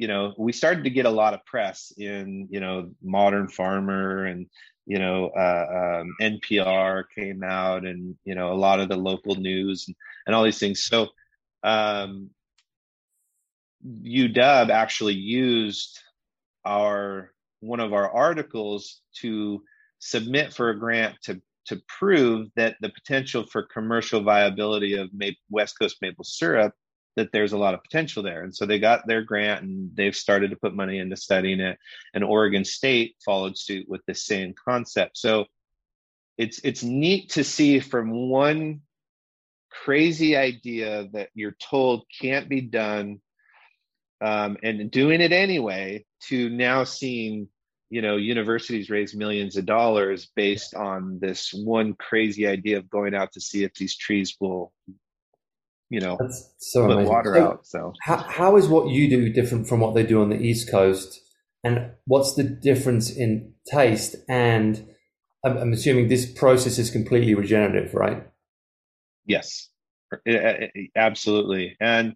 you 0.00 0.08
know 0.08 0.32
we 0.38 0.50
started 0.50 0.84
to 0.84 0.90
get 0.90 1.04
a 1.04 1.10
lot 1.10 1.34
of 1.34 1.44
press 1.44 1.92
in 1.98 2.48
you 2.50 2.58
know 2.58 2.90
modern 3.02 3.48
farmer 3.48 4.24
and 4.24 4.46
you 4.86 4.98
know 4.98 5.28
uh, 5.36 6.00
um, 6.00 6.16
npr 6.22 7.04
came 7.14 7.44
out 7.44 7.84
and 7.84 8.16
you 8.24 8.34
know 8.34 8.50
a 8.50 8.56
lot 8.66 8.80
of 8.80 8.88
the 8.88 8.96
local 8.96 9.34
news 9.34 9.84
and, 9.86 9.96
and 10.26 10.34
all 10.34 10.42
these 10.42 10.58
things. 10.58 10.82
So 10.84 11.08
um, 11.62 12.30
uw 13.86 14.70
actually 14.70 15.14
used 15.14 16.00
our 16.64 17.30
one 17.60 17.80
of 17.80 17.92
our 17.92 18.10
articles 18.10 19.02
to 19.20 19.62
submit 19.98 20.54
for 20.54 20.70
a 20.70 20.78
grant 20.78 21.16
to 21.24 21.42
to 21.66 21.78
prove 21.98 22.48
that 22.56 22.76
the 22.80 22.88
potential 22.88 23.44
for 23.44 23.64
commercial 23.64 24.22
viability 24.22 24.94
of 24.96 25.10
west 25.50 25.78
coast 25.78 25.98
maple 26.00 26.24
syrup 26.24 26.72
that 27.16 27.32
there's 27.32 27.52
a 27.52 27.58
lot 27.58 27.74
of 27.74 27.82
potential 27.82 28.22
there. 28.22 28.42
And 28.42 28.54
so 28.54 28.66
they 28.66 28.78
got 28.78 29.06
their 29.06 29.22
grant 29.22 29.62
and 29.62 29.94
they've 29.94 30.14
started 30.14 30.50
to 30.50 30.56
put 30.56 30.74
money 30.74 30.98
into 30.98 31.16
studying 31.16 31.60
it. 31.60 31.78
And 32.14 32.24
Oregon 32.24 32.64
State 32.64 33.16
followed 33.24 33.58
suit 33.58 33.88
with 33.88 34.00
the 34.06 34.14
same 34.14 34.54
concept. 34.54 35.18
So 35.18 35.46
it's 36.38 36.60
it's 36.64 36.82
neat 36.82 37.30
to 37.30 37.44
see 37.44 37.80
from 37.80 38.30
one 38.30 38.80
crazy 39.70 40.36
idea 40.36 41.08
that 41.12 41.28
you're 41.34 41.56
told 41.60 42.04
can't 42.20 42.48
be 42.48 42.60
done 42.60 43.20
um, 44.20 44.56
and 44.62 44.90
doing 44.90 45.20
it 45.20 45.32
anyway 45.32 46.04
to 46.28 46.48
now 46.50 46.84
seeing 46.84 47.48
you 47.88 48.02
know 48.02 48.16
universities 48.16 48.90
raise 48.90 49.14
millions 49.14 49.56
of 49.56 49.66
dollars 49.66 50.30
based 50.36 50.74
on 50.74 51.18
this 51.20 51.52
one 51.52 51.94
crazy 51.94 52.46
idea 52.46 52.78
of 52.78 52.90
going 52.90 53.14
out 53.14 53.32
to 53.32 53.40
see 53.40 53.64
if 53.64 53.74
these 53.74 53.96
trees 53.96 54.36
will 54.40 54.72
you 55.90 56.00
know, 56.00 56.16
That's 56.18 56.52
so 56.58 56.86
put 56.86 56.92
amazing. 56.92 57.12
water 57.12 57.34
so 57.34 57.42
out. 57.42 57.66
So 57.66 57.92
how, 58.00 58.16
how 58.16 58.56
is 58.56 58.68
what 58.68 58.88
you 58.88 59.10
do 59.10 59.32
different 59.32 59.68
from 59.68 59.80
what 59.80 59.94
they 59.94 60.04
do 60.04 60.22
on 60.22 60.30
the 60.30 60.40
East 60.40 60.70
Coast? 60.70 61.20
And 61.62 61.90
what's 62.06 62.34
the 62.34 62.44
difference 62.44 63.10
in 63.10 63.52
taste? 63.70 64.16
And 64.28 64.88
I'm, 65.44 65.58
I'm 65.58 65.72
assuming 65.72 66.08
this 66.08 66.30
process 66.30 66.78
is 66.78 66.90
completely 66.90 67.34
regenerative, 67.34 67.92
right? 67.92 68.26
Yes, 69.26 69.68
absolutely. 70.96 71.76
And 71.80 72.14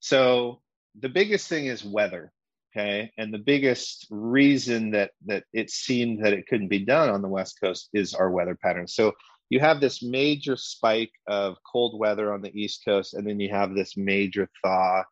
so 0.00 0.60
the 1.00 1.08
biggest 1.08 1.48
thing 1.48 1.66
is 1.66 1.84
weather 1.84 2.32
okay 2.74 3.10
and 3.18 3.32
the 3.32 3.38
biggest 3.38 4.06
reason 4.10 4.90
that 4.90 5.10
that 5.26 5.44
it 5.52 5.70
seemed 5.70 6.24
that 6.24 6.32
it 6.32 6.46
couldn't 6.46 6.68
be 6.68 6.84
done 6.84 7.08
on 7.08 7.22
the 7.22 7.28
west 7.28 7.58
coast 7.60 7.88
is 7.92 8.14
our 8.14 8.30
weather 8.30 8.56
pattern 8.60 8.86
so 8.86 9.12
you 9.50 9.60
have 9.60 9.80
this 9.80 10.02
major 10.02 10.56
spike 10.56 11.12
of 11.26 11.56
cold 11.70 11.98
weather 11.98 12.32
on 12.32 12.42
the 12.42 12.54
East 12.58 12.84
Coast, 12.84 13.14
and 13.14 13.26
then 13.26 13.40
you 13.40 13.50
have 13.50 13.74
this 13.74 13.96
major 13.96 14.48
thaw, 14.62 15.02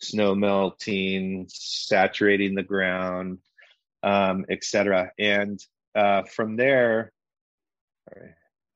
snow 0.00 0.34
melting, 0.34 1.46
saturating 1.48 2.54
the 2.54 2.62
ground, 2.62 3.38
um, 4.02 4.44
etc. 4.50 5.10
And 5.18 5.60
uh, 5.94 6.22
from 6.24 6.56
there, 6.56 7.12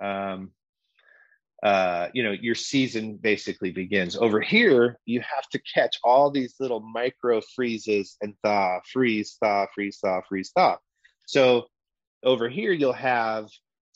um, 0.01 0.51
uh, 1.63 2.09
you 2.13 2.23
know, 2.23 2.33
your 2.33 2.55
season 2.55 3.17
basically 3.17 3.73
begins. 3.73 4.17
Over 4.17 4.41
here, 4.41 4.99
you 5.07 5.21
have 5.21 5.49
to 5.49 5.61
catch 5.75 5.99
all 6.05 6.31
these 6.31 6.55
little 6.61 6.81
micro 6.81 7.41
freezes 7.41 8.17
and 8.21 8.35
thaw, 8.45 8.81
freeze, 8.93 9.37
thaw, 9.43 9.67
freeze, 9.75 9.99
thaw, 10.03 10.21
freeze, 10.29 10.53
thaw. 10.55 10.77
So 11.27 11.67
over 12.23 12.49
here, 12.49 12.73
you'll 12.73 12.93
have 12.93 13.49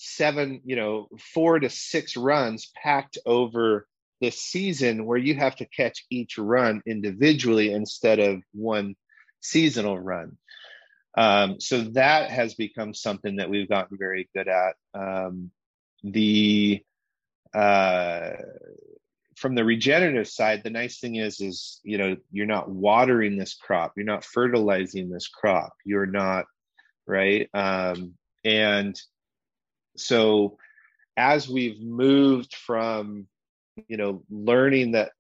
seven, 0.03 0.63
you 0.65 0.77
know, 0.77 1.09
four 1.35 1.61
to 1.61 1.69
six 1.69 2.17
runs 2.17 2.73
packed 2.83 3.19
over 3.27 3.87
this 4.23 4.41
season 4.41 5.05
where 5.05 5.19
you 5.19 5.35
have 5.35 5.57
to 5.57 5.67
catch 5.67 6.07
each 6.11 6.39
run 6.39 6.83
individually 6.87 7.71
instead 7.71 8.19
of 8.19 8.43
one 8.53 8.97
seasonal 9.41 9.99
run. 9.99 10.39
Um, 11.19 11.61
so 11.61 11.83
that 11.93 12.31
has 12.31 12.55
become 12.55 12.95
something 12.95 13.37
that 13.37 13.51
we've 13.51 13.69
gotten 13.69 13.99
very 13.99 14.31
good 14.35 14.49
at. 14.49 14.75
Um, 14.95 15.51
the 16.03 16.83
uh, 17.53 18.31
from 19.37 19.55
the 19.55 19.65
regenerative 19.65 20.29
side, 20.29 20.63
the 20.63 20.71
nice 20.71 20.99
thing 20.99 21.17
is, 21.17 21.41
is 21.41 21.81
you 21.83 21.99
know, 21.99 22.17
you're 22.31 22.47
not 22.47 22.71
watering 22.71 23.37
this 23.37 23.55
crop, 23.55 23.93
you're 23.97 24.07
not 24.07 24.25
fertilizing 24.25 25.11
this 25.11 25.29
crop, 25.29 25.75
you're 25.85 26.07
not 26.07 26.47
right, 27.07 27.51
um, 27.53 28.15
and 28.45 28.99
so 30.01 30.59
as 31.17 31.49
we've 31.49 31.81
moved 31.81 32.55
from 32.55 33.27
you 33.89 33.97
know 33.97 34.23
learning 34.31 34.93
that 34.93 35.13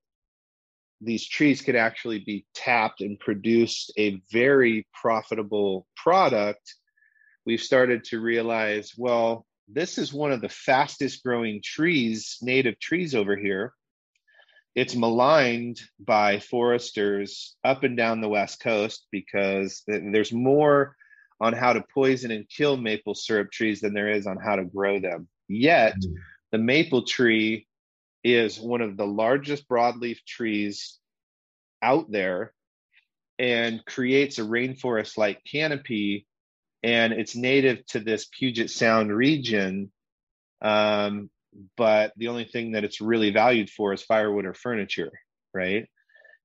these 1.00 1.26
trees 1.26 1.62
could 1.62 1.76
actually 1.76 2.18
be 2.18 2.44
tapped 2.54 3.00
and 3.00 3.18
produce 3.18 3.90
a 3.98 4.20
very 4.30 4.86
profitable 4.92 5.86
product 5.96 6.74
we've 7.46 7.62
started 7.62 8.04
to 8.04 8.20
realize 8.20 8.92
well 8.96 9.46
this 9.72 9.98
is 9.98 10.12
one 10.12 10.32
of 10.32 10.40
the 10.40 10.48
fastest 10.48 11.22
growing 11.22 11.60
trees 11.62 12.38
native 12.42 12.78
trees 12.78 13.14
over 13.14 13.36
here. 13.36 13.72
It's 14.74 14.94
maligned 14.94 15.80
by 15.98 16.40
foresters 16.40 17.56
up 17.64 17.82
and 17.82 17.96
down 17.96 18.20
the 18.20 18.28
west 18.28 18.60
coast 18.60 19.06
because 19.10 19.82
there's 19.86 20.32
more 20.32 20.96
on 21.40 21.52
how 21.52 21.72
to 21.72 21.84
poison 21.94 22.30
and 22.30 22.48
kill 22.48 22.76
maple 22.76 23.14
syrup 23.14 23.50
trees 23.50 23.80
than 23.80 23.94
there 23.94 24.10
is 24.10 24.26
on 24.26 24.36
how 24.36 24.56
to 24.56 24.64
grow 24.64 25.00
them. 25.00 25.28
Yet, 25.48 25.94
mm. 25.96 26.14
the 26.52 26.58
maple 26.58 27.02
tree 27.02 27.66
is 28.22 28.60
one 28.60 28.82
of 28.82 28.96
the 28.96 29.06
largest 29.06 29.68
broadleaf 29.68 30.18
trees 30.26 30.98
out 31.82 32.10
there 32.10 32.52
and 33.38 33.84
creates 33.86 34.38
a 34.38 34.42
rainforest 34.42 35.16
like 35.16 35.42
canopy. 35.50 36.26
And 36.82 37.12
it's 37.14 37.34
native 37.34 37.84
to 37.86 38.00
this 38.00 38.26
Puget 38.26 38.70
Sound 38.70 39.14
region. 39.14 39.90
Um, 40.60 41.30
but 41.76 42.12
the 42.16 42.28
only 42.28 42.44
thing 42.44 42.72
that 42.72 42.84
it's 42.84 43.00
really 43.00 43.30
valued 43.30 43.70
for 43.70 43.92
is 43.92 44.02
firewood 44.02 44.44
or 44.44 44.54
furniture, 44.54 45.10
right? 45.54 45.88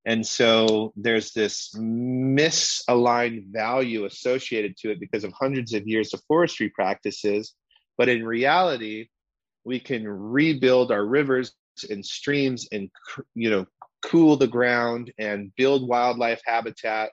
And 0.05 0.25
so 0.25 0.93
there's 0.95 1.31
this 1.31 1.73
misaligned 1.75 3.51
value 3.51 4.05
associated 4.05 4.77
to 4.77 4.91
it 4.91 4.99
because 4.99 5.23
of 5.23 5.33
hundreds 5.33 5.73
of 5.73 5.87
years 5.87 6.13
of 6.13 6.21
forestry 6.27 6.69
practices. 6.69 7.53
But 7.97 8.09
in 8.09 8.23
reality, 8.23 9.07
we 9.63 9.79
can 9.79 10.07
rebuild 10.07 10.91
our 10.91 11.05
rivers 11.05 11.53
and 11.89 12.05
streams 12.05 12.67
and 12.71 12.89
you 13.33 13.49
know 13.49 13.65
cool 14.03 14.37
the 14.37 14.47
ground 14.47 15.11
and 15.17 15.51
build 15.57 15.89
wildlife 15.89 16.41
habitat 16.45 17.09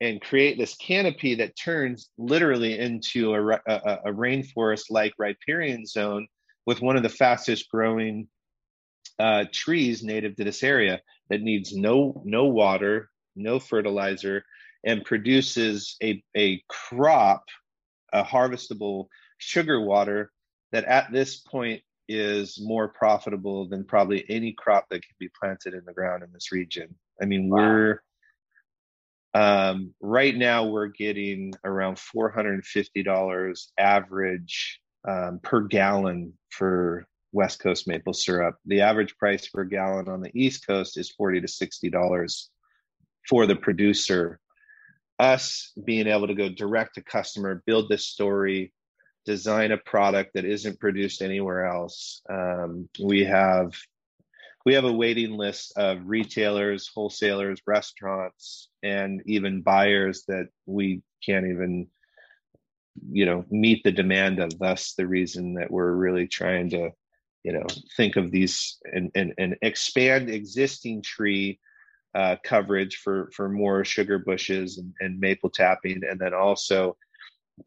and 0.00 0.20
create 0.20 0.58
this 0.58 0.76
canopy 0.76 1.34
that 1.34 1.56
turns 1.56 2.10
literally 2.18 2.78
into 2.78 3.34
a, 3.34 3.52
a, 3.66 3.98
a 4.04 4.12
rainforest 4.12 4.84
like 4.90 5.14
riparian 5.18 5.86
zone 5.86 6.26
with 6.66 6.82
one 6.82 6.96
of 6.96 7.02
the 7.02 7.08
fastest 7.08 7.68
growing 7.70 8.28
uh, 9.18 9.44
trees 9.52 10.02
native 10.02 10.36
to 10.36 10.44
this 10.44 10.62
area 10.62 11.00
that 11.30 11.40
needs 11.40 11.74
no 11.74 12.22
no 12.24 12.44
water, 12.44 13.10
no 13.34 13.58
fertilizer, 13.58 14.44
and 14.84 15.04
produces 15.04 15.96
a, 16.02 16.22
a 16.36 16.62
crop, 16.68 17.44
a 18.12 18.22
harvestable 18.22 19.06
sugar 19.38 19.80
water 19.80 20.30
that 20.72 20.84
at 20.84 21.10
this 21.12 21.36
point 21.38 21.82
is 22.08 22.60
more 22.60 22.88
profitable 22.88 23.68
than 23.68 23.84
probably 23.84 24.24
any 24.28 24.52
crop 24.52 24.86
that 24.88 25.02
can 25.02 25.16
be 25.18 25.28
planted 25.40 25.74
in 25.74 25.84
the 25.84 25.92
ground 25.92 26.22
in 26.22 26.32
this 26.32 26.52
region. 26.52 26.94
I 27.20 27.24
mean, 27.24 27.48
wow. 27.48 27.58
we're 27.58 28.02
um, 29.34 29.92
right 30.00 30.34
now 30.34 30.64
we're 30.64 30.86
getting 30.86 31.52
around 31.64 31.98
four 31.98 32.30
hundred 32.30 32.54
and 32.54 32.64
fifty 32.64 33.02
dollars 33.02 33.70
average 33.78 34.80
um, 35.06 35.40
per 35.42 35.62
gallon 35.62 36.32
for 36.50 37.06
West 37.32 37.60
Coast 37.60 37.86
maple 37.86 38.12
syrup. 38.12 38.56
The 38.66 38.80
average 38.80 39.16
price 39.16 39.48
per 39.48 39.64
gallon 39.64 40.08
on 40.08 40.20
the 40.20 40.30
East 40.34 40.66
Coast 40.66 40.98
is 40.98 41.10
40 41.10 41.42
to 41.42 41.46
$60 41.46 42.48
for 43.28 43.46
the 43.46 43.56
producer. 43.56 44.40
Us 45.18 45.72
being 45.84 46.06
able 46.06 46.26
to 46.26 46.34
go 46.34 46.48
direct 46.48 46.94
to 46.94 47.02
customer, 47.02 47.62
build 47.66 47.88
this 47.88 48.06
story, 48.06 48.72
design 49.24 49.72
a 49.72 49.78
product 49.78 50.32
that 50.34 50.44
isn't 50.44 50.78
produced 50.78 51.22
anywhere 51.22 51.66
else. 51.66 52.22
Um, 52.30 52.88
we 53.02 53.24
have 53.24 53.72
we 54.64 54.74
have 54.74 54.84
a 54.84 54.92
waiting 54.92 55.36
list 55.36 55.74
of 55.76 56.00
retailers, 56.04 56.90
wholesalers, 56.92 57.60
restaurants, 57.66 58.68
and 58.82 59.22
even 59.24 59.62
buyers 59.62 60.24
that 60.26 60.48
we 60.66 61.02
can't 61.24 61.46
even 61.46 61.88
you 63.10 63.26
know 63.26 63.44
meet 63.50 63.82
the 63.84 63.92
demand 63.92 64.38
of 64.38 64.58
thus 64.58 64.94
the 64.94 65.06
reason 65.06 65.54
that 65.54 65.70
we're 65.70 65.92
really 65.92 66.26
trying 66.26 66.70
to 66.70 66.90
you 67.46 67.52
know 67.52 67.66
think 67.96 68.16
of 68.16 68.32
these 68.32 68.78
and 68.92 69.12
and, 69.14 69.32
and 69.38 69.56
expand 69.62 70.28
existing 70.28 71.00
tree 71.00 71.60
uh, 72.12 72.34
coverage 72.42 72.96
for 72.96 73.30
for 73.32 73.48
more 73.48 73.84
sugar 73.84 74.18
bushes 74.18 74.78
and, 74.78 74.92
and 74.98 75.20
maple 75.20 75.48
tapping 75.48 76.02
and 76.10 76.18
then 76.18 76.34
also 76.34 76.96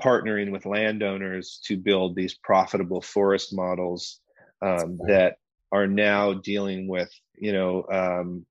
partnering 0.02 0.52
with 0.52 0.66
landowners 0.66 1.62
to 1.64 1.78
build 1.78 2.14
these 2.14 2.36
profitable 2.36 3.02
forest 3.02 3.56
models 3.56 4.20
um, 4.62 5.00
that 5.08 5.38
are 5.72 5.88
now 5.88 6.34
dealing 6.34 6.86
with 6.90 7.12
you 7.38 7.54
know 7.54 7.86
um, 7.90 8.46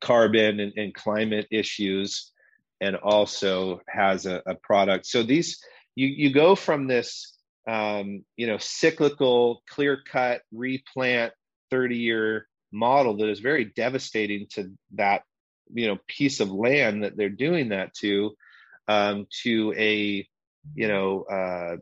carbon 0.00 0.58
and, 0.58 0.72
and, 0.76 0.94
climate 0.94 1.46
issues 1.52 2.32
and 2.80 2.96
also 2.96 3.80
has 3.88 4.26
a, 4.26 4.42
a, 4.46 4.54
product. 4.56 5.06
So 5.06 5.22
these 5.22 5.62
you 5.94 6.08
you 6.08 6.34
go 6.34 6.56
from 6.56 6.88
this 6.88 7.36
um, 7.70 8.24
you 8.36 8.48
know 8.48 8.58
cyclical 8.58 9.62
clear 9.68 10.02
cut 10.10 10.42
replant 10.52 11.32
30 11.70 11.96
year 11.96 12.48
model 12.72 13.16
that 13.16 13.28
is 13.28 13.38
very 13.38 13.64
devastating 13.64 14.46
to 14.50 14.72
that 14.94 15.22
you 15.72 15.86
know 15.86 15.98
piece 16.08 16.40
of 16.40 16.50
land 16.50 17.04
that 17.04 17.16
they're 17.16 17.28
doing 17.28 17.68
that 17.68 17.94
to 17.94 18.32
um, 18.88 19.26
to 19.42 19.72
a 19.76 20.26
you 20.74 20.88
know 20.88 21.22
uh, 21.22 21.76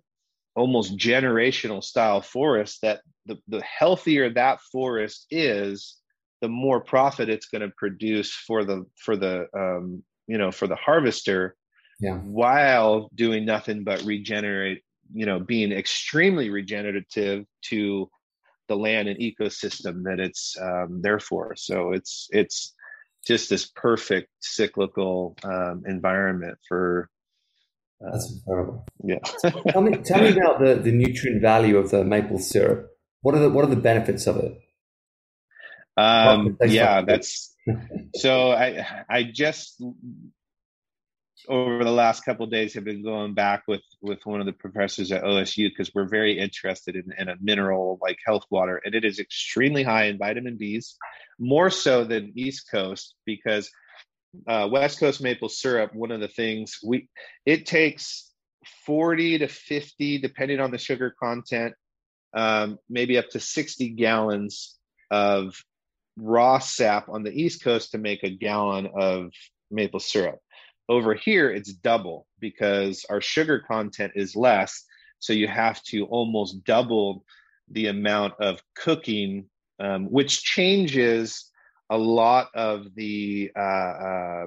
almost 0.54 0.98
generational 0.98 1.82
style 1.82 2.20
forest 2.20 2.80
that 2.82 3.00
the, 3.24 3.38
the 3.48 3.62
healthier 3.62 4.28
that 4.30 4.60
forest 4.70 5.26
is 5.30 5.96
the 6.42 6.48
more 6.48 6.82
profit 6.82 7.30
it's 7.30 7.46
going 7.46 7.62
to 7.62 7.72
produce 7.78 8.32
for 8.32 8.62
the 8.62 8.84
for 8.96 9.16
the 9.16 9.46
um, 9.56 10.02
you 10.26 10.36
know 10.36 10.50
for 10.50 10.66
the 10.66 10.76
harvester 10.76 11.56
yeah. 11.98 12.18
while 12.18 13.08
doing 13.14 13.46
nothing 13.46 13.84
but 13.84 14.02
regenerate 14.02 14.82
you 15.12 15.26
know 15.26 15.40
being 15.40 15.72
extremely 15.72 16.50
regenerative 16.50 17.44
to 17.62 18.08
the 18.68 18.76
land 18.76 19.08
and 19.08 19.18
ecosystem 19.18 20.04
that 20.04 20.20
it's 20.20 20.56
um, 20.60 21.00
there 21.02 21.20
for. 21.20 21.54
So 21.56 21.92
it's 21.92 22.28
it's 22.30 22.74
just 23.26 23.50
this 23.50 23.66
perfect 23.66 24.28
cyclical 24.40 25.36
um, 25.42 25.82
environment 25.86 26.58
for 26.68 27.10
uh, 28.04 28.12
that's 28.12 28.32
incredible. 28.32 28.86
yeah. 29.02 29.18
Tell 29.70 29.82
me 29.82 29.96
tell 29.98 30.20
me 30.20 30.28
about 30.28 30.60
the, 30.60 30.74
the 30.76 30.92
nutrient 30.92 31.42
value 31.42 31.76
of 31.78 31.90
the 31.90 32.04
maple 32.04 32.38
syrup. 32.38 32.90
What 33.22 33.34
are 33.34 33.40
the 33.40 33.50
what 33.50 33.64
are 33.64 33.68
the 33.68 33.76
benefits 33.76 34.26
of 34.26 34.36
it? 34.36 34.58
Um, 35.96 36.56
yeah 36.64 37.02
that's 37.02 37.54
so 38.14 38.52
i 38.52 39.04
i 39.10 39.22
just 39.24 39.82
over 41.48 41.84
the 41.84 41.90
last 41.90 42.24
couple 42.24 42.46
days 42.46 42.74
have 42.74 42.84
been 42.84 43.02
going 43.02 43.34
back 43.34 43.62
with 43.68 43.82
with 44.00 44.24
one 44.24 44.40
of 44.40 44.46
the 44.46 44.52
professors 44.52 45.12
at 45.12 45.22
OSU 45.22 45.68
because 45.68 45.92
we're 45.94 46.08
very 46.08 46.38
interested 46.38 46.96
in, 46.96 47.12
in 47.18 47.28
a 47.28 47.36
mineral 47.40 47.98
like 48.02 48.18
health 48.26 48.44
water 48.50 48.80
and 48.84 48.94
it 48.94 49.04
is 49.04 49.18
extremely 49.18 49.82
high 49.82 50.04
in 50.04 50.18
vitamin 50.18 50.56
B's 50.56 50.96
more 51.38 51.70
so 51.70 52.04
than 52.04 52.32
East 52.34 52.70
Coast 52.70 53.14
because 53.24 53.70
uh, 54.46 54.68
West 54.70 54.98
Coast 54.98 55.22
maple 55.22 55.48
syrup 55.48 55.94
one 55.94 56.10
of 56.10 56.20
the 56.20 56.28
things 56.28 56.78
we 56.84 57.08
it 57.46 57.66
takes 57.66 58.32
40 58.86 59.38
to 59.38 59.48
50 59.48 60.18
depending 60.18 60.60
on 60.60 60.70
the 60.70 60.78
sugar 60.78 61.14
content 61.22 61.74
um, 62.34 62.78
maybe 62.88 63.16
up 63.16 63.28
to 63.30 63.40
60 63.40 63.90
gallons 63.90 64.76
of 65.10 65.54
raw 66.16 66.58
sap 66.58 67.08
on 67.08 67.22
the 67.22 67.32
East 67.32 67.62
Coast 67.62 67.92
to 67.92 67.98
make 67.98 68.24
a 68.24 68.30
gallon 68.30 68.90
of 68.94 69.30
maple 69.70 70.00
syrup 70.00 70.38
over 70.88 71.14
here, 71.14 71.50
it's 71.50 71.72
double 71.72 72.26
because 72.40 73.04
our 73.10 73.20
sugar 73.20 73.62
content 73.66 74.12
is 74.14 74.34
less. 74.34 74.84
So 75.18 75.32
you 75.32 75.48
have 75.48 75.82
to 75.84 76.04
almost 76.06 76.64
double 76.64 77.24
the 77.70 77.88
amount 77.88 78.34
of 78.40 78.62
cooking, 78.74 79.46
um, 79.80 80.06
which 80.06 80.42
changes 80.42 81.50
a 81.90 81.98
lot 81.98 82.48
of 82.54 82.94
the 82.94 83.50
uh, 83.56 83.60
uh, 83.60 84.46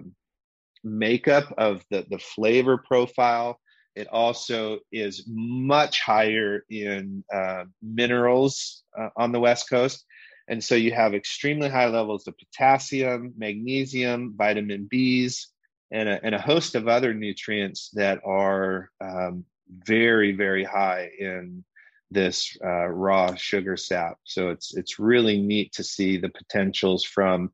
makeup 0.84 1.54
of 1.58 1.84
the, 1.92 2.06
the 2.10 2.20
flavor 2.20 2.78
profile. 2.78 3.60
It 3.96 4.08
also 4.08 4.80
is 4.92 5.26
much 5.28 6.02
higher 6.02 6.64
in 6.70 7.24
uh, 7.34 7.66
minerals 7.82 8.84
uh, 8.98 9.10
on 9.18 9.32
the 9.32 9.40
West 9.40 9.70
Coast. 9.70 10.06
And 10.48 10.64
so 10.64 10.76
you 10.76 10.92
have 10.94 11.14
extremely 11.14 11.70
high 11.70 11.88
levels 11.88 12.28
of 12.28 12.36
potassium, 12.38 13.34
magnesium, 13.38 14.34
vitamin 14.36 14.90
Bs, 14.92 15.46
and 15.92 16.08
a, 16.08 16.24
and 16.24 16.34
a 16.34 16.42
host 16.42 16.76
of 16.76 16.88
other 16.88 17.14
nutrients 17.14 17.90
that 17.94 18.22
are 18.26 18.90
um, 19.02 19.46
very 19.70 20.32
very 20.34 20.64
high 20.64 21.10
in 21.20 21.64
this 22.10 22.58
uh, 22.64 22.88
raw 22.88 23.34
sugar 23.36 23.78
sap. 23.78 24.18
So 24.24 24.50
it's 24.50 24.76
it's 24.76 25.00
really 25.00 25.42
neat 25.42 25.74
to 25.74 25.84
see 25.84 26.18
the 26.18 26.30
potentials 26.30 27.04
from 27.04 27.52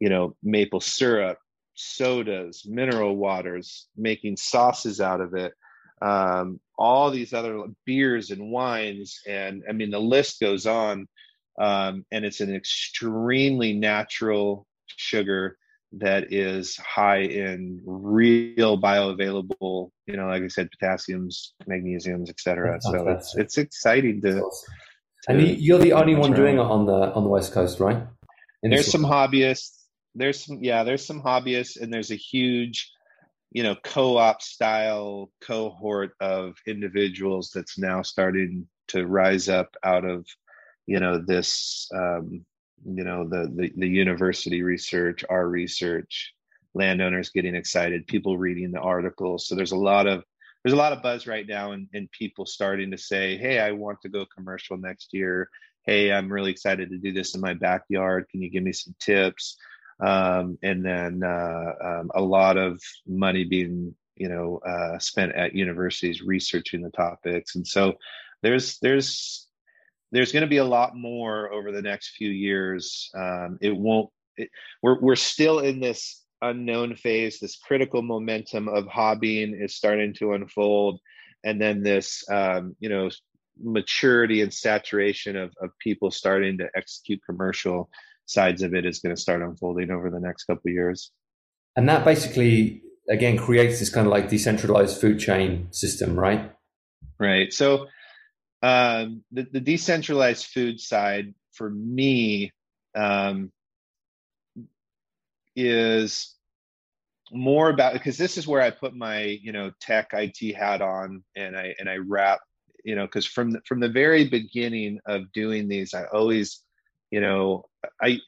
you 0.00 0.08
know 0.08 0.36
maple 0.42 0.80
syrup, 0.80 1.38
sodas, 1.74 2.64
mineral 2.66 3.16
waters, 3.16 3.88
making 3.96 4.36
sauces 4.36 5.00
out 5.00 5.20
of 5.20 5.34
it. 5.34 5.52
Um, 6.00 6.60
all 6.78 7.10
these 7.10 7.32
other 7.32 7.64
beers 7.84 8.30
and 8.30 8.50
wines, 8.50 9.20
and 9.26 9.64
I 9.68 9.72
mean 9.72 9.90
the 9.90 10.00
list 10.00 10.40
goes 10.40 10.66
on. 10.66 11.08
Um, 11.58 12.04
and 12.12 12.26
it's 12.26 12.42
an 12.42 12.54
extremely 12.54 13.72
natural 13.72 14.66
sugar 14.88 15.56
that 15.98 16.32
is 16.32 16.76
high 16.76 17.20
in 17.20 17.80
real 17.84 18.80
bioavailable, 18.80 19.90
you 20.06 20.16
know, 20.16 20.26
like 20.26 20.42
I 20.42 20.48
said, 20.48 20.68
potassiums, 20.70 21.52
magnesiums, 21.68 22.28
etc. 22.28 22.78
So 22.80 23.08
it's 23.08 23.36
it's 23.36 23.58
exciting 23.58 24.20
to. 24.22 24.34
to 24.34 24.50
and 25.28 25.40
you're 25.42 25.78
the 25.78 25.92
only 25.92 26.14
one 26.14 26.32
doing 26.32 26.56
it 26.56 26.60
on 26.60 26.86
the 26.86 27.12
on 27.12 27.22
the 27.22 27.28
west 27.28 27.52
coast, 27.52 27.80
right? 27.80 28.02
In 28.62 28.70
there's 28.70 28.90
some 28.90 29.04
hobbyists. 29.04 29.72
There's 30.14 30.44
some 30.44 30.58
yeah. 30.62 30.84
There's 30.84 31.04
some 31.04 31.22
hobbyists, 31.22 31.80
and 31.80 31.92
there's 31.92 32.10
a 32.10 32.16
huge, 32.16 32.90
you 33.52 33.62
know, 33.62 33.76
co-op 33.84 34.42
style 34.42 35.30
cohort 35.40 36.12
of 36.20 36.56
individuals 36.66 37.50
that's 37.54 37.78
now 37.78 38.02
starting 38.02 38.66
to 38.88 39.06
rise 39.06 39.48
up 39.48 39.74
out 39.82 40.04
of, 40.04 40.26
you 40.86 41.00
know, 41.00 41.18
this 41.18 41.88
um, 41.94 42.44
you 42.84 43.04
know 43.04 43.28
the, 43.28 43.50
the 43.54 43.72
the 43.76 43.88
university 43.88 44.62
research 44.62 45.24
our 45.28 45.48
research 45.48 46.34
landowners 46.74 47.30
getting 47.30 47.54
excited 47.54 48.06
people 48.06 48.36
reading 48.36 48.70
the 48.70 48.80
articles. 48.80 49.46
So 49.46 49.54
there's 49.54 49.72
a 49.72 49.76
lot 49.76 50.06
of 50.06 50.22
there's 50.62 50.74
a 50.74 50.76
lot 50.76 50.92
of 50.92 51.02
buzz 51.02 51.26
right 51.26 51.46
now 51.46 51.72
and, 51.72 51.88
and 51.94 52.10
people 52.10 52.44
starting 52.44 52.90
to 52.90 52.98
say 52.98 53.36
hey 53.36 53.58
i 53.58 53.70
want 53.72 54.00
to 54.02 54.08
go 54.08 54.26
commercial 54.26 54.76
next 54.76 55.12
year. 55.12 55.48
Hey 55.84 56.12
i'm 56.12 56.32
really 56.32 56.50
excited 56.50 56.90
to 56.90 56.98
do 56.98 57.12
this 57.12 57.34
in 57.34 57.40
my 57.40 57.54
backyard. 57.54 58.28
Can 58.30 58.42
you 58.42 58.50
give 58.50 58.62
me 58.62 58.72
some 58.72 58.94
tips? 59.00 59.56
Um, 59.98 60.58
and 60.62 60.84
then 60.84 61.22
uh, 61.24 61.72
um, 61.82 62.10
a 62.14 62.20
lot 62.20 62.58
of 62.58 62.80
money 63.06 63.44
being 63.44 63.94
you 64.16 64.28
know 64.28 64.58
uh, 64.58 64.98
spent 64.98 65.32
at 65.32 65.54
universities 65.54 66.22
researching 66.22 66.82
the 66.82 66.90
topics. 66.90 67.56
And 67.56 67.66
so 67.66 67.94
there's 68.42 68.78
there's 68.78 69.45
there's 70.16 70.32
going 70.32 70.42
to 70.42 70.48
be 70.48 70.56
a 70.56 70.64
lot 70.64 70.96
more 70.96 71.52
over 71.52 71.70
the 71.70 71.82
next 71.82 72.16
few 72.16 72.30
years. 72.30 73.10
Um, 73.14 73.58
it 73.60 73.76
won't. 73.76 74.08
It, 74.38 74.48
we're 74.82 74.98
we're 74.98 75.14
still 75.14 75.58
in 75.58 75.78
this 75.78 76.24
unknown 76.40 76.96
phase. 76.96 77.38
This 77.38 77.56
critical 77.56 78.00
momentum 78.00 78.66
of 78.68 78.86
hobbying 78.86 79.62
is 79.62 79.76
starting 79.76 80.14
to 80.14 80.32
unfold, 80.32 81.00
and 81.44 81.60
then 81.60 81.82
this 81.82 82.24
um, 82.30 82.74
you 82.80 82.88
know 82.88 83.10
maturity 83.62 84.40
and 84.40 84.52
saturation 84.52 85.36
of 85.36 85.52
of 85.60 85.70
people 85.80 86.10
starting 86.10 86.56
to 86.58 86.68
execute 86.74 87.20
commercial 87.28 87.90
sides 88.24 88.62
of 88.62 88.74
it 88.74 88.86
is 88.86 89.00
going 89.00 89.14
to 89.14 89.20
start 89.20 89.42
unfolding 89.42 89.90
over 89.90 90.10
the 90.10 90.20
next 90.20 90.44
couple 90.44 90.62
of 90.66 90.72
years. 90.72 91.12
And 91.76 91.86
that 91.90 92.06
basically 92.06 92.82
again 93.10 93.36
creates 93.36 93.80
this 93.80 93.90
kind 93.90 94.06
of 94.06 94.10
like 94.10 94.30
decentralized 94.30 94.98
food 94.98 95.18
chain 95.18 95.68
system, 95.72 96.18
right? 96.18 96.52
Right. 97.20 97.52
So 97.52 97.86
um, 98.62 99.22
the, 99.32 99.46
the 99.52 99.60
decentralized 99.60 100.46
food 100.46 100.80
side 100.80 101.34
for 101.52 101.68
me 101.68 102.52
um, 102.94 103.52
is 105.54 106.34
more 107.32 107.70
about 107.70 107.92
because 107.92 108.16
this 108.16 108.38
is 108.38 108.46
where 108.46 108.62
I 108.62 108.70
put 108.70 108.94
my 108.94 109.22
you 109.22 109.52
know 109.52 109.72
tech 109.80 110.10
IT 110.12 110.54
hat 110.54 110.80
on 110.80 111.24
and 111.34 111.56
I 111.56 111.74
and 111.78 111.88
I 111.88 111.96
wrap 111.96 112.40
you 112.86 112.94
know 112.94 113.04
because 113.04 113.26
from 113.26 113.50
the, 113.50 113.60
from 113.66 113.80
the 113.80 113.88
very 113.88 114.26
beginning 114.28 114.98
of 115.06 115.30
doing 115.32 115.68
these 115.68 115.92
i 115.92 116.04
always 116.04 116.62
you 117.10 117.20
know 117.20 117.64
i 118.00 118.18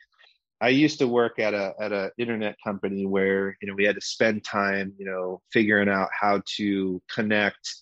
i 0.60 0.68
used 0.68 0.98
to 0.98 1.06
work 1.06 1.38
at 1.38 1.54
a 1.54 1.72
at 1.80 1.92
a 1.92 2.10
internet 2.18 2.56
company 2.62 3.06
where 3.06 3.56
you 3.62 3.68
know 3.68 3.74
we 3.74 3.84
had 3.84 3.94
to 3.94 4.00
spend 4.02 4.44
time 4.44 4.92
you 4.98 5.06
know 5.06 5.40
figuring 5.52 5.88
out 5.88 6.08
how 6.12 6.42
to 6.56 7.00
connect 7.14 7.76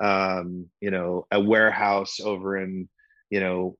um 0.00 0.66
you 0.80 0.90
know 0.90 1.26
a 1.30 1.40
warehouse 1.40 2.20
over 2.20 2.56
in 2.56 2.88
you 3.30 3.40
know 3.40 3.76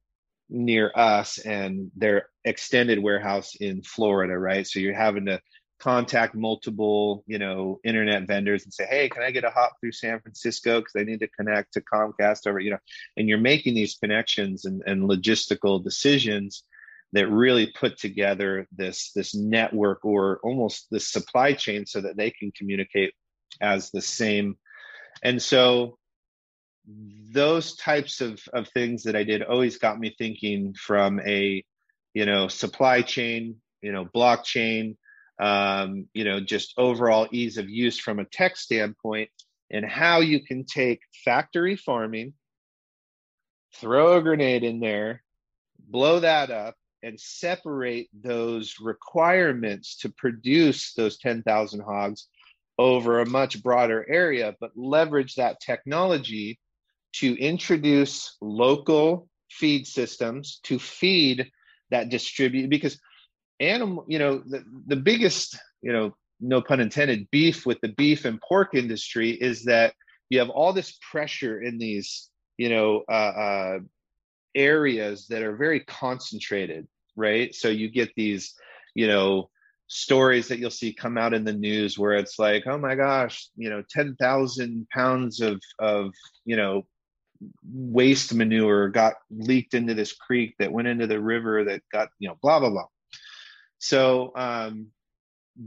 near 0.49 0.93
us 0.95 1.39
and 1.39 1.91
their 1.97 2.27
extended 2.45 3.03
warehouse 3.03 3.55
in 3.55 3.83
Florida, 3.83 4.37
right? 4.37 4.67
So 4.67 4.81
you're 4.81 4.95
having 4.95 5.27
to 5.27 5.41
contact 5.81 6.35
multiple, 6.35 7.25
you 7.27 7.39
know, 7.39 7.81
internet 7.83 8.27
vendors 8.29 8.65
and 8.65 8.73
say, 8.73 8.87
"Hey, 8.87 9.09
can 9.09 9.23
I 9.23 9.33
get 9.33 9.45
a 9.45 9.51
hop 9.51 9.73
through 9.81 9.93
San 9.93 10.21
Francisco 10.21 10.81
because 10.81 10.95
I 10.97 11.03
need 11.03 11.21
to 11.21 11.29
connect 11.29 11.73
to 11.73 11.81
Comcast 11.81 12.47
over, 12.47 12.61
you 12.61 12.71
know?" 12.71 12.79
And 13.17 13.29
you're 13.29 13.39
making 13.39 13.75
these 13.75 13.97
connections 13.97 14.65
and, 14.65 14.83
and 14.87 15.03
logistical 15.03 15.83
decisions 15.83 16.63
that 17.15 17.29
really 17.29 17.67
put 17.67 17.99
together 17.99 18.67
this 18.71 19.11
this 19.13 19.35
network 19.35 20.05
or 20.05 20.39
almost 20.45 20.87
this 20.91 21.11
supply 21.11 21.53
chain 21.53 21.85
so 21.85 22.01
that 22.01 22.17
they 22.17 22.31
can 22.31 22.53
communicate 22.53 23.13
as 23.61 23.91
the 23.91 24.03
same. 24.03 24.57
And 25.23 25.43
so 25.43 25.99
those 26.87 27.77
types 27.77 28.21
of, 28.21 28.41
of 28.53 28.69
things 28.69 29.05
that 29.05 29.17
I 29.17 29.25
did 29.25 29.43
always 29.43 29.79
got 29.79 29.99
me 29.99 30.15
thinking 30.17 30.75
from 30.75 31.21
a, 31.21 31.65
you 32.15 32.27
know, 32.27 32.49
supply 32.49 33.03
chain, 33.03 33.57
you 33.81 33.93
know, 33.93 34.05
blockchain, 34.05 34.97
um, 35.39 36.09
you 36.13 36.25
know, 36.25 36.41
just 36.41 36.75
overall 36.77 37.29
ease 37.31 37.59
of 37.59 37.69
use 37.69 37.99
from 37.99 38.19
a 38.19 38.25
tech 38.25 38.57
standpoint 38.57 39.31
and 39.71 39.85
how 39.85 40.21
you 40.21 40.45
can 40.45 40.65
take 40.65 41.01
factory 41.25 41.77
farming, 41.77 42.35
throw 43.75 44.19
a 44.19 44.23
grenade 44.23 44.65
in 44.65 44.81
there, 44.81 45.23
blow 45.79 46.21
that 46.21 46.51
up, 46.51 46.77
and 47.03 47.19
separate 47.19 48.09
those 48.13 48.77
requirements 48.81 49.97
to 49.99 50.09
produce 50.11 50.93
those 50.95 51.19
10,000 51.19 51.81
hogs 51.81 52.29
over 52.79 53.21
a 53.21 53.29
much 53.29 53.63
broader 53.63 54.05
area, 54.09 54.55
but 54.61 54.77
leverage 54.77 55.35
that 55.37 55.61
technology 55.61 56.59
to 57.13 57.35
introduce 57.39 58.37
local 58.41 59.29
feed 59.51 59.87
systems 59.87 60.61
to 60.65 60.79
feed 60.79 61.51
that 61.91 62.09
distribute 62.09 62.71
because 62.71 62.99
animal 63.61 64.05
you 64.09 64.19
know 64.19 64.43
the, 64.47 64.65
the 64.87 64.97
biggest 64.97 65.59
you 65.83 65.93
know 65.93 66.15
no 66.41 66.63
pun 66.63 66.81
intended 66.81 67.29
beef 67.31 67.67
with 67.67 67.79
the 67.83 67.89
beef 67.89 68.25
and 68.25 68.41
pork 68.41 68.75
industry 68.75 69.31
is 69.31 69.65
that 69.65 69.95
you 70.31 70.39
have 70.39 70.49
all 70.49 70.73
this 70.73 70.99
pressure 71.11 71.61
in 71.61 71.79
these 71.79 72.31
you 72.57 72.71
know 72.71 73.03
uh, 73.09 73.13
uh, 73.13 73.79
areas 74.55 75.27
that 75.29 75.43
are 75.43 75.57
very 75.57 75.81
concentrated 75.81 76.89
right? 77.17 77.55
So 77.55 77.69
you 77.69 77.89
get 77.89 78.15
these 78.15 78.55
you 78.95 79.07
know 79.07 79.51
stories 79.89 80.49
that 80.49 80.59
you'll 80.59 80.71
see 80.71 80.93
come 80.93 81.19
out 81.19 81.35
in 81.35 81.45
the 81.45 81.53
news 81.53 81.99
where 81.99 82.13
it's 82.13 82.39
like 82.39 82.65
oh 82.67 82.79
my 82.79 82.95
gosh 82.95 83.49
you 83.57 83.69
know 83.69 83.83
10,000 83.91 84.89
pounds 84.89 85.41
of 85.41 85.61
of 85.79 86.15
you 86.47 86.57
know 86.57 86.87
waste 87.65 88.35
manure 88.35 88.89
got 88.89 89.15
leaked 89.31 89.75
into 89.75 89.95
this 89.95 90.13
creek 90.13 90.55
that 90.59 90.73
went 90.73 90.89
into 90.89 91.07
the 91.07 91.21
river 91.21 91.65
that 91.65 91.83
got 91.93 92.09
you 92.19 92.29
know 92.29 92.37
blah 92.43 92.61
blah 92.61 92.71
blah. 92.71 92.87
So 93.79 94.33
um, 94.37 94.89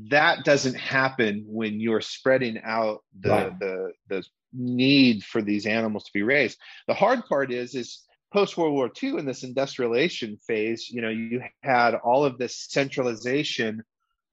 that 0.10 0.46
doesn't 0.46 0.76
happen 0.76 1.46
when 1.48 1.80
you're 1.80 2.02
spreading 2.02 2.60
out 2.64 3.04
the, 3.20 3.30
right. 3.30 3.60
the 3.60 3.92
the 4.10 4.26
need 4.54 5.24
for 5.24 5.42
these 5.42 5.66
animals 5.66 6.06
to 6.06 6.14
be 6.14 6.24
raised. 6.24 6.58
The 6.88 6.94
hard 6.94 7.26
part 7.28 7.52
is 7.52 7.76
is 7.76 8.04
post 8.34 8.58
world 8.58 8.74
war 8.74 8.92
ii 9.02 9.18
in 9.18 9.26
this 9.26 9.44
industrialization 9.44 10.36
phase 10.46 10.90
you 10.90 11.02
know 11.02 11.10
you 11.10 11.42
had 11.62 11.96
all 11.96 12.26
of 12.26 12.38
this 12.38 12.68
centralization 12.70 13.82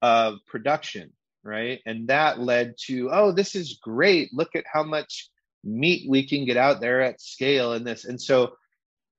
of 0.01 0.39
production 0.45 1.13
right? 1.43 1.81
And 1.85 2.07
that 2.07 2.39
led 2.39 2.75
to 2.85 3.09
oh 3.11 3.31
this 3.31 3.55
is 3.55 3.79
great. 3.81 4.33
Look 4.33 4.55
at 4.55 4.65
how 4.71 4.83
much 4.83 5.29
meat 5.63 6.09
we 6.09 6.27
can 6.27 6.45
get 6.45 6.57
out 6.57 6.81
there 6.81 7.01
at 7.01 7.21
scale 7.21 7.73
in 7.73 7.83
this. 7.83 8.05
And 8.05 8.21
so 8.21 8.53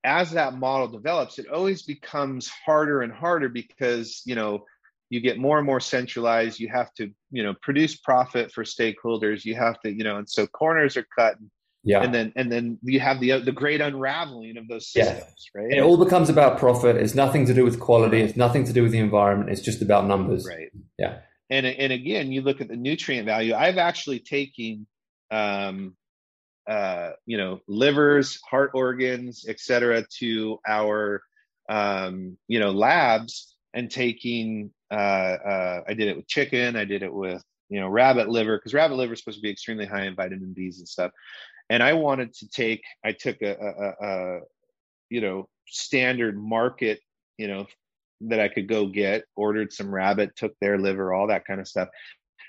as 0.05 0.33
that 0.33 0.55
model 0.55 0.89
develops, 0.89 1.39
it 1.39 1.49
always 1.49 1.83
becomes 1.83 2.49
harder 2.49 3.03
and 3.03 3.13
harder 3.13 3.49
because, 3.49 4.23
you 4.27 4.35
know, 4.35 4.65
you 5.11 5.21
get 5.21 5.39
more 5.39 5.59
and 5.59 5.67
more 5.67 5.81
centralized. 5.81 6.61
You 6.61 6.69
have 6.69 6.93
to, 6.95 7.11
you 7.31 7.43
know, 7.43 7.55
produce 7.63 7.97
profit 7.97 8.53
for 8.53 8.65
stakeholders. 8.65 9.45
You 9.45 9.55
have 9.55 9.81
to, 9.81 9.93
you 9.93 10.05
know, 10.05 10.17
and 10.17 10.29
so 10.29 10.47
corners 10.47 10.97
are 10.97 11.07
cut. 11.17 11.37
Yeah. 11.87 12.03
And 12.03 12.15
then 12.15 12.33
and 12.37 12.51
then 12.51 12.79
you 12.83 12.99
have 13.01 13.21
the 13.21 13.41
the 13.41 13.53
great 13.53 13.83
unraveling 13.83 14.57
of 14.57 14.69
those 14.69 14.89
systems, 14.89 15.51
yeah. 15.55 15.61
right? 15.61 15.71
And 15.71 15.79
it 15.79 15.83
all 15.83 16.03
becomes 16.03 16.31
about 16.31 16.59
profit. 16.59 16.97
It's 16.97 17.15
nothing 17.15 17.45
to 17.47 17.55
do 17.55 17.63
with 17.63 17.79
quality. 17.79 18.23
It's 18.23 18.37
nothing 18.37 18.65
to 18.65 18.73
do 18.73 18.83
with 18.83 18.93
the 18.93 18.99
environment. 18.99 19.51
It's 19.51 19.61
just 19.61 19.83
about 19.83 20.07
numbers. 20.07 20.47
Right. 20.47 20.71
Yeah. 20.99 21.19
And 21.51 21.67
and 21.67 21.93
again, 21.93 22.33
you 22.33 22.41
look 22.41 22.63
at 22.63 22.69
the 22.69 22.77
nutrient 22.77 23.27
value. 23.27 23.55
I've 23.55 23.77
actually 23.77 24.21
taken 24.21 24.87
um, 25.31 25.95
uh, 26.67 27.11
you 27.27 27.37
know 27.37 27.61
livers 27.69 28.41
heart 28.49 28.71
organs 28.75 29.45
etc 29.49 30.05
to 30.19 30.59
our 30.67 31.23
um, 31.69 32.37
you 32.49 32.59
know 32.59 32.71
labs 32.71 33.57
and 33.75 33.91
taking 33.91 34.71
uh, 34.91 34.95
uh, 34.95 35.81
i 35.89 35.95
did 35.95 36.09
it 36.09 36.17
with 36.17 36.29
chicken 36.29 36.77
i 36.77 36.85
did 36.85 37.03
it 37.03 37.13
with 37.13 37.43
you 37.69 37.81
know 37.81 37.89
rabbit 37.89 38.29
liver 38.29 38.57
because 38.57 38.75
rabbit 38.75 38.95
liver 38.95 39.13
is 39.13 39.19
supposed 39.19 39.39
to 39.39 39.43
be 39.43 39.51
extremely 39.51 39.87
high 39.87 40.05
in 40.05 40.15
vitamin 40.15 40.53
b's 40.55 40.79
and 40.79 40.89
stuff. 40.89 41.11
And 41.71 41.83
i 41.83 41.93
wanted 41.93 42.33
to 42.35 42.49
take 42.49 42.83
i 43.05 43.13
took 43.13 43.41
a, 43.43 43.53
a, 43.53 44.07
a 44.07 44.41
you 45.11 45.21
know 45.21 45.49
standard 45.67 46.39
market 46.39 47.01
you 47.39 47.49
know 47.49 47.67
that 48.21 48.41
i 48.41 48.49
could 48.49 48.69
go 48.69 48.87
get 48.87 49.25
ordered 49.35 49.73
some 49.73 49.95
rabbit 49.95 50.37
took 50.37 50.55
their 50.61 50.79
liver 50.79 51.13
all 51.13 51.29
that 51.29 51.47
kind 51.47 51.61
of 51.61 51.69
stuff. 51.69 51.89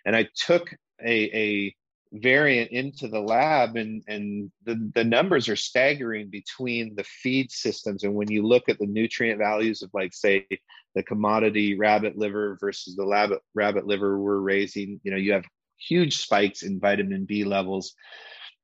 And 0.06 0.16
i 0.16 0.28
took 0.36 0.74
a, 1.04 1.38
a 1.38 1.76
variant 2.14 2.72
into 2.72 3.08
the 3.08 3.20
lab 3.20 3.76
and 3.76 4.04
and 4.08 4.52
the, 4.66 4.92
the 4.96 5.04
numbers 5.04 5.50
are 5.50 5.56
staggering 5.56 6.30
between 6.30 6.96
the 6.96 7.04
feed 7.04 7.52
systems. 7.52 8.04
And 8.04 8.14
when 8.14 8.32
you 8.32 8.46
look 8.46 8.70
at 8.70 8.80
the 8.80 8.86
nutrient 8.86 9.40
values 9.40 9.82
of 9.82 9.90
like 9.94 10.14
say 10.14 10.46
the 10.94 11.04
commodity 11.04 11.78
rabbit 11.78 12.18
liver 12.18 12.58
versus 12.62 12.96
the 12.96 13.06
rabbit 13.06 13.40
rabbit 13.54 13.86
liver 13.86 14.18
we're 14.20 14.38
raising 14.38 15.00
you 15.04 15.12
know 15.12 15.18
you 15.18 15.34
have 15.34 15.46
huge 15.78 16.18
spikes 16.18 16.64
in 16.64 16.80
vitamin 16.80 17.26
b 17.26 17.44
levels. 17.44 17.94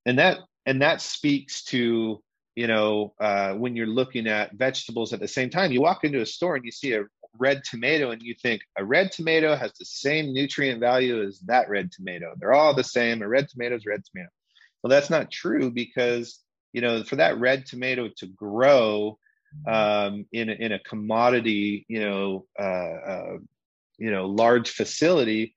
And 0.06 0.20
that 0.20 0.40
and 0.66 0.82
that 0.82 1.02
speaks 1.02 1.64
to 1.66 2.22
you 2.56 2.68
know 2.68 3.14
uh, 3.20 3.54
when 3.54 3.76
you're 3.76 3.88
looking 3.88 4.28
at 4.28 4.54
vegetables 4.54 5.14
at 5.14 5.20
the 5.20 5.28
same 5.28 5.50
time 5.50 5.72
you 5.72 5.82
walk 5.82 6.04
into 6.04 6.22
a 6.22 6.26
store 6.26 6.56
and 6.56 6.66
you 6.66 6.72
see 6.72 6.94
a 6.94 7.04
red 7.38 7.64
tomato 7.64 8.12
and 8.12 8.22
you 8.22 8.36
think 8.42 8.62
a 8.78 8.84
red 8.84 9.12
tomato 9.12 9.56
has 9.56 9.72
the 9.74 9.86
same 9.86 10.34
nutrient 10.34 10.80
value 10.80 11.24
as 11.24 11.40
that 11.42 11.70
red 11.70 11.92
tomato. 11.92 12.34
They're 12.38 12.54
all 12.54 12.74
the 12.74 12.84
same. 12.84 13.22
A 13.22 13.28
red 13.28 13.48
tomato 13.48 13.76
is 13.76 13.86
red 13.86 14.04
tomato. 14.06 14.30
Well, 14.84 14.90
that's 14.90 15.10
not 15.10 15.32
true 15.32 15.72
because 15.72 16.40
you 16.74 16.82
know 16.82 17.04
for 17.04 17.18
that 17.18 17.40
red 17.40 17.66
tomato 17.66 18.10
to 18.18 18.28
grow 18.28 19.18
um, 19.68 20.26
in 20.32 20.50
a, 20.50 20.54
in 20.54 20.72
a 20.72 20.80
commodity, 20.80 21.86
you 21.88 22.02
know, 22.02 22.46
uh, 22.60 22.64
uh, 22.64 23.38
you 23.98 24.12
know, 24.12 24.26
large 24.28 24.70
facility, 24.70 25.54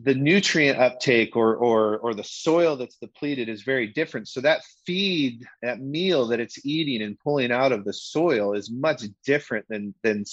the 0.00 0.14
nutrient 0.14 0.78
uptake 0.78 1.34
or 1.34 1.56
or 1.56 1.98
or 1.98 2.14
the 2.14 2.24
soil 2.24 2.76
that's 2.76 2.96
depleted 2.96 3.48
is 3.48 3.62
very 3.62 3.88
different. 3.88 4.28
So 4.28 4.40
that 4.42 4.62
feed 4.86 5.44
that 5.62 5.80
meal 5.80 6.28
that 6.28 6.40
it's 6.40 6.64
eating 6.64 7.02
and 7.02 7.18
pulling 7.18 7.50
out 7.50 7.72
of 7.72 7.84
the 7.84 7.92
soil 7.92 8.54
is 8.54 8.70
much 8.70 9.02
different 9.24 9.66
than 9.68 9.94
than 10.02 10.24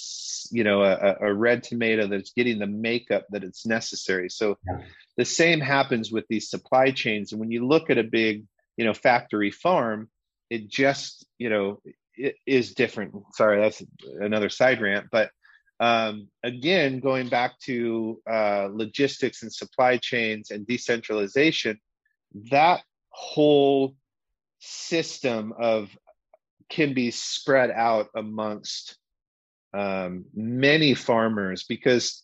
you 0.52 0.62
know 0.62 0.82
a, 0.82 1.16
a 1.20 1.34
red 1.34 1.62
tomato 1.62 2.06
that's 2.06 2.32
getting 2.32 2.58
the 2.58 2.66
makeup 2.66 3.26
that 3.30 3.42
it's 3.42 3.66
necessary. 3.66 4.28
So 4.28 4.56
yeah. 4.66 4.82
the 5.16 5.24
same 5.24 5.60
happens 5.60 6.12
with 6.12 6.26
these 6.28 6.48
supply 6.48 6.92
chains. 6.92 7.32
And 7.32 7.40
when 7.40 7.50
you 7.50 7.66
look 7.66 7.90
at 7.90 7.98
a 7.98 8.04
big 8.04 8.44
you 8.76 8.84
know 8.84 8.94
factory 8.94 9.50
farm 9.50 10.08
it 10.48 10.68
just 10.68 11.26
you 11.38 11.50
know 11.50 11.80
it 12.14 12.36
is 12.46 12.74
different. 12.74 13.14
Sorry 13.32 13.60
that's 13.60 13.82
another 14.20 14.48
side 14.48 14.80
rant 14.80 15.06
but 15.10 15.30
um, 15.78 16.28
again, 16.42 17.00
going 17.00 17.28
back 17.28 17.58
to 17.60 18.20
uh, 18.30 18.68
logistics 18.72 19.42
and 19.42 19.52
supply 19.52 19.98
chains 19.98 20.50
and 20.50 20.66
decentralization, 20.66 21.78
that 22.50 22.82
whole 23.10 23.94
system 24.58 25.52
of 25.58 25.96
can 26.68 26.94
be 26.94 27.10
spread 27.10 27.70
out 27.70 28.08
amongst 28.14 28.96
um, 29.74 30.24
many 30.34 30.94
farmers 30.94 31.64
because 31.64 32.22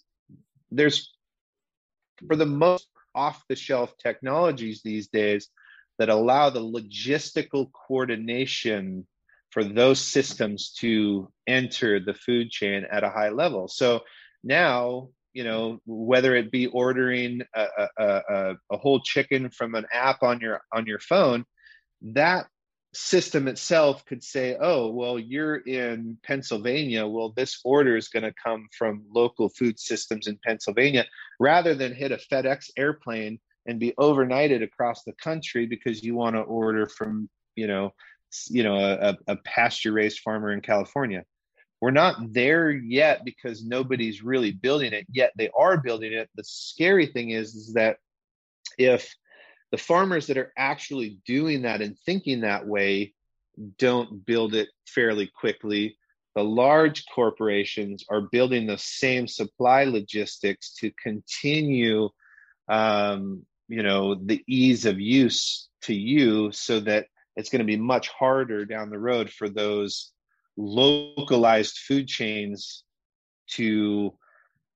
there's 0.71 1.13
for 2.27 2.37
the 2.37 2.47
most 2.47 2.89
off 3.15 3.45
the 3.49 3.57
shelf 3.57 3.93
technologies 4.03 4.81
these 4.83 5.09
days 5.09 5.49
that 5.99 6.09
allow 6.09 6.49
the 6.49 6.61
logistical 6.61 7.71
coordination 7.73 9.07
for 9.53 9.63
those 9.63 10.01
systems 10.01 10.73
to 10.81 11.31
enter 11.47 12.01
the 12.01 12.15
food 12.15 12.51
chain 12.51 12.87
at 12.91 13.05
a 13.05 13.11
high 13.11 13.29
level. 13.29 13.69
So 13.69 14.01
now, 14.43 15.09
you 15.33 15.45
know, 15.45 15.79
whether 15.87 16.35
it 16.35 16.51
be 16.51 16.67
ordering 16.67 17.43
a, 17.55 17.67
a, 17.99 18.05
a, 18.05 18.55
a 18.73 18.77
whole 18.77 19.01
chicken 19.01 19.51
from 19.51 19.75
an 19.75 19.87
app 19.93 20.23
on 20.23 20.41
your 20.41 20.63
on 20.73 20.87
your 20.87 20.99
phone, 20.99 21.45
that 22.03 22.47
system 22.95 23.49
itself 23.49 24.05
could 24.05 24.23
say, 24.23 24.57
oh, 24.61 24.91
well, 24.91 25.19
you're 25.19 25.57
in 25.57 26.19
Pennsylvania. 26.23 27.07
Well, 27.07 27.33
this 27.35 27.61
order 27.65 27.97
is 27.97 28.09
going 28.09 28.25
to 28.25 28.35
come 28.43 28.69
from 28.77 29.05
local 29.11 29.49
food 29.49 29.79
systems 29.79 30.27
in 30.27 30.39
Pennsylvania 30.45 31.07
rather 31.41 31.75
than 31.75 31.95
hit 31.95 32.13
a 32.13 32.19
FedEx 32.31 32.71
airplane 32.77 33.39
and 33.67 33.81
be 33.81 33.95
overnighted 33.99 34.63
across 34.63 35.05
the 35.05 35.15
country 35.15 35.67
because 35.67 36.03
you 36.03 36.15
want 36.15 36.37
to 36.37 36.43
order 36.43 36.87
from, 36.87 37.31
you 37.57 37.67
know, 37.67 37.93
you 38.49 38.63
know, 38.63 38.77
a, 38.77 39.17
a 39.27 39.37
pasture 39.37 39.93
raised 39.93 40.21
farmer 40.21 40.53
in 40.53 40.61
California. 40.61 41.25
We're 41.81 41.91
not 41.91 42.33
there 42.33 42.71
yet 42.71 43.25
because 43.25 43.65
nobody's 43.65 44.23
really 44.23 44.53
building 44.53 44.93
it 44.93 45.07
yet. 45.11 45.33
They 45.37 45.51
are 45.57 45.79
building 45.79 46.13
it. 46.13 46.31
The 46.37 46.45
scary 46.45 47.07
thing 47.07 47.31
is, 47.31 47.55
is 47.55 47.75
that 47.75 47.97
if 48.79 49.13
the 49.73 49.79
farmers 49.79 50.29
that 50.29 50.39
are 50.39 50.53
actually 50.57 51.19
doing 51.27 51.63
that 51.63 51.81
and 51.81 51.99
thinking 52.07 52.43
that 52.43 52.67
way 52.67 53.15
don't 53.79 54.25
build 54.25 54.55
it 54.55 54.69
fairly 54.87 55.27
quickly 55.27 55.97
the 56.35 56.45
large 56.45 57.05
corporations 57.15 58.05
are 58.09 58.23
building 58.33 58.67
the 58.67 58.79
same 58.79 59.27
supply 59.27 59.85
logistics 59.85 60.75
to 60.75 60.91
continue 61.03 62.09
um, 62.69 63.45
you 63.69 63.83
know 63.83 64.15
the 64.15 64.43
ease 64.47 64.87
of 64.87 65.01
use 65.01 65.69
to 65.83 65.95
you 65.95 66.53
so 66.53 66.81
that 66.81 67.07
it's 67.37 67.51
going 67.51 67.61
to 67.61 67.65
be 67.65 67.77
much 67.77 68.09
harder 68.09 68.65
down 68.65 68.91
the 68.91 68.99
road 68.99 69.31
for 69.31 69.49
those 69.49 70.13
localized 70.57 71.79
food 71.79 72.07
chains 72.07 72.85
to 73.51 74.13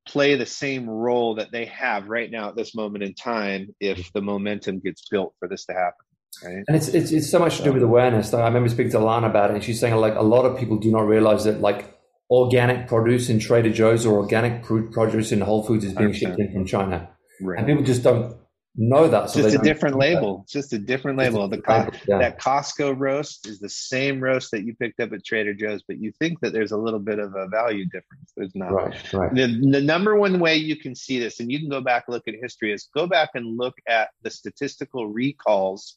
play 0.06 0.36
the 0.36 0.46
same 0.46 0.88
role 0.88 1.34
that 1.34 1.50
they 1.50 1.66
have 1.66 2.08
right 2.08 2.30
now 2.30 2.48
at 2.48 2.56
this 2.56 2.74
moment 2.74 3.02
in 3.02 3.14
time 3.14 3.74
if 3.80 4.12
the 4.12 4.22
momentum 4.22 4.78
gets 4.78 5.08
built 5.08 5.34
for 5.38 5.48
this 5.48 5.64
to 5.66 5.72
happen. 5.72 6.06
Right? 6.44 6.64
And 6.68 6.76
it's, 6.76 6.88
it's 6.88 7.12
it's 7.12 7.30
so 7.30 7.38
much 7.38 7.58
to 7.58 7.64
do 7.64 7.72
with 7.72 7.82
awareness. 7.82 8.32
I 8.34 8.44
remember 8.44 8.68
speaking 8.68 8.92
to 8.92 8.98
Lana 8.98 9.28
about 9.28 9.50
it, 9.50 9.54
and 9.54 9.64
she's 9.64 9.80
saying 9.80 9.94
like 9.96 10.14
a 10.16 10.22
lot 10.22 10.44
of 10.44 10.58
people 10.58 10.76
do 10.76 10.90
not 10.90 11.06
realize 11.06 11.44
that 11.44 11.60
like 11.60 11.98
organic 12.30 12.88
produce 12.88 13.30
in 13.30 13.38
Trader 13.38 13.70
Joe's 13.70 14.04
or 14.04 14.18
organic 14.18 14.62
produce 14.62 15.32
in 15.32 15.40
Whole 15.40 15.62
Foods 15.62 15.84
is 15.84 15.94
being 15.94 16.10
100%. 16.10 16.14
shipped 16.14 16.38
in 16.38 16.52
from 16.52 16.66
China, 16.66 17.08
right. 17.40 17.58
and 17.58 17.66
people 17.66 17.84
just 17.84 18.02
don't 18.02 18.36
know 18.76 19.08
that. 19.08 19.30
So 19.30 19.42
just 19.42 19.56
a 19.56 19.58
different 19.58 19.96
label. 19.96 20.40
It's 20.44 20.52
just 20.52 20.72
a 20.72 20.78
different 20.78 21.18
label. 21.18 21.48
The 21.48 21.60
Co- 21.60 21.88
yeah. 22.06 22.18
that 22.18 22.40
Costco 22.40 22.98
roast 22.98 23.46
is 23.46 23.58
the 23.58 23.68
same 23.68 24.20
roast 24.20 24.50
that 24.50 24.64
you 24.64 24.74
picked 24.74 25.00
up 25.00 25.12
at 25.12 25.24
Trader 25.24 25.54
Joe's, 25.54 25.82
but 25.86 25.98
you 25.98 26.12
think 26.18 26.40
that 26.40 26.52
there's 26.52 26.72
a 26.72 26.76
little 26.76 27.00
bit 27.00 27.18
of 27.18 27.34
a 27.34 27.48
value 27.48 27.84
difference. 27.86 28.32
There's 28.36 28.54
not. 28.54 28.72
Right, 28.72 29.12
right. 29.12 29.34
The, 29.34 29.46
the 29.70 29.80
number 29.80 30.16
one 30.16 30.38
way 30.38 30.56
you 30.56 30.76
can 30.76 30.94
see 30.94 31.18
this, 31.18 31.40
and 31.40 31.50
you 31.50 31.58
can 31.58 31.68
go 31.68 31.80
back 31.80 32.04
and 32.06 32.14
look 32.14 32.28
at 32.28 32.34
history, 32.40 32.72
is 32.72 32.88
go 32.94 33.06
back 33.06 33.30
and 33.34 33.56
look 33.56 33.74
at 33.88 34.10
the 34.22 34.30
statistical 34.30 35.08
recalls 35.08 35.96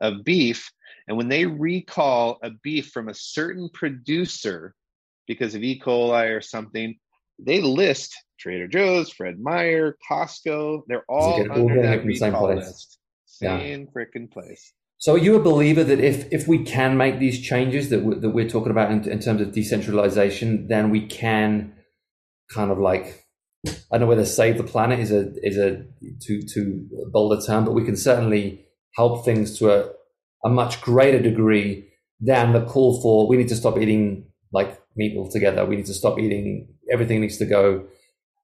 of 0.00 0.24
beef. 0.24 0.70
And 1.06 1.16
when 1.16 1.28
they 1.28 1.46
recall 1.46 2.38
a 2.42 2.50
beef 2.62 2.90
from 2.90 3.08
a 3.08 3.14
certain 3.14 3.68
producer 3.72 4.74
because 5.26 5.54
of 5.54 5.62
E. 5.62 5.80
coli 5.84 6.34
or 6.36 6.40
something, 6.40 6.98
they 7.38 7.60
list 7.60 8.14
Trader 8.38 8.68
Joe's, 8.68 9.10
Fred 9.10 9.38
Meyer, 9.40 9.96
Costco. 10.10 10.82
They're 10.86 11.04
all 11.08 11.40
under 11.50 11.82
that 11.82 12.16
same 12.16 12.34
place. 12.34 12.66
List. 12.66 12.98
Same 13.26 13.80
yeah. 13.80 13.86
freaking 13.94 14.30
place. 14.30 14.72
So 14.98 15.14
are 15.14 15.18
you 15.18 15.36
a 15.36 15.42
believer 15.42 15.84
that 15.84 16.00
if 16.00 16.32
if 16.32 16.48
we 16.48 16.64
can 16.64 16.96
make 16.96 17.20
these 17.20 17.40
changes 17.40 17.90
that 17.90 18.02
we're, 18.02 18.16
that 18.16 18.30
we're 18.30 18.48
talking 18.48 18.72
about 18.72 18.90
in, 18.90 19.08
in 19.08 19.20
terms 19.20 19.40
of 19.40 19.52
decentralization, 19.52 20.66
then 20.66 20.90
we 20.90 21.06
can 21.06 21.72
kind 22.50 22.70
of 22.70 22.78
like 22.78 23.26
I 23.66 23.70
don't 23.92 24.00
know 24.02 24.06
whether 24.06 24.24
save 24.24 24.56
the 24.56 24.64
planet 24.64 24.98
is 24.98 25.12
a 25.12 25.32
is 25.42 25.56
a 25.56 25.84
too 26.20 26.42
too 26.42 26.88
bold 27.12 27.32
a 27.32 27.40
term, 27.46 27.64
but 27.64 27.74
we 27.74 27.84
can 27.84 27.96
certainly 27.96 28.66
help 28.94 29.24
things 29.24 29.56
to 29.58 29.70
a, 29.70 29.90
a 30.44 30.48
much 30.48 30.80
greater 30.80 31.20
degree 31.20 31.88
than 32.20 32.52
the 32.52 32.64
call 32.64 33.00
for 33.00 33.28
we 33.28 33.36
need 33.36 33.48
to 33.48 33.56
stop 33.56 33.78
eating 33.78 34.26
like 34.52 34.80
meat 34.96 35.16
altogether. 35.16 35.64
We 35.64 35.76
need 35.76 35.86
to 35.86 35.94
stop 35.94 36.18
eating 36.18 36.68
everything 36.92 37.20
needs 37.20 37.38
to 37.38 37.46
go 37.46 37.86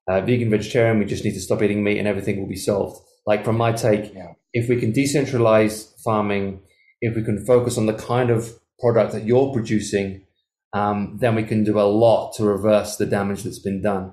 uh, 0.08 0.20
vegan, 0.20 0.50
vegetarian. 0.50 0.98
We 0.98 1.04
just 1.04 1.24
need 1.24 1.34
to 1.34 1.40
stop 1.40 1.62
eating 1.62 1.82
meat, 1.82 1.98
and 1.98 2.08
everything 2.08 2.40
will 2.40 2.48
be 2.48 2.56
solved. 2.56 3.00
Like 3.26 3.44
from 3.44 3.56
my 3.56 3.72
take, 3.72 4.14
yeah. 4.14 4.32
if 4.52 4.68
we 4.68 4.78
can 4.78 4.92
decentralize 4.92 5.92
farming, 6.02 6.60
if 7.00 7.16
we 7.16 7.22
can 7.22 7.44
focus 7.44 7.78
on 7.78 7.86
the 7.86 7.94
kind 7.94 8.30
of 8.30 8.52
product 8.78 9.12
that 9.12 9.24
you're 9.24 9.52
producing, 9.52 10.26
um, 10.72 11.16
then 11.20 11.34
we 11.34 11.44
can 11.44 11.64
do 11.64 11.78
a 11.78 11.82
lot 11.82 12.34
to 12.34 12.44
reverse 12.44 12.96
the 12.96 13.06
damage 13.06 13.42
that's 13.44 13.60
been 13.60 13.80
done. 13.80 14.12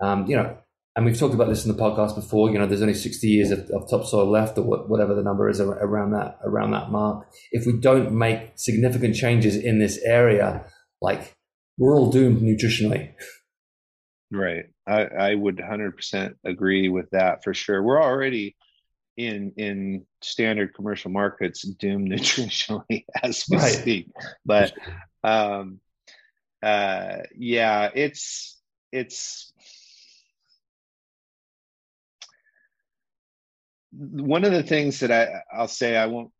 Um, 0.00 0.26
you 0.26 0.36
know, 0.36 0.56
and 0.96 1.04
we've 1.04 1.18
talked 1.18 1.34
about 1.34 1.48
this 1.48 1.64
in 1.64 1.70
the 1.70 1.80
podcast 1.80 2.16
before. 2.16 2.50
You 2.50 2.58
know, 2.58 2.66
there's 2.66 2.82
only 2.82 2.94
60 2.94 3.26
years 3.28 3.52
of, 3.52 3.60
of 3.70 3.88
topsoil 3.88 4.28
left, 4.28 4.58
or 4.58 4.62
whatever 4.62 5.14
the 5.14 5.22
number 5.22 5.48
is 5.48 5.60
around 5.60 6.12
that 6.12 6.38
around 6.42 6.72
that 6.72 6.90
mark. 6.90 7.28
If 7.52 7.66
we 7.66 7.74
don't 7.74 8.12
make 8.12 8.52
significant 8.56 9.14
changes 9.14 9.54
in 9.54 9.78
this 9.78 9.98
area, 9.98 10.64
like 11.00 11.36
we're 11.78 11.94
all 11.94 12.10
doomed 12.10 12.42
nutritionally. 12.42 13.12
Right. 14.30 14.66
I, 14.86 15.04
I 15.04 15.34
would 15.34 15.56
100% 15.56 16.34
agree 16.44 16.88
with 16.88 17.10
that 17.10 17.44
for 17.44 17.54
sure. 17.54 17.82
We're 17.82 18.02
already 18.02 18.56
in 19.16 19.52
in 19.56 20.06
standard 20.22 20.74
commercial 20.74 21.10
markets 21.10 21.62
doomed 21.62 22.08
nutritionally 22.12 23.04
as 23.22 23.44
we 23.50 23.56
right. 23.56 23.74
speak. 23.74 24.08
But 24.46 24.72
um, 25.24 25.80
uh, 26.62 27.18
yeah, 27.36 27.90
it's 27.94 28.60
it's 28.92 29.52
one 33.92 34.44
of 34.44 34.52
the 34.52 34.62
things 34.62 35.00
that 35.00 35.10
I 35.10 35.42
I'll 35.52 35.68
say 35.68 35.96
I 35.96 36.06
won't 36.06 36.30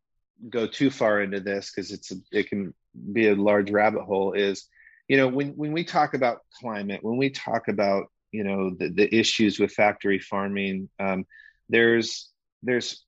go 0.49 0.67
too 0.67 0.91
far 0.91 1.21
into 1.21 1.41
this 1.41 1.73
because 1.75 1.91
it's 1.91 2.13
a, 2.13 2.17
it 2.31 2.49
can 2.49 2.73
be 3.13 3.29
a 3.29 3.35
large 3.35 3.71
rabbit 3.71 4.03
hole 4.03 4.33
is 4.33 4.67
you 5.09 5.17
know 5.17 5.27
when 5.27 5.49
when 5.57 5.73
we 5.73 5.83
talk 5.85 6.15
about 6.15 6.43
climate 6.61 7.03
when 7.03 7.17
we 7.17 7.31
talk 7.31 7.69
about 7.69 8.07
you 8.31 8.45
know 8.45 8.71
the, 8.79 8.91
the 8.91 9.15
issues 9.15 9.59
with 9.59 9.73
factory 9.73 10.19
farming 10.19 10.89
um, 11.01 11.25
there's 11.69 12.31
there's 12.63 13.05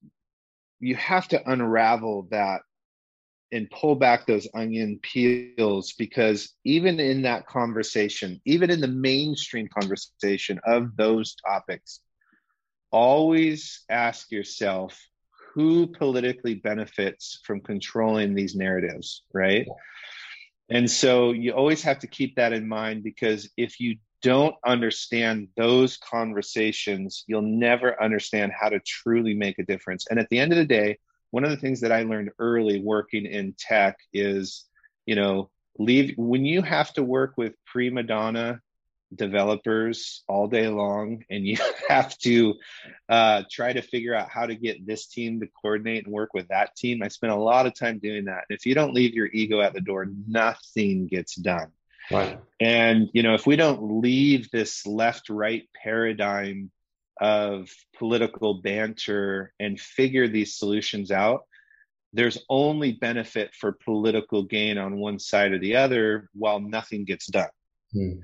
you 0.80 0.96
have 0.96 1.28
to 1.28 1.51
unravel 1.51 2.26
that 2.30 2.62
and 3.53 3.68
pull 3.70 3.96
back 3.96 4.26
those 4.26 4.48
onion 4.55 4.98
peels 5.03 5.92
because 5.98 6.55
even 6.64 6.98
in 6.98 7.22
that 7.22 7.46
conversation 7.46 8.40
even 8.44 8.70
in 8.70 8.80
the 8.80 8.88
mainstream 8.88 9.68
conversation 9.68 10.59
of 10.64 10.96
those 10.96 11.34
topics 11.34 12.01
always 12.90 13.84
ask 13.90 14.30
yourself 14.32 14.98
who 15.55 15.86
politically 15.88 16.55
benefits 16.55 17.40
from 17.44 17.61
controlling 17.61 18.34
these 18.34 18.55
narratives 18.55 19.24
right 19.34 19.66
and 20.70 20.90
so 20.90 21.32
you 21.32 21.52
always 21.52 21.82
have 21.82 21.98
to 22.00 22.06
keep 22.06 22.36
that 22.36 22.52
in 22.52 22.68
mind 22.68 23.02
because 23.02 23.50
if 23.56 23.80
you 23.80 23.96
don't 24.22 24.54
understand 24.64 25.48
those 25.56 25.96
conversations, 25.96 27.24
you'll 27.26 27.42
never 27.42 28.00
understand 28.02 28.52
how 28.58 28.68
to 28.68 28.80
truly 28.80 29.34
make 29.34 29.58
a 29.58 29.64
difference. 29.64 30.06
And 30.10 30.18
at 30.18 30.28
the 30.30 30.38
end 30.38 30.52
of 30.52 30.58
the 30.58 30.64
day, 30.64 30.98
one 31.30 31.44
of 31.44 31.50
the 31.50 31.56
things 31.56 31.80
that 31.80 31.92
I 31.92 32.02
learned 32.02 32.30
early 32.38 32.80
working 32.80 33.26
in 33.26 33.54
tech 33.58 33.96
is, 34.12 34.64
you 35.06 35.14
know, 35.14 35.50
leave 35.78 36.14
when 36.16 36.44
you 36.44 36.62
have 36.62 36.92
to 36.94 37.02
work 37.02 37.34
with 37.36 37.54
prima 37.66 38.02
donna 38.02 38.60
developers 39.14 40.22
all 40.28 40.46
day 40.46 40.68
long 40.68 41.24
and 41.30 41.46
you 41.46 41.56
have 41.88 42.16
to 42.18 42.54
uh, 43.08 43.42
try 43.50 43.72
to 43.72 43.82
figure 43.82 44.14
out 44.14 44.28
how 44.28 44.46
to 44.46 44.54
get 44.54 44.86
this 44.86 45.06
team 45.06 45.40
to 45.40 45.48
coordinate 45.61 46.04
and 46.04 46.12
work 46.12 46.32
with 46.32 46.48
that 46.48 46.76
team. 46.76 47.02
I 47.02 47.08
spent 47.08 47.32
a 47.32 47.36
lot 47.36 47.66
of 47.66 47.74
time 47.74 47.98
doing 47.98 48.26
that. 48.26 48.44
If 48.48 48.66
you 48.66 48.74
don't 48.74 48.94
leave 48.94 49.14
your 49.14 49.26
ego 49.26 49.61
at 49.61 49.74
the 49.74 49.80
door 49.80 50.06
nothing 50.26 51.06
gets 51.06 51.34
done. 51.34 51.72
Right. 52.11 52.40
And 52.61 53.08
you 53.12 53.22
know 53.22 53.34
if 53.34 53.46
we 53.46 53.56
don't 53.56 54.00
leave 54.00 54.50
this 54.50 54.86
left 54.86 55.28
right 55.28 55.68
paradigm 55.82 56.70
of 57.20 57.68
political 57.98 58.54
banter 58.54 59.52
and 59.61 59.78
figure 59.78 60.26
these 60.26 60.56
solutions 60.56 61.11
out 61.11 61.42
there's 62.12 62.38
only 62.48 62.92
benefit 62.92 63.54
for 63.54 63.72
political 63.84 64.42
gain 64.42 64.78
on 64.78 64.98
one 64.98 65.18
side 65.18 65.52
or 65.52 65.58
the 65.58 65.76
other 65.76 66.28
while 66.32 66.61
nothing 66.61 67.04
gets 67.04 67.26
done. 67.26 67.50
Hmm. 67.92 68.14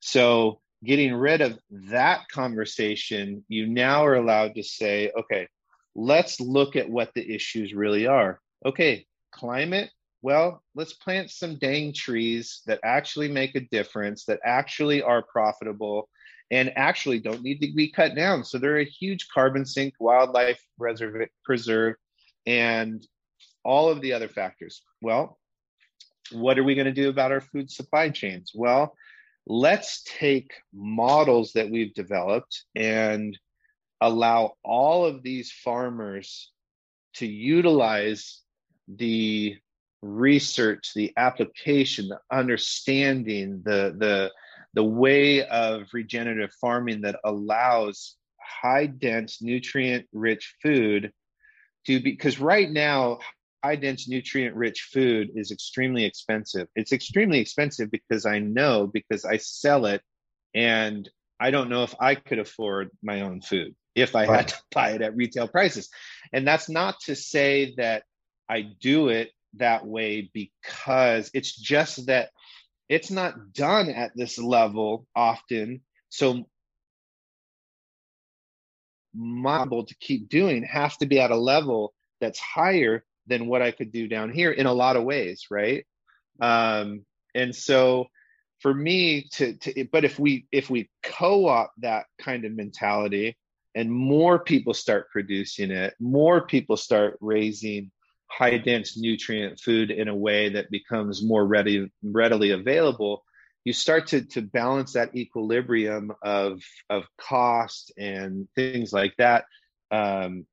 So, 0.00 0.60
getting 0.84 1.14
rid 1.14 1.40
of 1.40 1.58
that 1.70 2.28
conversation, 2.28 3.44
you 3.48 3.66
now 3.66 4.04
are 4.04 4.14
allowed 4.14 4.54
to 4.54 4.62
say, 4.62 5.10
okay, 5.18 5.48
let's 5.94 6.40
look 6.40 6.76
at 6.76 6.88
what 6.88 7.12
the 7.14 7.34
issues 7.34 7.74
really 7.74 8.06
are. 8.06 8.40
Okay, 8.64 9.06
climate, 9.32 9.90
well, 10.22 10.62
let's 10.74 10.94
plant 10.94 11.30
some 11.30 11.58
dang 11.58 11.92
trees 11.92 12.62
that 12.66 12.80
actually 12.82 13.28
make 13.28 13.54
a 13.54 13.60
difference, 13.60 14.24
that 14.24 14.40
actually 14.44 15.02
are 15.02 15.22
profitable, 15.22 16.08
and 16.50 16.72
actually 16.76 17.20
don't 17.20 17.42
need 17.42 17.60
to 17.60 17.72
be 17.74 17.90
cut 17.90 18.14
down. 18.14 18.44
So 18.44 18.58
they're 18.58 18.80
a 18.80 18.84
huge 18.84 19.28
carbon 19.32 19.64
sink, 19.64 19.94
wildlife 20.00 20.60
reserve, 20.78 21.28
preserve, 21.44 21.94
and 22.46 23.06
all 23.64 23.88
of 23.88 24.00
the 24.00 24.12
other 24.12 24.28
factors. 24.28 24.82
Well, 25.00 25.38
what 26.32 26.58
are 26.58 26.64
we 26.64 26.74
going 26.74 26.86
to 26.86 26.92
do 26.92 27.08
about 27.08 27.32
our 27.32 27.40
food 27.40 27.70
supply 27.70 28.10
chains? 28.10 28.52
Well, 28.54 28.94
let's 29.46 30.02
take 30.18 30.52
models 30.74 31.52
that 31.52 31.70
we've 31.70 31.94
developed 31.94 32.64
and 32.74 33.38
allow 34.00 34.54
all 34.64 35.04
of 35.04 35.22
these 35.22 35.52
farmers 35.52 36.50
to 37.14 37.26
utilize 37.26 38.40
the 38.88 39.56
research, 40.02 40.92
the 40.94 41.12
application, 41.16 42.08
the 42.08 42.20
understanding, 42.30 43.62
the 43.64 43.94
the 43.98 44.30
the 44.74 44.84
way 44.84 45.46
of 45.46 45.88
regenerative 45.94 46.52
farming 46.60 47.00
that 47.00 47.18
allows 47.24 48.16
high 48.38 48.86
dense 48.86 49.40
nutrient 49.40 50.06
rich 50.12 50.54
food 50.62 51.12
to 51.86 52.00
be 52.00 52.10
because 52.12 52.38
right 52.38 52.70
now 52.70 53.18
high 53.62 53.76
dense 53.76 54.08
nutrient 54.08 54.54
rich 54.54 54.88
food 54.92 55.30
is 55.34 55.50
extremely 55.50 56.04
expensive. 56.04 56.68
It's 56.74 56.92
extremely 56.92 57.40
expensive 57.40 57.90
because 57.90 58.26
i 58.26 58.38
know 58.38 58.86
because 58.86 59.24
i 59.24 59.36
sell 59.38 59.86
it 59.86 60.02
and 60.54 61.08
i 61.40 61.50
don't 61.50 61.70
know 61.70 61.82
if 61.82 61.94
i 62.00 62.14
could 62.14 62.38
afford 62.38 62.90
my 63.02 63.22
own 63.22 63.40
food 63.40 63.74
if 63.94 64.14
i 64.14 64.26
right. 64.26 64.36
had 64.36 64.48
to 64.48 64.56
buy 64.72 64.90
it 64.90 65.02
at 65.02 65.16
retail 65.16 65.48
prices. 65.48 65.88
And 66.32 66.46
that's 66.46 66.68
not 66.68 67.00
to 67.06 67.16
say 67.16 67.74
that 67.76 68.04
i 68.48 68.62
do 68.62 69.08
it 69.08 69.30
that 69.54 69.86
way 69.86 70.30
because 70.32 71.30
it's 71.34 71.54
just 71.56 72.06
that 72.06 72.30
it's 72.88 73.10
not 73.10 73.52
done 73.52 73.88
at 73.88 74.12
this 74.14 74.38
level 74.38 75.06
often. 75.14 75.80
So 76.08 76.46
model 79.14 79.84
to 79.84 79.94
keep 79.96 80.28
doing 80.28 80.62
has 80.64 80.96
to 80.98 81.06
be 81.06 81.18
at 81.18 81.30
a 81.30 81.36
level 81.36 81.94
that's 82.20 82.38
higher 82.38 83.04
than 83.26 83.46
what 83.46 83.62
I 83.62 83.70
could 83.70 83.92
do 83.92 84.08
down 84.08 84.32
here 84.32 84.50
in 84.50 84.66
a 84.66 84.72
lot 84.72 84.96
of 84.96 85.04
ways, 85.04 85.46
right? 85.50 85.86
Um, 86.40 87.04
and 87.34 87.54
so 87.54 88.06
for 88.60 88.72
me 88.72 89.28
to, 89.34 89.54
to 89.54 89.84
but 89.90 90.04
if 90.04 90.18
we 90.18 90.46
if 90.52 90.70
we 90.70 90.90
co-op 91.02 91.72
that 91.78 92.06
kind 92.18 92.44
of 92.44 92.52
mentality 92.52 93.36
and 93.74 93.90
more 93.90 94.38
people 94.38 94.74
start 94.74 95.10
producing 95.10 95.70
it, 95.70 95.94
more 96.00 96.46
people 96.46 96.76
start 96.76 97.18
raising 97.20 97.90
high 98.28 98.58
dense 98.58 98.96
nutrient 98.96 99.60
food 99.60 99.90
in 99.90 100.08
a 100.08 100.14
way 100.14 100.48
that 100.48 100.70
becomes 100.70 101.24
more 101.24 101.46
ready 101.46 101.90
readily 102.02 102.50
available 102.50 103.22
you 103.66 103.72
start 103.72 104.06
to 104.06 104.22
to 104.22 104.42
balance 104.42 104.92
that 104.92 105.14
equilibrium 105.16 106.12
of 106.22 106.62
of 106.88 107.04
cost 107.18 107.92
and 107.98 108.48
things 108.54 108.92
like 108.92 109.12
that 109.18 109.44
um, 109.90 110.46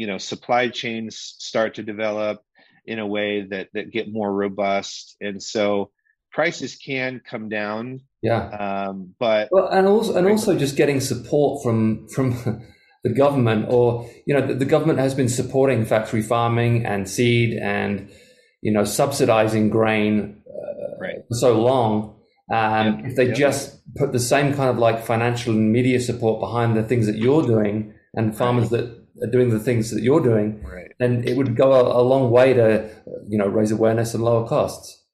you 0.00 0.06
know 0.06 0.16
supply 0.16 0.70
chains 0.70 1.34
start 1.38 1.74
to 1.74 1.82
develop 1.82 2.40
in 2.86 2.98
a 2.98 3.06
way 3.06 3.46
that 3.50 3.68
that 3.74 3.92
get 3.92 4.10
more 4.10 4.32
robust 4.32 5.14
and 5.20 5.42
so 5.42 5.90
prices 6.32 6.74
can 6.76 7.20
come 7.30 7.50
down 7.50 8.00
yeah 8.22 8.48
um, 8.48 9.14
but 9.18 9.50
well, 9.52 9.68
and 9.68 9.86
also 9.86 10.16
and 10.16 10.26
also 10.26 10.58
just 10.58 10.74
getting 10.74 11.00
support 11.00 11.62
from 11.62 12.08
from 12.08 12.30
the 13.04 13.12
government 13.12 13.66
or 13.68 14.08
you 14.26 14.32
know 14.32 14.46
the, 14.46 14.54
the 14.54 14.64
government 14.64 14.98
has 14.98 15.14
been 15.14 15.28
supporting 15.28 15.84
factory 15.84 16.22
farming 16.22 16.86
and 16.86 17.06
seed 17.06 17.52
and 17.62 18.10
you 18.62 18.72
know 18.72 18.84
subsidizing 18.84 19.68
grain 19.68 20.40
uh, 20.48 20.96
right. 20.98 21.18
for 21.28 21.34
so 21.34 21.60
long 21.60 22.16
um, 22.50 22.86
yep. 22.86 23.10
If 23.10 23.16
they 23.16 23.26
yep. 23.26 23.36
just 23.36 23.94
put 23.94 24.10
the 24.12 24.18
same 24.18 24.54
kind 24.54 24.70
of 24.70 24.78
like 24.78 25.04
financial 25.04 25.52
and 25.52 25.70
media 25.70 26.00
support 26.00 26.40
behind 26.40 26.76
the 26.76 26.82
things 26.82 27.06
that 27.06 27.16
you're 27.16 27.46
doing 27.46 27.94
and 28.14 28.36
farmers 28.36 28.70
that 28.70 28.99
doing 29.30 29.50
the 29.50 29.58
things 29.58 29.90
that 29.90 30.02
you're 30.02 30.20
doing, 30.20 30.62
right. 30.62 30.92
then 30.98 31.24
it 31.26 31.36
would 31.36 31.56
go 31.56 31.72
a, 31.72 32.00
a, 32.00 32.02
long 32.02 32.30
way 32.30 32.52
to, 32.54 32.90
you 33.28 33.38
know, 33.38 33.46
raise 33.46 33.72
awareness 33.72 34.14
and 34.14 34.24
lower 34.24 34.46
costs. 34.46 35.04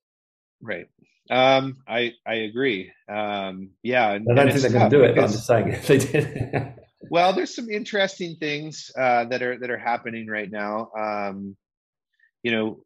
Right. 0.60 0.88
Um, 1.30 1.78
I 1.88 2.12
I 2.26 2.34
agree. 2.34 2.92
Um, 3.08 3.70
yeah. 3.82 4.10
I 4.10 4.18
don't 4.18 4.48
think 4.50 4.60
they're 4.60 4.70
going 4.70 4.90
to 4.90 4.96
do 4.96 5.04
it. 5.04 5.18
I'm 5.18 5.30
just 5.30 5.46
saying 5.46 5.68
if 5.72 5.86
they 5.86 5.98
did. 5.98 6.74
well, 7.10 7.32
there's 7.32 7.54
some 7.54 7.70
interesting 7.70 8.36
things 8.36 8.90
uh, 8.96 9.24
that 9.26 9.42
are 9.42 9.58
that 9.58 9.70
are 9.70 9.78
happening 9.78 10.28
right 10.28 10.50
now. 10.50 10.90
Um, 10.96 11.56
you 12.42 12.52
know, 12.52 12.80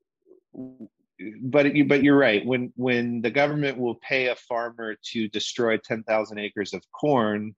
but 1.43 1.75
you 1.75 1.85
but 1.85 2.03
you're 2.03 2.17
right 2.17 2.45
when 2.45 2.73
when 2.77 3.21
the 3.21 3.31
government 3.31 3.79
will 3.79 3.97
pay 3.97 4.29
a 4.29 4.37
farmer 4.37 4.97
to 5.13 5.29
destroy 5.29 5.77
10,000 5.77 6.39
acres 6.39 6.73
of 6.73 6.83
corn 6.93 7.55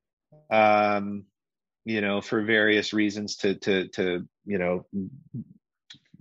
um 0.50 1.24
you 1.84 2.00
know 2.00 2.20
for 2.20 2.42
various 2.42 2.92
reasons 2.92 3.36
to 3.36 3.54
to 3.56 3.88
to 3.88 4.26
you 4.44 4.58
know 4.58 4.86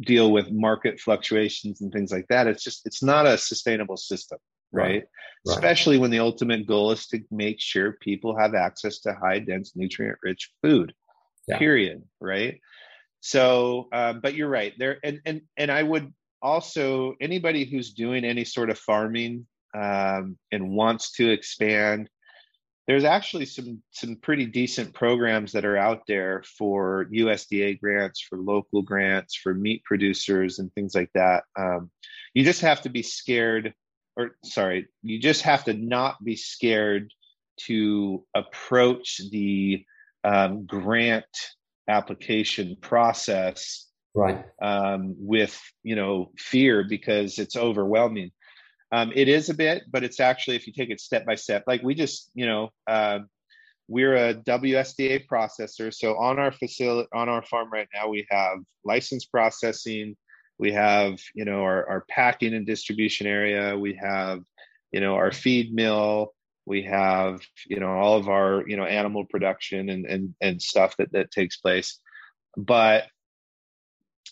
deal 0.01 0.32
with 0.32 0.51
market 0.51 0.99
fluctuations 0.99 1.82
and 1.82 1.91
things 1.91 2.12
like 2.12 2.26
that 2.30 2.47
it's 2.47 2.64
just 2.64 2.82
it's 2.86 3.03
not 3.03 3.28
a 3.28 3.38
sustainable 3.38 3.97
system 3.97 4.39
right, 4.72 4.86
right. 4.86 5.03
especially 5.47 5.97
when 5.97 6.09
the 6.09 6.20
ultimate 6.20 6.66
goal 6.66 6.91
is 6.91 7.05
to 7.07 7.20
make 7.30 7.59
sure 7.59 7.97
people 8.01 8.38
have 8.38 8.55
access 8.55 8.99
to 8.99 9.14
high 9.14 9.39
dense 9.39 9.74
nutrient 9.76 10.18
rich 10.24 10.51
food 10.64 10.93
yeah. 11.47 11.57
period 11.57 12.01
right 12.20 12.59
so 13.20 13.88
um, 13.93 14.20
but 14.22 14.34
you're 14.34 14.49
right 14.49 14.74
there 14.80 14.97
and 15.03 15.22
and 15.26 15.41
and 15.57 15.72
i 15.72 15.84
would 15.84 16.12
also 16.41 17.14
anybody 17.22 17.66
who's 17.66 17.93
doing 17.93 18.26
any 18.26 18.43
sort 18.43 18.72
of 18.72 18.80
farming 18.80 19.45
um, 19.74 20.38
and 20.51 20.70
wants 20.70 21.12
to 21.12 21.30
expand 21.30 22.09
there's 22.91 23.05
actually 23.05 23.45
some 23.45 23.81
some 23.91 24.17
pretty 24.17 24.45
decent 24.45 24.93
programs 24.93 25.53
that 25.53 25.63
are 25.63 25.77
out 25.77 26.01
there 26.07 26.43
for 26.57 27.05
USDA 27.05 27.79
grants, 27.79 28.19
for 28.19 28.37
local 28.37 28.81
grants, 28.81 29.33
for 29.33 29.53
meat 29.53 29.81
producers 29.85 30.59
and 30.59 30.69
things 30.73 30.93
like 30.93 31.09
that. 31.15 31.43
Um, 31.57 31.89
you 32.33 32.43
just 32.43 32.59
have 32.59 32.81
to 32.81 32.89
be 32.89 33.01
scared, 33.01 33.73
or 34.17 34.31
sorry, 34.43 34.89
you 35.03 35.21
just 35.21 35.43
have 35.43 35.63
to 35.65 35.73
not 35.73 36.21
be 36.21 36.35
scared 36.35 37.13
to 37.67 38.25
approach 38.35 39.21
the 39.31 39.85
um, 40.25 40.65
grant 40.65 41.23
application 41.87 42.75
process 42.81 43.87
right 44.13 44.43
um, 44.61 45.15
with 45.17 45.57
you 45.81 45.95
know 45.95 46.33
fear 46.37 46.83
because 46.83 47.39
it's 47.39 47.55
overwhelming 47.55 48.31
um, 48.91 49.11
it 49.15 49.27
is 49.27 49.49
a 49.49 49.53
bit 49.53 49.83
but 49.89 50.03
it's 50.03 50.19
actually 50.19 50.55
if 50.55 50.67
you 50.67 50.73
take 50.73 50.89
it 50.89 50.99
step 50.99 51.25
by 51.25 51.35
step 51.35 51.63
like 51.67 51.81
we 51.83 51.95
just 51.95 52.29
you 52.33 52.45
know 52.45 52.69
uh, 52.87 53.19
we're 53.91 54.15
a 54.15 54.33
wsda 54.33 55.27
processor. 55.27 55.93
So 55.93 56.17
on 56.17 56.39
our 56.39 56.53
facility 56.53 57.09
on 57.13 57.27
our 57.27 57.43
farm 57.43 57.69
right 57.71 57.89
now 57.93 58.07
we 58.07 58.25
have 58.29 58.59
license 58.85 59.25
processing. 59.25 60.15
We 60.57 60.71
have 60.71 61.19
you 61.35 61.43
know 61.43 61.61
our, 61.61 61.89
our 61.89 62.05
packing 62.09 62.53
and 62.53 62.65
distribution 62.65 63.27
area. 63.27 63.77
We 63.77 63.99
have 64.01 64.39
you 64.93 65.01
know 65.01 65.15
our 65.15 65.33
feed 65.33 65.73
mill. 65.73 66.33
We 66.65 66.83
have 66.83 67.41
you 67.67 67.81
know 67.81 67.91
all 67.91 68.17
of 68.17 68.29
our 68.29 68.63
you 68.65 68.77
know 68.77 68.85
animal 68.85 69.25
production 69.25 69.89
and 69.89 70.05
and, 70.05 70.35
and 70.39 70.61
stuff 70.61 70.95
that 70.97 71.11
that 71.11 71.31
takes 71.31 71.57
place. 71.57 71.99
But 72.55 73.07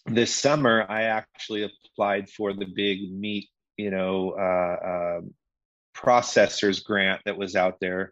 this 0.05 0.34
summer 0.34 0.86
I 0.88 1.03
actually 1.03 1.70
applied 1.70 2.30
for 2.30 2.53
the 2.53 2.66
big 2.66 3.12
meat, 3.12 3.49
you 3.80 3.92
know, 3.92 4.32
uh, 4.38 4.86
uh, 4.86 5.22
processors 5.96 6.84
grant 6.84 7.22
that 7.26 7.38
was 7.38 7.56
out 7.56 7.80
there, 7.80 8.12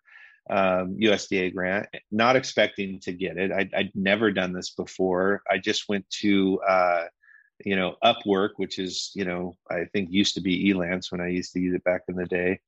um, 0.49 0.95
USDA 0.97 1.53
grant. 1.53 1.87
Not 2.09 2.37
expecting 2.37 3.01
to 3.01 3.11
get 3.11 3.37
it. 3.37 3.51
I, 3.51 3.67
would 3.75 3.91
never 3.93 4.31
done 4.31 4.53
this 4.53 4.69
before. 4.69 5.41
I 5.51 5.57
just 5.57 5.89
went 5.89 6.09
to, 6.21 6.61
uh, 6.61 7.03
you 7.65 7.75
know, 7.75 7.95
Upwork, 8.01 8.51
which 8.55 8.79
is, 8.79 9.11
you 9.13 9.25
know, 9.25 9.55
I 9.69 9.83
think 9.91 10.09
used 10.09 10.35
to 10.35 10.41
be 10.41 10.71
Elance 10.71 11.11
when 11.11 11.19
I 11.19 11.27
used 11.27 11.51
to 11.51 11.59
use 11.59 11.75
it 11.75 11.83
back 11.83 12.03
in 12.07 12.15
the 12.15 12.25
day, 12.25 12.61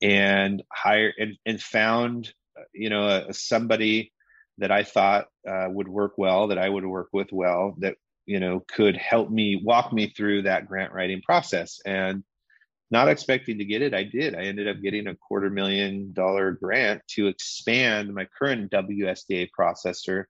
and 0.00 0.62
hire 0.72 1.12
and, 1.18 1.36
and 1.44 1.60
found, 1.60 2.32
you 2.72 2.88
know, 2.88 3.26
somebody 3.32 4.12
that 4.58 4.70
I 4.70 4.84
thought 4.84 5.26
uh, 5.48 5.66
would 5.70 5.88
work 5.88 6.12
well, 6.18 6.46
that 6.48 6.58
I 6.58 6.68
would 6.68 6.86
work 6.86 7.08
with 7.12 7.32
well, 7.32 7.74
that 7.78 7.96
you 8.26 8.38
know 8.38 8.64
could 8.68 8.96
help 8.96 9.28
me 9.28 9.60
walk 9.62 9.92
me 9.92 10.08
through 10.08 10.42
that 10.42 10.68
grant 10.68 10.92
writing 10.92 11.20
process 11.20 11.80
and 11.84 12.22
not 12.94 13.08
expecting 13.08 13.58
to 13.58 13.64
get 13.64 13.82
it 13.82 13.92
i 13.92 14.02
did 14.02 14.34
i 14.34 14.42
ended 14.42 14.68
up 14.68 14.80
getting 14.80 15.08
a 15.08 15.16
quarter 15.16 15.50
million 15.50 16.12
dollar 16.12 16.52
grant 16.52 17.02
to 17.08 17.26
expand 17.26 18.14
my 18.14 18.26
current 18.38 18.70
wsda 18.70 19.48
processor 19.58 20.24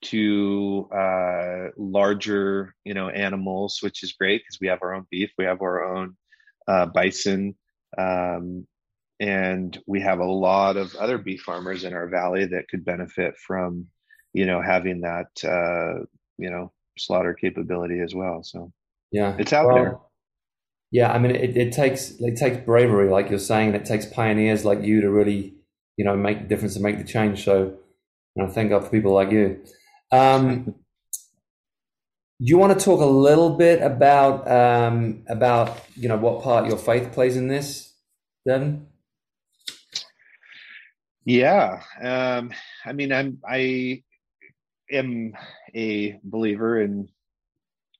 to 0.00 0.88
uh, 0.94 1.70
larger 1.76 2.72
you 2.84 2.94
know 2.94 3.08
animals 3.08 3.80
which 3.82 4.04
is 4.04 4.12
great 4.12 4.42
because 4.42 4.58
we 4.60 4.68
have 4.68 4.78
our 4.82 4.94
own 4.94 5.04
beef 5.10 5.30
we 5.36 5.44
have 5.44 5.60
our 5.60 5.92
own 5.92 6.16
uh, 6.68 6.86
bison 6.86 7.56
um, 7.96 8.66
and 9.20 9.82
we 9.86 10.00
have 10.00 10.20
a 10.20 10.24
lot 10.24 10.76
of 10.76 10.94
other 10.94 11.18
beef 11.18 11.40
farmers 11.42 11.82
in 11.84 11.94
our 11.94 12.08
valley 12.08 12.46
that 12.46 12.68
could 12.68 12.84
benefit 12.84 13.34
from 13.36 13.86
you 14.32 14.46
know 14.46 14.62
having 14.62 15.00
that 15.00 15.30
uh, 15.44 16.04
you 16.36 16.50
know 16.50 16.72
slaughter 16.98 17.34
capability 17.34 18.00
as 18.00 18.14
well. 18.14 18.42
So 18.42 18.72
yeah, 19.10 19.36
it's 19.38 19.52
out 19.52 19.66
well, 19.66 19.74
there. 19.74 19.98
Yeah, 20.90 21.12
I 21.12 21.18
mean, 21.18 21.32
it, 21.34 21.56
it 21.56 21.72
takes 21.72 22.12
it 22.20 22.36
takes 22.36 22.58
bravery, 22.64 23.10
like 23.10 23.30
you're 23.30 23.38
saying. 23.38 23.68
And 23.68 23.76
it 23.76 23.84
takes 23.84 24.06
pioneers 24.06 24.64
like 24.64 24.82
you 24.82 25.00
to 25.02 25.10
really, 25.10 25.54
you 25.96 26.04
know, 26.04 26.16
make 26.16 26.42
the 26.42 26.48
difference 26.48 26.76
and 26.76 26.82
make 26.84 26.98
the 26.98 27.04
change. 27.04 27.44
So, 27.44 27.74
you 28.34 28.44
know, 28.44 28.48
thank 28.48 28.70
God 28.70 28.84
for 28.84 28.90
people 28.90 29.12
like 29.12 29.30
you. 29.30 29.62
Um, 30.12 30.74
you 32.38 32.56
want 32.56 32.78
to 32.78 32.84
talk 32.84 33.00
a 33.00 33.06
little 33.06 33.56
bit 33.56 33.82
about 33.82 34.48
um, 34.50 35.24
about 35.28 35.80
you 35.94 36.08
know 36.08 36.16
what 36.16 36.42
part 36.42 36.68
your 36.68 36.78
faith 36.78 37.12
plays 37.12 37.36
in 37.36 37.48
this, 37.48 37.92
Devin? 38.46 38.86
Yeah, 41.24 41.82
um, 42.00 42.52
I 42.86 42.92
mean, 42.92 43.12
I'm 43.12 43.38
I 43.46 44.02
am 44.90 45.34
a 45.74 46.18
believer 46.24 46.80
in 46.80 47.08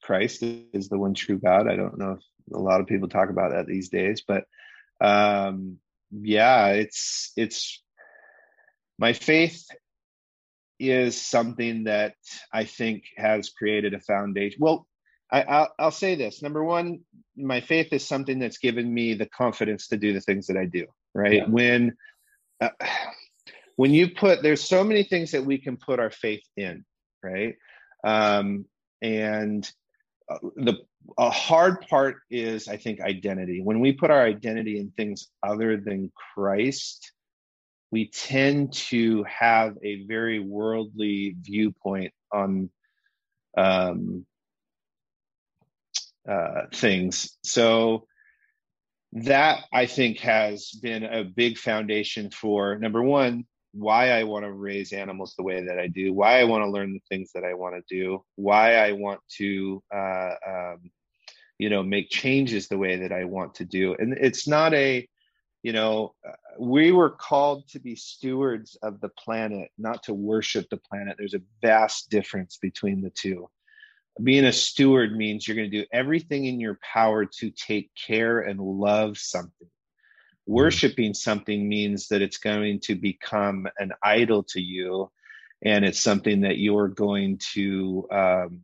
Christ 0.03 0.43
is 0.43 0.89
the 0.89 0.99
one 0.99 1.15
true 1.15 1.39
God. 1.39 1.69
I 1.69 1.77
don't 1.77 1.99
know 1.99 2.13
if 2.13 2.23
a 2.53 2.59
lot 2.59 2.81
of 2.81 2.87
people 2.87 3.09
talk 3.09 3.31
about 3.31 3.53
that 3.53 3.67
these 3.67 3.89
days, 3.89 4.23
but 4.27 4.45
um, 5.01 5.79
yeah, 6.11 6.69
it's 6.69 7.33
it's 7.37 7.83
my 8.99 9.13
faith 9.13 9.67
is 10.79 11.21
something 11.21 11.85
that 11.85 12.15
I 12.53 12.65
think 12.65 13.05
has 13.17 13.51
created 13.51 13.95
a 13.95 14.01
foundation. 14.01 14.59
Well, 14.61 14.87
I, 15.31 15.69
will 15.79 15.91
say 15.91 16.15
this: 16.15 16.43
number 16.43 16.65
one, 16.65 17.01
my 17.37 17.61
faith 17.61 17.93
is 17.93 18.07
something 18.07 18.39
that's 18.39 18.59
given 18.59 18.93
me 18.93 19.15
the 19.15 19.27
confidence 19.27 19.89
to 19.89 19.97
do 19.97 20.13
the 20.13 20.21
things 20.21 20.47
that 20.47 20.57
I 20.57 20.65
do. 20.65 20.87
Right 21.15 21.35
yeah. 21.35 21.47
when 21.47 21.97
uh, 22.61 22.71
when 23.77 23.93
you 23.93 24.11
put 24.11 24.43
there's 24.43 24.63
so 24.63 24.85
many 24.85 25.03
things 25.03 25.33
that 25.33 25.45
we 25.45 25.59
can 25.59 25.77
put 25.77 26.01
our 26.01 26.11
faith 26.11 26.45
in, 26.57 26.85
right? 27.23 27.57
Um, 28.05 28.65
and 29.03 29.71
the 30.57 30.79
a 31.17 31.31
hard 31.31 31.81
part 31.89 32.19
is, 32.31 32.69
I 32.69 32.77
think, 32.77 33.01
identity. 33.01 33.61
When 33.63 33.81
we 33.81 33.93
put 33.93 34.11
our 34.11 34.23
identity 34.23 34.79
in 34.79 34.91
things 34.91 35.29
other 35.43 35.79
than 35.79 36.13
Christ, 36.35 37.13
we 37.91 38.09
tend 38.09 38.75
to 38.75 39.25
have 39.25 39.77
a 39.83 40.05
very 40.05 40.39
worldly 40.39 41.35
viewpoint 41.41 42.13
on 42.33 42.71
um, 43.57 44.27
uh, 46.29 46.67
things. 46.75 47.37
So 47.43 48.07
that 49.13 49.65
I 49.73 49.87
think 49.87 50.21
has 50.21 50.71
been 50.71 51.05
a 51.05 51.25
big 51.25 51.57
foundation 51.57 52.31
for 52.31 52.77
number 52.77 53.03
one, 53.03 53.47
why 53.79 54.11
I 54.11 54.25
want 54.25 54.45
to 54.45 54.53
raise 54.53 54.93
animals 54.93 55.35
the 55.37 55.43
way 55.43 55.65
that 55.65 55.79
I 55.79 55.87
do, 55.89 56.13
why 56.13 56.41
I 56.41 56.45
want 56.45 56.63
to 56.65 56.71
learn 56.71 56.93
the 56.93 57.03
things 57.09 57.31
that 57.35 57.45
I 57.45 57.55
want 57.55 57.75
to 57.75 57.95
do, 57.95 58.25
why 58.37 58.77
I 58.77 58.93
want 58.93 59.21
to, 59.37 59.83
uh, 59.95 60.35
um, 60.47 60.91
you 61.59 61.71
know, 61.71 61.83
make 61.83 62.11
changes 62.11 62.69
the 62.69 62.79
way 62.79 62.97
that 62.97 63.13
I 63.13 63.25
want 63.25 63.55
to 63.57 63.65
do. 63.65 63.95
And 63.99 64.15
it's 64.15 64.47
not 64.47 64.75
a, 64.75 65.09
you 65.63 65.73
know, 65.73 66.15
uh, 66.27 66.33
we 66.59 66.93
were 66.93 67.11
called 67.11 67.69
to 67.69 67.81
be 67.81 67.97
stewards 67.97 68.77
of 68.83 69.01
the 69.01 69.09
planet, 69.11 69.71
not 69.79 70.05
to 70.05 70.15
worship 70.15 70.69
the 70.71 70.77
planet. 70.77 71.17
There's 71.19 71.35
a 71.35 71.43
vast 71.63 72.11
difference 72.11 72.59
between 72.59 73.03
the 73.03 73.11
two 73.11 73.49
being 74.23 74.45
a 74.45 74.53
steward 74.53 75.17
means 75.17 75.47
you're 75.47 75.57
going 75.57 75.71
to 75.71 75.81
do 75.83 75.87
everything 75.93 76.47
in 76.47 76.61
your 76.61 76.79
power 76.83 77.25
to 77.25 77.51
take 77.51 77.91
care 77.95 78.41
and 78.41 78.61
love 78.61 79.17
something. 79.19 79.69
Worshipping 80.49 81.15
something 81.15 81.69
means 81.69 82.09
that 82.09 82.23
it's 82.23 82.39
going 82.39 82.81
to 82.81 82.95
become 82.95 83.69
an 83.79 83.93
idol 84.03 84.43
to 84.51 84.61
you, 84.61 85.11
and 85.63 85.85
it's 85.85 86.01
something 86.01 86.41
that 86.41 86.59
you're 86.59 86.89
going 86.89 87.39
to, 87.53 88.09
um, 88.11 88.61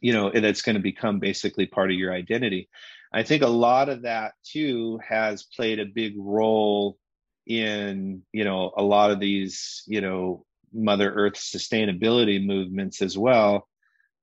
you 0.00 0.12
know, 0.12 0.30
that's 0.30 0.62
going 0.62 0.76
to 0.76 0.82
become 0.82 1.18
basically 1.18 1.66
part 1.66 1.90
of 1.90 1.96
your 1.96 2.12
identity. 2.12 2.68
I 3.12 3.22
think 3.22 3.42
a 3.42 3.48
lot 3.48 3.88
of 3.88 4.02
that 4.02 4.34
too 4.44 5.00
has 5.08 5.44
played 5.44 5.80
a 5.80 5.86
big 5.86 6.14
role 6.16 6.98
in, 7.46 8.22
you 8.32 8.44
know, 8.44 8.72
a 8.76 8.82
lot 8.82 9.10
of 9.10 9.18
these, 9.18 9.82
you 9.86 10.00
know, 10.00 10.44
Mother 10.72 11.10
Earth 11.10 11.34
sustainability 11.34 12.44
movements 12.44 13.00
as 13.00 13.16
well 13.16 13.66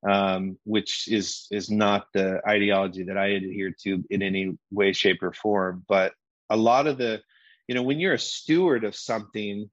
um, 0.08 0.58
which 0.66 1.08
is 1.08 1.48
is 1.52 1.70
not 1.70 2.08
the 2.14 2.42
ideology 2.48 3.04
that 3.04 3.18
I 3.18 3.28
adhere 3.28 3.74
to 3.84 4.04
in 4.10 4.22
any 4.22 4.58
way, 4.72 4.94
shape, 4.94 5.24
or 5.24 5.34
form. 5.34 5.86
But 5.88 6.14
a 6.54 6.58
lot 6.58 6.88
of 6.88 6.98
the, 6.98 7.22
you 7.68 7.76
know, 7.76 7.84
when 7.84 8.00
you're 8.00 8.14
a 8.14 8.20
steward 8.20 8.84
of 8.84 8.96
something, 8.96 9.70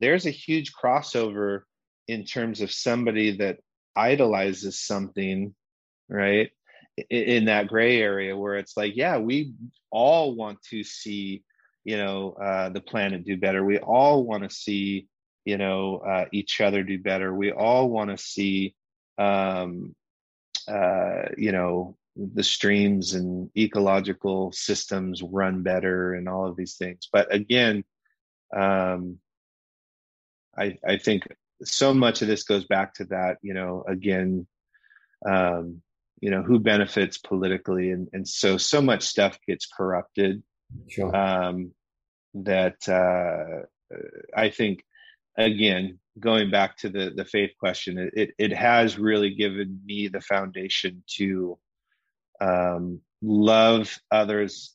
there's 0.00 0.26
a 0.26 0.30
huge 0.30 0.72
crossover 0.72 1.62
in 2.08 2.24
terms 2.24 2.60
of 2.60 2.72
somebody 2.72 3.36
that 3.38 3.58
idolizes 3.94 4.80
something, 4.80 5.54
right? 6.08 6.50
In 7.10 7.46
that 7.46 7.68
gray 7.68 8.00
area 8.00 8.36
where 8.36 8.56
it's 8.56 8.76
like, 8.76 8.96
yeah, 8.96 9.18
we 9.18 9.54
all 9.90 10.34
want 10.34 10.58
to 10.70 10.82
see, 10.82 11.42
you 11.84 11.96
know, 11.96 12.32
uh, 12.32 12.68
the 12.70 12.80
planet 12.80 13.24
do 13.24 13.36
better. 13.36 13.64
We 13.64 13.78
all 13.78 14.24
want 14.24 14.42
to 14.42 14.50
see, 14.50 15.08
you 15.44 15.58
know, 15.58 15.98
uh, 15.98 16.26
each 16.32 16.60
other 16.60 16.82
do 16.82 16.98
better. 16.98 17.34
We 17.34 17.52
all 17.52 17.88
want 17.88 18.10
to 18.10 18.18
see 18.18 18.74
um, 19.18 19.94
uh, 20.68 21.28
you 21.36 21.52
know, 21.52 21.96
the 22.16 22.42
streams 22.42 23.14
and 23.14 23.50
ecological 23.56 24.52
systems 24.52 25.22
run 25.22 25.62
better 25.62 26.14
and 26.14 26.28
all 26.28 26.46
of 26.46 26.56
these 26.56 26.76
things. 26.76 27.08
But 27.12 27.32
again, 27.32 27.84
um, 28.54 29.18
I, 30.56 30.78
I 30.86 30.98
think 30.98 31.22
so 31.64 31.94
much 31.94 32.22
of 32.22 32.28
this 32.28 32.44
goes 32.44 32.66
back 32.66 32.94
to 32.94 33.04
that, 33.06 33.38
you 33.42 33.54
know, 33.54 33.84
again, 33.88 34.46
um, 35.26 35.82
you 36.20 36.30
know, 36.30 36.42
who 36.42 36.58
benefits 36.58 37.18
politically. 37.18 37.90
And, 37.90 38.08
and 38.12 38.28
so, 38.28 38.58
so 38.58 38.82
much 38.82 39.02
stuff 39.02 39.38
gets 39.46 39.66
corrupted. 39.66 40.42
Sure. 40.88 41.14
Um, 41.14 41.72
that 42.34 42.88
uh, 42.88 43.66
I 44.34 44.50
think, 44.50 44.84
again, 45.36 45.98
going 46.18 46.50
back 46.50 46.76
to 46.78 46.88
the 46.88 47.10
the 47.14 47.24
faith 47.24 47.52
question, 47.58 48.10
it 48.14 48.30
it 48.38 48.52
has 48.52 48.98
really 48.98 49.34
given 49.34 49.80
me 49.84 50.08
the 50.08 50.20
foundation 50.20 51.02
to 51.16 51.58
um, 52.42 53.00
love 53.22 53.96
others 54.10 54.74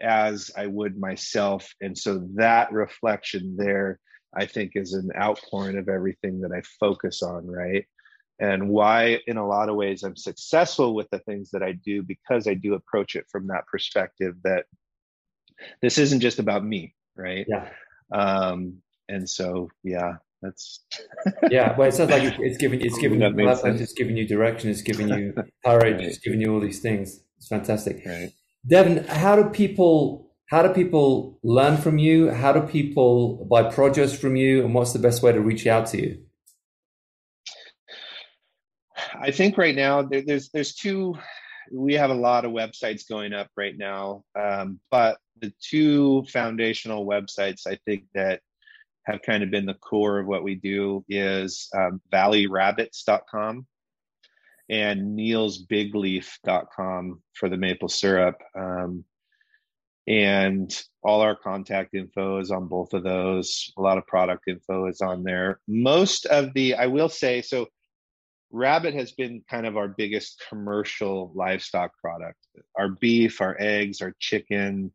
as 0.00 0.50
I 0.56 0.66
would 0.66 0.98
myself, 0.98 1.72
and 1.80 1.96
so 1.96 2.26
that 2.34 2.72
reflection 2.72 3.56
there, 3.56 3.98
I 4.36 4.46
think, 4.46 4.72
is 4.74 4.92
an 4.92 5.10
outpouring 5.16 5.78
of 5.78 5.88
everything 5.88 6.40
that 6.42 6.52
I 6.52 6.62
focus 6.78 7.22
on, 7.22 7.46
right? 7.46 7.86
And 8.38 8.68
why, 8.68 9.20
in 9.26 9.38
a 9.38 9.46
lot 9.46 9.70
of 9.70 9.76
ways, 9.76 10.02
I'm 10.02 10.16
successful 10.16 10.94
with 10.94 11.08
the 11.10 11.20
things 11.20 11.50
that 11.52 11.62
I 11.62 11.72
do 11.72 12.02
because 12.02 12.46
I 12.46 12.54
do 12.54 12.74
approach 12.74 13.16
it 13.16 13.24
from 13.30 13.46
that 13.46 13.66
perspective 13.66 14.34
that 14.44 14.66
this 15.80 15.96
isn't 15.96 16.20
just 16.20 16.38
about 16.38 16.62
me, 16.62 16.94
right? 17.16 17.46
Yeah. 17.48 17.70
Um, 18.12 18.82
and 19.08 19.28
so, 19.28 19.70
yeah, 19.82 20.16
that's 20.46 20.84
yeah. 21.50 21.76
Well, 21.76 21.88
it 21.88 21.92
sounds 21.92 22.10
like 22.10 22.34
it's 22.38 22.58
giving 22.58 22.80
it's 22.80 22.98
giving 23.04 23.20
you 23.20 23.30
purpose, 23.30 23.80
it's 23.80 23.92
giving 23.92 24.16
you 24.16 24.26
direction, 24.26 24.70
it's 24.70 24.82
giving 24.82 25.08
you 25.08 25.34
courage, 25.64 25.96
right. 25.96 26.04
it's 26.04 26.18
giving 26.18 26.40
you 26.40 26.54
all 26.54 26.60
these 26.60 26.80
things. 26.80 27.20
It's 27.36 27.48
fantastic. 27.48 28.02
Right. 28.06 28.32
Devin, 28.66 29.04
how 29.04 29.36
do 29.36 29.50
people 29.50 30.30
how 30.48 30.62
do 30.62 30.72
people 30.72 31.38
learn 31.42 31.76
from 31.76 31.98
you? 31.98 32.30
How 32.30 32.52
do 32.52 32.60
people 32.60 33.46
buy 33.50 33.64
produce 33.64 34.18
from 34.18 34.36
you? 34.36 34.64
And 34.64 34.74
what's 34.74 34.92
the 34.92 34.98
best 34.98 35.22
way 35.22 35.32
to 35.32 35.40
reach 35.40 35.66
out 35.66 35.86
to 35.88 36.00
you? 36.00 36.22
I 39.20 39.30
think 39.30 39.58
right 39.58 39.74
now 39.74 40.02
there, 40.02 40.22
there's 40.22 40.50
there's 40.50 40.74
two. 40.74 41.16
We 41.72 41.94
have 41.94 42.10
a 42.10 42.14
lot 42.14 42.44
of 42.44 42.52
websites 42.52 43.08
going 43.08 43.32
up 43.32 43.48
right 43.56 43.76
now, 43.76 44.22
um, 44.38 44.78
but 44.90 45.18
the 45.40 45.52
two 45.60 46.24
foundational 46.32 47.04
websites 47.04 47.66
I 47.66 47.78
think 47.84 48.04
that 48.14 48.40
have 49.06 49.22
kind 49.22 49.42
of 49.42 49.50
been 49.50 49.66
the 49.66 49.74
core 49.74 50.18
of 50.18 50.26
what 50.26 50.42
we 50.42 50.56
do 50.56 51.04
is 51.08 51.68
um, 51.74 52.00
valleyrabbits.com 52.12 53.66
and 54.68 55.18
neilsbigleaf.com 55.18 57.22
for 57.34 57.48
the 57.48 57.56
maple 57.56 57.88
syrup. 57.88 58.42
Um, 58.54 59.04
and 60.08 60.72
all 61.02 61.20
our 61.20 61.36
contact 61.36 61.94
info 61.94 62.38
is 62.38 62.50
on 62.50 62.68
both 62.68 62.94
of 62.94 63.02
those. 63.02 63.72
A 63.76 63.82
lot 63.82 63.98
of 63.98 64.06
product 64.06 64.44
info 64.48 64.86
is 64.86 65.00
on 65.00 65.22
there. 65.22 65.60
Most 65.66 66.26
of 66.26 66.52
the, 66.54 66.74
I 66.74 66.86
will 66.86 67.08
say, 67.08 67.42
so 67.42 67.66
rabbit 68.50 68.94
has 68.94 69.12
been 69.12 69.42
kind 69.48 69.66
of 69.66 69.76
our 69.76 69.88
biggest 69.88 70.42
commercial 70.48 71.32
livestock 71.34 71.92
product. 72.00 72.38
Our 72.76 72.90
beef, 72.90 73.40
our 73.40 73.56
eggs, 73.58 74.00
our 74.00 74.14
chicken, 74.18 74.92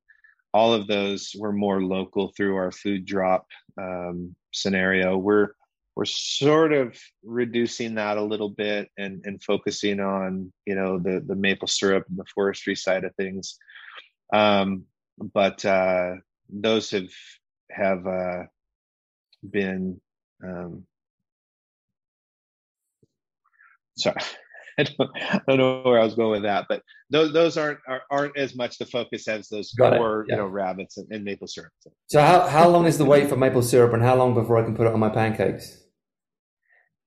all 0.54 0.74
of 0.74 0.88
those 0.88 1.34
were 1.38 1.54
more 1.54 1.82
local 1.82 2.34
through 2.36 2.56
our 2.58 2.72
food 2.72 3.06
drop 3.06 3.48
um, 3.78 4.36
scenario. 4.52 5.18
We're 5.18 5.50
we're 5.96 6.06
sort 6.06 6.72
of 6.74 6.98
reducing 7.24 7.96
that 7.96 8.18
a 8.18 8.24
little 8.24 8.50
bit 8.50 8.90
and 8.98 9.22
and 9.26 9.44
focusing 9.44 10.00
on 10.00 10.52
you 10.66 10.76
know 10.76 11.00
the 11.00 11.24
the 11.26 11.36
maple 11.36 11.68
syrup 11.68 12.06
and 12.10 12.18
the 12.18 12.26
forestry 12.34 12.76
side 12.76 13.04
of 13.04 13.16
things. 13.16 13.58
Um, 14.34 14.86
but 15.34 15.64
uh, 15.66 16.16
those 16.50 16.92
have 16.92 17.10
have 17.70 18.08
uh, 18.08 18.44
been 19.50 20.02
um, 20.44 20.86
sorry 23.98 24.16
I 24.82 24.94
don't, 24.98 25.12
I 25.16 25.42
don't 25.48 25.58
know 25.58 25.82
where 25.84 26.00
I 26.00 26.04
was 26.04 26.16
going 26.16 26.32
with 26.32 26.44
that, 26.44 26.66
but 26.68 26.82
those 27.10 27.34
those 27.34 27.58
aren't 27.58 27.80
aren't 28.10 28.38
as 28.38 28.56
much 28.56 28.78
the 28.78 28.86
focus 28.86 29.28
as 29.28 29.48
those 29.50 29.74
Got 29.74 29.98
core 29.98 30.26
yeah. 30.28 30.36
you 30.36 30.42
know 30.42 30.48
rabbits 30.48 30.98
and, 30.98 31.08
and, 31.12 31.24
maple 31.24 31.48
syrup. 31.48 31.72
So 32.08 32.22
how 32.22 32.48
how 32.48 32.70
long 32.70 32.86
is 32.86 32.98
the 32.98 33.06
wait 33.06 33.30
for 33.30 33.38
maple 33.38 33.62
syrup, 33.62 33.94
and 33.94 34.02
how 34.02 34.16
long 34.16 34.34
before 34.34 34.58
I 34.58 34.64
can 34.64 34.76
put 34.76 34.88
it 34.88 34.94
on 34.94 35.00
my 35.00 35.10
pancakes? 35.10 35.78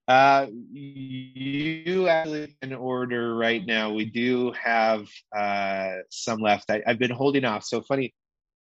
Uh, 0.06 0.46
you 0.70 2.08
actually 2.08 2.54
can 2.60 2.74
order 2.74 3.34
right 3.36 3.64
now. 3.64 3.90
We 3.92 4.04
do 4.04 4.52
have 4.52 5.06
uh, 5.34 5.92
some 6.10 6.40
left. 6.40 6.70
I, 6.70 6.82
I've 6.86 6.98
been 6.98 7.10
holding 7.10 7.46
off. 7.46 7.64
So 7.64 7.80
funny, 7.80 8.14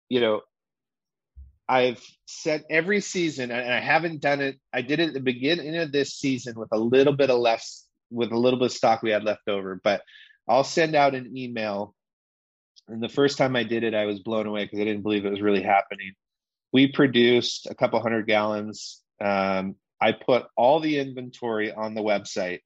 you 0.08 0.22
know, 0.22 0.42
I've 1.68 2.02
said 2.28 2.64
every 2.70 3.02
season, 3.02 3.52
and 3.52 3.74
I 3.74 3.80
haven't 3.80 4.22
done 4.22 4.42
it. 4.42 4.58
I 4.74 4.82
did 4.82 5.00
it 5.00 5.10
at 5.10 5.14
the 5.14 5.20
beginning 5.20 5.76
of 5.78 5.92
this 5.92 6.14
season 6.14 6.58
with 6.58 6.70
a 6.72 6.78
little 6.78 7.14
bit 7.14 7.30
of 7.30 7.40
less 7.40 7.86
with 8.10 8.32
a 8.32 8.38
little 8.38 8.60
bit 8.60 8.68
of 8.68 8.72
stock 8.72 9.02
we 9.02 9.12
had 9.12 9.24
left 9.24 9.48
over. 9.48 9.80
But 9.84 10.02
I'll 10.48 10.64
send 10.64 10.96
out 10.96 11.16
an 11.16 11.38
email. 11.38 11.96
And 12.88 13.02
the 13.02 13.10
first 13.10 13.38
time 13.38 13.56
I 13.56 13.64
did 13.64 13.84
it, 13.84 13.94
I 13.94 14.06
was 14.06 14.20
blown 14.20 14.46
away 14.46 14.66
because 14.66 14.80
I 14.80 14.84
didn't 14.84 15.04
believe 15.04 15.26
it 15.26 15.32
was 15.32 15.42
really 15.42 15.64
happening. 15.64 16.14
We 16.72 16.92
produced 16.92 17.68
a 17.70 17.76
couple 17.76 18.02
hundred 18.02 18.28
gallons. 18.28 19.02
Um, 19.22 19.76
I 20.02 20.12
put 20.12 20.46
all 20.58 20.80
the 20.80 21.00
inventory 21.00 21.72
on 21.72 21.94
the 21.94 22.02
website. 22.02 22.60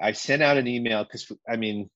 I 0.00 0.12
sent 0.12 0.42
out 0.42 0.56
an 0.56 0.66
email 0.66 1.04
because 1.04 1.30
I 1.48 1.56
mean, 1.56 1.90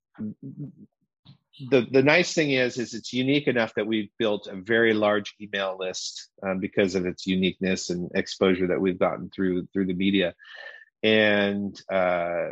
the 1.70 1.86
the 1.90 2.02
nice 2.02 2.34
thing 2.34 2.50
is 2.50 2.76
is 2.76 2.92
it's 2.92 3.12
unique 3.12 3.48
enough 3.48 3.72
that 3.74 3.86
we've 3.86 4.10
built 4.18 4.46
a 4.46 4.56
very 4.56 4.92
large 4.92 5.34
email 5.40 5.76
list 5.78 6.28
um, 6.42 6.58
because 6.58 6.94
of 6.94 7.06
its 7.06 7.26
uniqueness 7.26 7.88
and 7.88 8.10
exposure 8.14 8.66
that 8.66 8.80
we've 8.80 8.98
gotten 8.98 9.30
through 9.30 9.66
through 9.72 9.86
the 9.86 9.94
media 9.94 10.34
and 11.06 11.80
uh, 11.90 12.48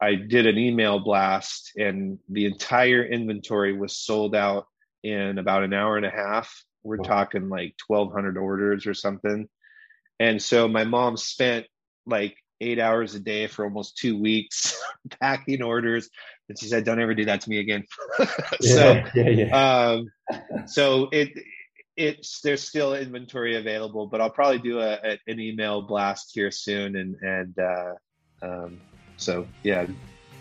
i 0.00 0.14
did 0.14 0.46
an 0.46 0.56
email 0.56 0.98
blast 0.98 1.72
and 1.76 2.18
the 2.30 2.46
entire 2.46 3.04
inventory 3.04 3.76
was 3.76 3.96
sold 3.96 4.34
out 4.34 4.66
in 5.02 5.38
about 5.38 5.62
an 5.62 5.74
hour 5.74 5.96
and 5.96 6.06
a 6.06 6.10
half 6.10 6.64
we're 6.82 6.96
wow. 6.96 7.04
talking 7.04 7.48
like 7.50 7.74
1200 7.86 8.38
orders 8.38 8.86
or 8.86 8.94
something 8.94 9.46
and 10.18 10.40
so 10.42 10.66
my 10.66 10.84
mom 10.84 11.16
spent 11.18 11.66
like 12.06 12.36
eight 12.62 12.78
hours 12.78 13.14
a 13.14 13.20
day 13.20 13.46
for 13.46 13.66
almost 13.66 13.98
two 13.98 14.18
weeks 14.18 14.80
packing 15.20 15.62
orders 15.62 16.08
and 16.48 16.58
she 16.58 16.66
said 16.66 16.84
don't 16.84 17.00
ever 17.00 17.14
do 17.14 17.26
that 17.26 17.42
to 17.42 17.50
me 17.50 17.58
again 17.58 17.84
so 18.62 18.92
yeah, 18.92 19.10
yeah, 19.14 19.28
yeah. 19.28 19.90
Um, 19.90 20.66
so 20.66 21.08
it 21.12 21.28
it's 21.96 22.40
there's 22.40 22.62
still 22.62 22.94
inventory 22.94 23.56
available 23.56 24.06
but 24.06 24.20
i'll 24.20 24.30
probably 24.30 24.58
do 24.58 24.80
a, 24.80 24.98
a 25.04 25.18
an 25.26 25.40
email 25.40 25.82
blast 25.82 26.30
here 26.34 26.50
soon 26.50 26.96
and 26.96 27.16
and 27.22 27.58
uh, 27.58 27.94
um, 28.42 28.80
so 29.16 29.46
yeah 29.62 29.86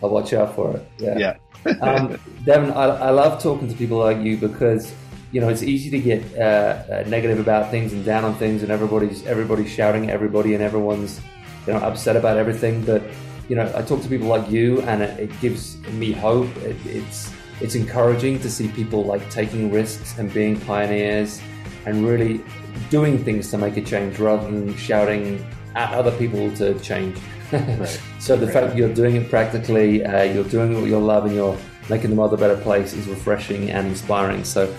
i'll 0.04 0.10
watch 0.10 0.34
out 0.34 0.54
for 0.56 0.76
it 0.76 0.88
yeah, 0.98 1.18
yeah. 1.18 1.72
um, 1.82 2.20
devin 2.44 2.72
I, 2.72 2.86
I 2.86 3.10
love 3.10 3.42
talking 3.42 3.68
to 3.70 3.76
people 3.76 3.98
like 3.98 4.20
you 4.20 4.38
because 4.38 4.94
you 5.36 5.42
know, 5.42 5.50
it's 5.50 5.64
easy 5.64 5.90
to 5.90 6.00
get 6.00 6.24
uh, 6.38 6.42
uh, 6.42 7.04
negative 7.08 7.40
about 7.42 7.70
things 7.70 7.92
and 7.92 8.06
down 8.06 8.24
on 8.24 8.36
things, 8.36 8.64
and 8.64 8.72
everybody's 8.72 9.26
everybody's 9.26 9.70
shouting 9.70 10.06
at 10.06 10.12
everybody, 10.12 10.54
and 10.54 10.64
everyone's 10.64 11.20
you 11.68 11.74
know 11.74 11.80
upset 11.80 12.16
about 12.16 12.38
everything. 12.38 12.86
But 12.86 13.04
you 13.50 13.58
know, 13.58 13.70
I 13.76 13.82
talk 13.82 14.02
to 14.02 14.08
people 14.08 14.28
like 14.28 14.50
you, 14.50 14.82
and 14.84 15.04
it, 15.04 15.20
it 15.20 15.42
gives 15.42 15.78
me 15.90 16.14
hope. 16.14 16.48
It, 16.64 16.78
it's 16.86 17.34
it's 17.62 17.76
encouraging 17.76 18.40
to 18.40 18.50
see 18.50 18.68
people 18.70 19.04
like 19.04 19.30
taking 19.30 19.72
risks 19.72 20.18
and 20.18 20.34
being 20.34 20.60
pioneers, 20.62 21.42
and 21.86 22.06
really 22.06 22.44
doing 22.90 23.24
things 23.24 23.50
to 23.52 23.58
make 23.58 23.78
a 23.78 23.82
change 23.82 24.20
rather 24.20 24.50
than 24.50 24.76
shouting 24.76 25.46
at 25.76 25.94
other 25.94 26.12
people 26.18 26.52
to 26.56 26.78
change. 26.80 27.18
Right. 27.52 28.02
so 28.20 28.36
the 28.36 28.48
right. 28.48 28.54
fact 28.54 28.68
that 28.70 28.76
you're 28.76 28.94
doing 28.94 29.16
it 29.16 29.30
practically, 29.30 30.04
uh, 30.04 30.24
you're 30.24 30.44
doing 30.46 30.74
what 30.74 30.90
you 30.90 30.98
love, 30.98 31.26
and 31.26 31.36
you're 31.36 31.56
making 31.90 32.10
the 32.10 32.16
world 32.16 32.34
a 32.34 32.38
better 32.38 32.58
place 32.58 32.94
is 32.94 33.08
refreshing 33.08 33.70
and 33.70 33.88
inspiring. 33.88 34.44
So 34.44 34.74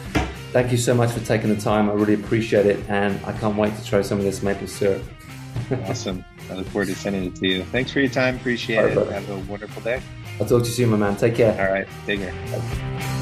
thank 0.52 0.72
you 0.72 0.76
so 0.76 0.92
much 0.92 1.12
for 1.12 1.20
taking 1.20 1.48
the 1.48 1.60
time. 1.60 1.88
I 1.88 1.92
really 1.92 2.14
appreciate 2.14 2.66
it, 2.66 2.84
and 2.88 3.24
I 3.24 3.32
can't 3.32 3.56
wait 3.56 3.74
to 3.76 3.84
try 3.84 4.02
some 4.02 4.18
of 4.18 4.24
this 4.24 4.42
maple 4.42 4.66
syrup. 4.66 5.02
awesome. 5.84 6.24
I 6.50 6.54
look 6.54 6.66
forward 6.66 6.88
to 6.88 6.96
sending 6.96 7.24
it 7.24 7.36
to 7.36 7.46
you. 7.46 7.64
Thanks 7.64 7.92
for 7.92 8.00
your 8.00 8.10
time. 8.10 8.36
Appreciate 8.36 8.96
it. 8.96 9.12
Have 9.12 9.30
a 9.30 9.38
wonderful 9.50 9.82
day. 9.82 10.02
I'll 10.40 10.46
talk 10.46 10.62
to 10.62 10.68
you 10.68 10.74
soon, 10.74 10.90
my 10.90 10.96
man. 10.96 11.16
Take 11.16 11.34
care. 11.34 11.52
All 11.60 11.72
right. 11.72 11.88
Take 12.06 12.20
care. 12.20 12.32
Bye. 12.50 13.15